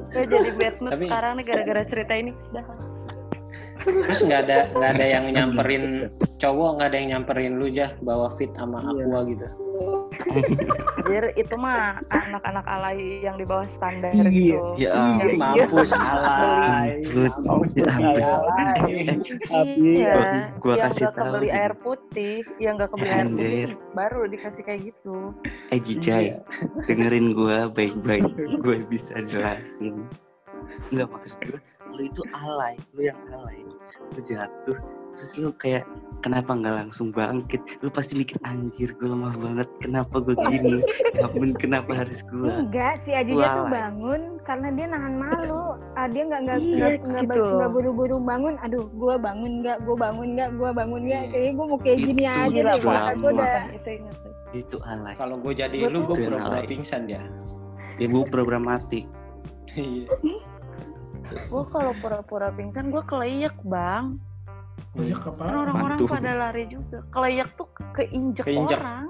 [0.09, 2.33] Gue jadi bad mood Tapi- sekarang nih gara-gara cerita ini.
[2.57, 2.65] Dah.
[3.87, 5.85] Terus nggak ada nggak ada yang nyamperin
[6.37, 8.91] cowok nggak ada yang nyamperin lu jah bawa fit sama Iya.
[8.99, 9.47] aqua gitu
[10.97, 14.27] Anjir, itu mah anak-anak alay yang di bawah standar Iya.
[14.27, 14.93] gitu Ya
[15.41, 17.31] mampus alay ampun.
[17.45, 18.25] mampus Ya ampun.
[18.25, 19.05] alay
[19.77, 24.21] Iya, Gua- gua yang kasih tahu kebeli air putih, yang nggak kebeli air putih baru
[24.27, 25.17] dikasih kayak gitu.
[25.71, 26.27] Eh Jijai,
[26.85, 28.27] dengerin gue baik-baik.
[28.59, 30.05] Gue bisa jelasin.
[30.91, 31.61] Enggak maksud gue,
[31.97, 33.65] lu itu alay, lu yang alay.
[34.13, 34.79] Lu jatuh,
[35.17, 35.89] terus lu kayak
[36.21, 37.61] kenapa nggak langsung bangkit?
[37.81, 39.69] Lu pasti mikir anjir gue lemah banget.
[39.81, 40.85] Kenapa gue gini?
[41.17, 42.53] Ya ampun, kenapa harus gue?
[42.53, 45.81] Enggak, si Ajija tuh bangun karena dia nahan malu.
[45.97, 48.55] Ah, dia nggak nggak Iya, nggak nggak gitu nggak buru-buru bangun.
[48.61, 49.77] Aduh, gua bangun nggak?
[49.89, 50.49] Gua bangun nggak?
[50.61, 51.25] Gua bangun nggak?
[51.33, 52.81] Kayaknya gua mau kayak gini Itu aja Gila, deh.
[53.17, 54.17] gua udah itu ingat.
[54.55, 55.15] Itu alay.
[55.19, 57.21] kalau gue jadi Gua lu gue pura-pura pingsan ya
[57.99, 59.05] Ibu program mati.
[61.27, 61.43] Iya.
[61.47, 64.19] Gue kalau pura-pura pingsan, gue keleyak bang.
[64.93, 65.45] Banyak Kan apa?
[65.67, 66.09] orang-orang Mantul.
[66.09, 66.99] pada lari juga.
[67.11, 68.79] Keleyak tuh keinjek, Keinjek.
[68.79, 69.07] orang.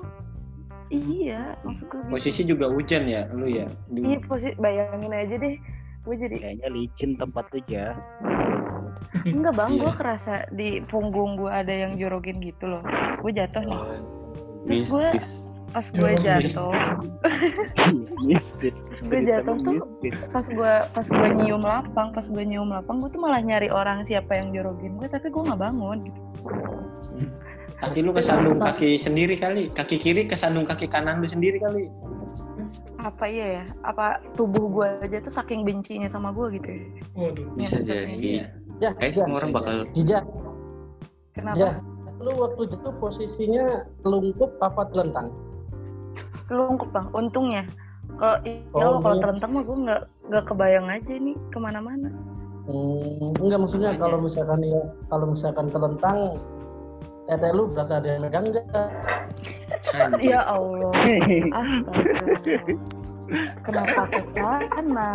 [0.87, 2.11] Iya, maksud gue gitu.
[2.11, 5.59] posisi juga hujan ya lu ya Di- Iya, posisi bayangin aja deh.
[6.03, 7.99] Gue jadi Kayaknya licin tempat tuh ya.
[9.27, 9.99] enggak bang, gue Iya.
[9.99, 12.83] kerasa di punggung gue ada yang jorogin gitu loh.
[13.19, 13.79] Gue jatuh nih.
[14.65, 15.07] Terus gue.
[15.77, 16.73] pas gue jatuh.
[16.73, 16.97] Pas
[19.05, 20.33] gue jatuh tuh, mistis.
[20.33, 24.01] pas gue pas gue nyium lapang pas gue nyium lapang gue tuh malah nyari orang
[24.09, 26.23] siapa yang jorogin gue tapi gue nggak bangun gitu
[27.77, 31.93] kaki lu kesandung kaki sendiri kali kaki kiri kesandung kaki kanan lu sendiri kali
[33.05, 36.81] apa iya ya apa tubuh gue aja tuh saking bencinya sama gue gitu ya
[37.15, 37.47] Waduh.
[37.55, 38.25] Bisa Yang jadi.
[38.25, 38.47] iya
[38.77, 40.19] Ya, Kayak ya, semua orang bisa bakal Jija,
[41.33, 41.73] kenapa ya.
[42.21, 43.65] Lu waktu jatuh posisinya
[44.05, 45.33] lungkup apa telentang?
[46.47, 47.65] Kelungkup bang untungnya.
[48.17, 49.23] Kalau iya Oh, kalau iya.
[49.27, 52.09] terentang mah gue nggak nggak kebayang aja nih ke mana-mana.
[52.67, 56.19] Hmm, enggak maksudnya kalau misalkan ya kalau misalkan telentang
[57.27, 58.67] tete lu berasa ada yang megang enggak?
[60.23, 60.91] Ya Allah.
[61.55, 62.59] astaga
[63.63, 65.09] kenapa ke sana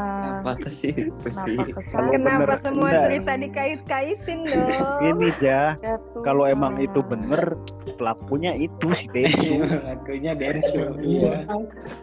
[0.44, 0.92] apa sih?
[1.24, 3.04] kenapa ke sana Kenapa bener, semua enggak.
[3.08, 5.00] cerita dikait-kaitin dong?
[5.00, 7.56] Ini ja, Ya kalau emang itu bener,
[7.96, 9.64] pelakunya itu si Densu.
[9.92, 11.48] Akunya Densu iya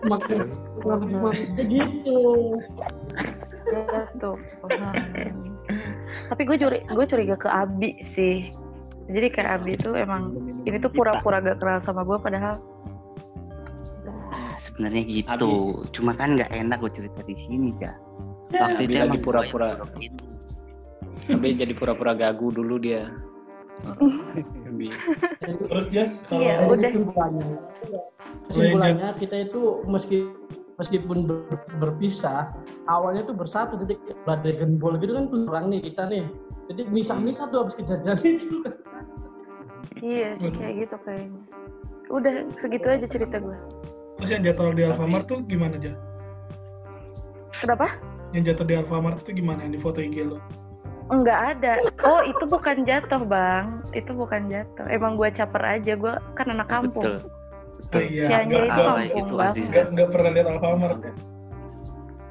[0.07, 0.49] Maksud
[0.83, 2.19] maksudnya gitu.
[4.19, 4.95] Tuhan.
[6.33, 8.49] Tapi gue curi, gue curiga ke Abi sih.
[9.09, 12.61] Jadi kayak Abi tuh emang ini tuh pura-pura gak kenal sama gue padahal
[14.59, 15.87] Sebenarnya gitu.
[15.95, 17.95] Cuma kan nggak enak gue cerita di sini ya.
[18.53, 19.69] Waktu Abi itu lagi emang pura-pura.
[21.29, 23.11] tapi jadi pura-pura gagu dulu dia
[24.67, 24.91] Abi.
[25.43, 26.91] Terus dia kalau udah.
[26.91, 27.47] kesimpulannya,
[28.51, 30.35] kesimpulannya kita itu meski
[30.79, 32.55] meskipun ber- berpisah,
[32.91, 33.79] awalnya tuh bersatu.
[33.79, 33.95] Jadi
[34.27, 36.27] badai gembol gitu kan kurang nih kita nih.
[36.69, 38.67] Jadi misah-misah tuh habis kejadian itu.
[40.03, 41.43] iya sih kayak gitu kayaknya.
[42.11, 43.59] Udah segitu aja cerita gue.
[44.19, 45.95] Terus yang jatuh di Alfamart tuh gimana aja?
[47.55, 47.99] Kenapa?
[48.35, 50.39] Yang jatuh di Alfamart itu gimana yang di foto IG lo?
[51.09, 51.81] Enggak ada.
[52.05, 53.81] Oh itu bukan jatuh bang.
[53.97, 54.85] Itu bukan jatuh.
[54.93, 55.97] Emang gue caper aja.
[55.97, 57.01] Gue kan anak kampung.
[57.01, 57.17] Betul.
[57.97, 59.55] Oh iya, Cianjur itu kampung itu banget.
[59.57, 59.67] Aziz.
[59.73, 61.13] nggak nggak pernah lihat Alfamart ya?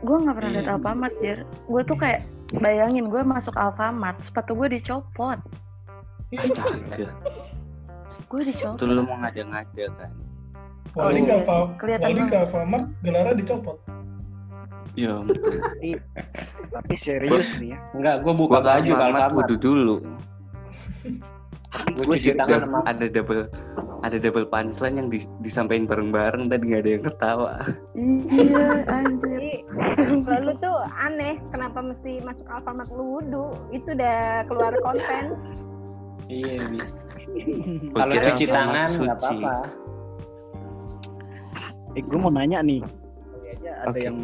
[0.06, 0.74] Gue nggak pernah lihat Iya.
[0.78, 1.40] Alfamart Jir.
[1.66, 2.22] Gue tuh kayak
[2.62, 5.40] bayangin gue masuk Alfamart, sepatu gue dicopot.
[6.38, 7.10] Astaga.
[8.30, 8.78] Gue dicopot.
[8.78, 10.12] Itu lu mau ngada-ngada kan?
[10.98, 11.38] Wali iya
[11.78, 13.78] kelihatan Wali Alfamart gelarnya dicopot.
[14.98, 15.38] Ya ampun.
[16.74, 17.80] Tapi, serius nih ya.
[17.94, 19.96] enggak gue buka baju ke kalau Alfamart kamar wudhu dulu.
[21.94, 23.46] gue Gua cuci tangan sama ada double
[24.02, 27.54] ada double punchline yang dis- disampaikan bareng-bareng tadi nggak ada yang ketawa.
[27.94, 29.38] Iya anjir.
[29.38, 29.54] Jadi,
[30.26, 33.46] lalu tuh aneh, kenapa mesti masuk Alfamart lu wudhu?
[33.70, 35.38] Itu udah keluar konten.
[36.28, 36.60] iya
[37.96, 39.87] kalau cuci tangan nggak apa-apa
[41.98, 42.86] Eh, gue mau nanya nih.
[43.42, 44.00] Kayaknya ada Oke.
[44.06, 44.18] yang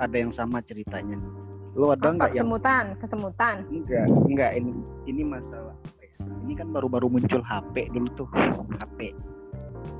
[0.00, 1.32] ada yang sama ceritanya nih.
[1.76, 3.56] Lu ada nggak yang kesemutan, kesemutan.
[3.68, 4.70] enggak enggak ini
[5.04, 6.16] ini masalah apa ya?
[6.40, 8.28] ini kan baru-baru muncul HP dulu tuh
[8.80, 9.12] HP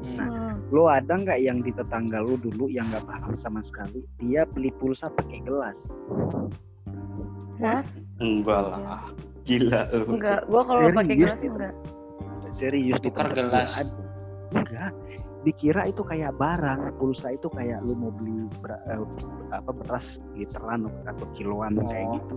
[0.07, 0.19] Hmm.
[0.19, 0.55] Hmm.
[0.71, 4.71] lo ada nggak yang di tetangga lo dulu yang nggak paham sama sekali dia beli
[4.79, 5.79] pulsa pakai gelas
[7.57, 7.85] What?
[8.21, 9.01] Enggak lah.
[9.45, 10.05] Gila lu.
[10.17, 11.73] Enggak, gua kalau pakai gelas enggak.
[12.55, 13.71] serius Tukar gelas.
[13.77, 14.06] ada.
[14.53, 14.91] Enggak
[15.43, 18.99] dikira itu kayak barang pulsa itu kayak lu mau beli ber- eh,
[19.51, 22.15] apa beras literan atau kiloan kayak Oh.
[22.19, 22.37] gitu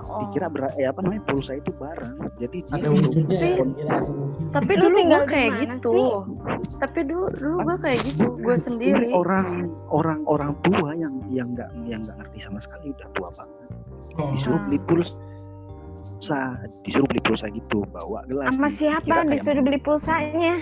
[0.00, 0.22] Oh.
[0.24, 3.74] dikira ber- eh, apa namanya pulsa itu barang jadi ada dia wujudnya ya Tapi-.
[4.50, 5.90] Tapi Lu dulu tinggal di kayak gitu.
[5.92, 6.10] sih?
[6.78, 9.06] Tapi dulu dulu gua kayak gitu, gua ini sendiri.
[9.12, 9.46] orang
[9.88, 13.68] orang orang tua yang yang nggak yang nggak ngerti sama sekali udah tua banget
[14.16, 15.14] Oh, disuruh beli pulsa
[16.82, 20.54] disuruh beli pulsa gitu bawa gelas Sama siapa kayak disuruh beli pulsanya?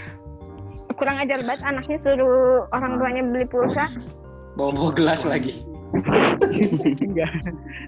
[0.98, 3.86] Kurang ajar banget anaknya suruh orang tuanya beli pulsa.
[4.58, 5.62] Bawa bawa gelas lagi.
[7.00, 7.32] enggak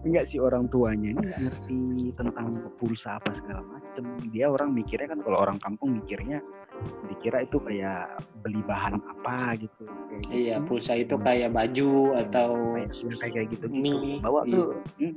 [0.09, 1.81] enggak sih orang tuanya ini nggak ngerti
[2.17, 6.41] tentang pulsa apa segala macem dia orang mikirnya kan kalau orang kampung mikirnya
[7.13, 10.33] dikira itu kayak beli bahan apa gitu kayak gitu.
[10.33, 13.77] Iya, pulsa itu kayak baju atau kayak ya, kayak kayak gitu, gitu.
[13.77, 14.17] mie.
[14.25, 14.65] bawa Iya.
[14.65, 15.15] ke hmm,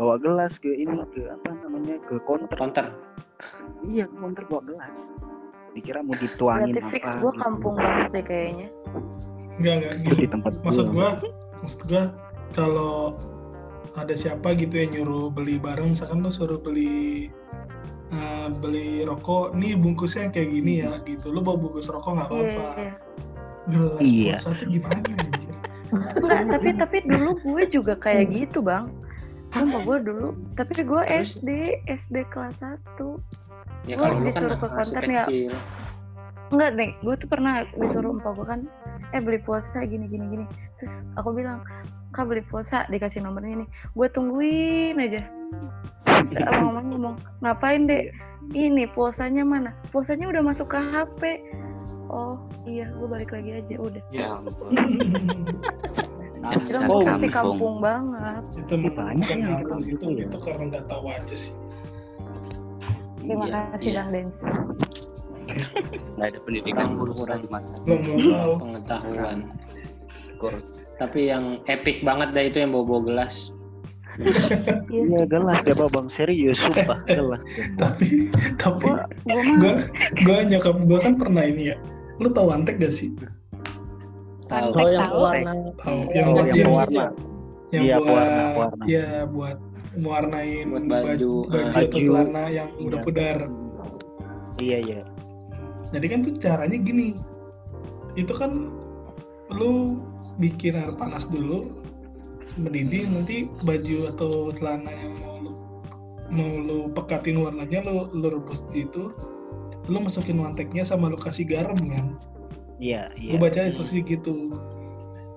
[0.00, 2.86] bawa gelas ke ini ke apa namanya ke counter counter.
[3.84, 4.92] iya ke counter bawa gelas
[5.72, 7.40] dikira mau dituangin Berarti fix apa gua gitu.
[7.40, 8.68] kampung banget deh kayaknya.
[9.56, 11.08] enggak enggak itu gini di tempat maksud gua.
[11.18, 11.30] gua
[11.60, 12.02] maksud gua
[12.52, 12.94] kalau
[13.92, 17.28] ada siapa gitu yang nyuruh beli barang misalkan lo suruh beli
[18.08, 22.40] eh, beli rokok nih bungkusnya kayak gini ya gitu lo bawa bungkus rokok nggak Iya,
[22.40, 22.92] apa-apa iya.
[23.68, 24.32] gelas Iya.
[24.36, 25.00] pulsa tuh gimana?
[25.92, 28.88] Enggak, tapi tapi dulu gue juga kayak gitu, Bang.
[29.52, 31.36] Sumpah gue dulu, tapi gue Terus?
[31.36, 31.48] SD,
[31.86, 32.76] SD kelas 1.
[33.88, 35.24] Ya lu kan disuruh ke masih counter ya.
[36.52, 38.60] Enggak nih, gue tuh pernah disuruh empok gue kan,
[39.16, 40.46] eh beli pulsa gini gini gini.
[40.76, 41.64] Terus aku bilang,
[42.12, 43.68] kak beli pulsa, dikasih nomornya nih.
[43.96, 45.20] Gue tungguin aja.
[46.04, 48.12] Terus abang ngomong, ngapain dek?
[48.52, 49.72] Ini pulsanya mana?
[49.94, 51.40] Pulsanya udah masuk ke HP.
[52.12, 52.36] Oh
[52.68, 54.02] iya, gue balik lagi aja udah.
[54.12, 54.76] Ya ampun.
[56.42, 57.30] Kira Dasar gue Oh, masih kampung.
[57.30, 58.42] kampung banget.
[58.56, 58.88] itu Banyak
[59.22, 60.24] bukan yang kampung itu gitu ya.
[60.26, 61.54] itu karena nggak tahu aja sih
[63.16, 63.94] Terima Iya, kasih iya.
[63.94, 64.32] Bang Dens.
[66.12, 69.38] Nggak ada pendidikan Kurang- di masa Pengetahuan.
[70.34, 70.90] kurs.
[70.96, 73.36] Tapi yang epic banget dah itu yang bawa bawa gelas.
[74.92, 77.40] iya gelas coba bang serius sumpah gelas
[77.80, 78.28] tapi
[78.60, 79.74] tapi Gue gue mah gua
[80.20, 81.76] gua nyokap gua kan pernah ini ya
[82.20, 83.08] lu tahu antek gak sih
[84.52, 84.70] Tahu.
[84.72, 85.18] kalau yang tahu.
[85.18, 87.04] warna tahu Oh, yang oh buat yang jeans pewarna
[87.72, 88.12] yang Iya, buat
[88.52, 88.82] pewarna.
[88.84, 89.56] ya buat
[89.92, 91.70] mewarnain Buat baju, baju, ah.
[91.72, 92.04] atau Baju.
[92.04, 92.84] celana yang Iya.
[92.86, 93.36] udah pudar
[94.60, 95.00] iya iya
[95.92, 97.16] jadi kan tuh caranya gini
[98.14, 98.68] itu kan
[99.50, 100.00] lu
[100.36, 101.68] bikin air panas dulu
[102.56, 105.52] mendidih nanti baju atau celana yang mau lu
[106.32, 109.12] mau lu pekatin warnanya lu, lu rebus di itu
[109.88, 112.16] lu masukin manteknya sama lu kasih garam kan
[112.82, 114.50] iya gue iya baca instruksi gitu.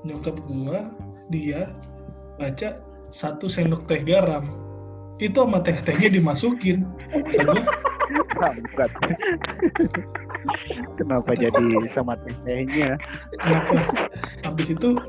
[0.02, 0.90] Nyokap gua
[1.30, 1.70] dia
[2.42, 2.82] baca
[3.14, 4.42] satu sendok teh garam.
[5.22, 6.84] Itu sama teh tehnya dimasukin
[8.36, 8.56] bukan
[11.00, 12.14] kenapa jadi sama
[12.44, 13.00] tehnya
[13.40, 13.80] kenapa?
[14.44, 15.00] Habis itu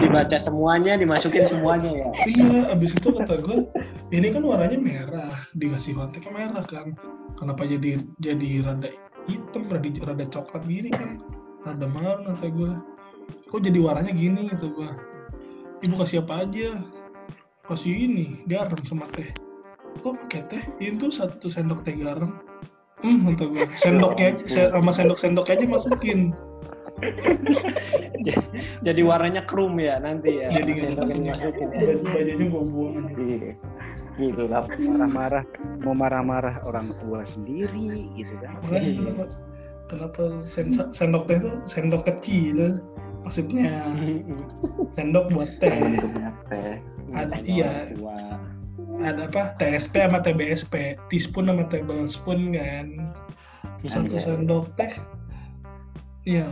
[0.00, 2.08] Dibaca semuanya, dimasukin semuanya ya.
[2.28, 3.64] iya habis itu kata gue
[4.12, 6.92] ini kan warnanya merah dikasih manteknya merah kan.
[7.38, 8.90] Kenapa jadi jadi rada
[9.24, 11.20] hitam rada rada coklat gini kan
[11.64, 12.72] rada malam kata gue
[13.50, 14.88] kok jadi warnanya gini kata gue
[15.80, 16.76] ibu kasih apa aja?
[17.64, 19.30] Kasih ini garam sama teh.
[20.02, 20.62] Kok pakai teh?
[20.82, 22.40] Itu satu sendok teh garam.
[23.00, 26.20] Hmm kata gue sendoknya aja se- sama sendok sendoknya aja masukin.
[28.84, 30.52] Jadi warnanya krum ya nanti ya.
[30.52, 31.80] jadi Sendok dimasukin ya.
[31.80, 32.94] baju bajunya gue buang.
[33.16, 33.52] Iya.
[34.20, 34.68] Gitu lah.
[34.68, 35.44] marah-marah.
[35.80, 38.60] Mau marah-marah orang tua sendiri gitu kan
[40.38, 42.78] Sen- sendok teh itu sendok kecil?
[43.26, 43.84] Maksudnya
[44.96, 45.74] sendok buat teh.
[47.10, 47.90] Ada iya.
[49.02, 49.56] ada apa?
[49.58, 52.86] TSP sama TBSP teaspoon sama tablespoon kan.
[53.84, 54.22] Satu Iya.
[54.22, 54.92] sendok teh.
[56.22, 56.46] Ya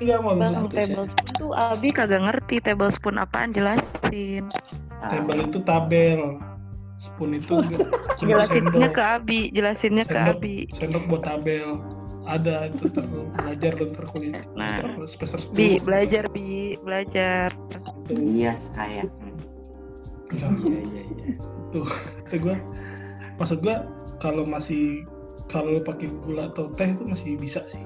[0.00, 4.48] nggak mau Bang, Satu tablespoon tuh Abi kagak ngerti tablespoon apaan jelasin.
[5.00, 6.40] table itu tabel
[7.00, 7.56] spoon itu
[8.20, 10.20] Jelasinnya ke Abi, jelasinnya ke.
[10.20, 10.68] Abi.
[10.70, 11.80] sendok buat tabel
[12.28, 14.68] ada itu lu belajar lu ntar kuliah Nah.
[14.68, 17.48] semester semester Bi, 10 belajar Bi, belajar.
[18.04, 18.14] tuh.
[18.14, 19.08] Iya sayang.
[20.30, 21.34] Nah, Iya iya iya.
[21.72, 21.80] itu
[22.36, 22.56] gue
[23.34, 23.76] maksud gue
[24.20, 25.02] kalau masih
[25.48, 27.82] kalau lu pakai gula atau teh itu masih bisa sih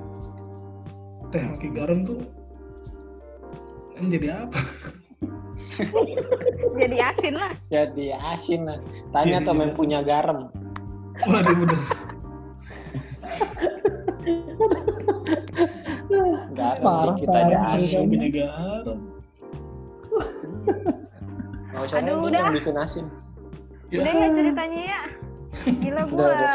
[1.31, 2.21] teh pakai garam tuh
[3.95, 4.61] kan jadi apa
[6.81, 7.53] Jadi asin lah.
[7.69, 8.79] Jadi asin lah.
[9.11, 9.79] Tanya Jadi tuh yang asin.
[9.79, 10.39] punya garam.
[11.25, 11.81] Waduh bener.
[16.55, 17.77] garam Parah, dikit aja parah.
[17.77, 18.99] asin Kopinya garam.
[21.75, 22.41] nggak usah Aduh, udah.
[22.47, 23.07] yang bikin asin
[23.93, 24.01] Ya.
[24.03, 25.01] Udah ya ceritanya ya.
[25.83, 26.51] Gila Udah, gua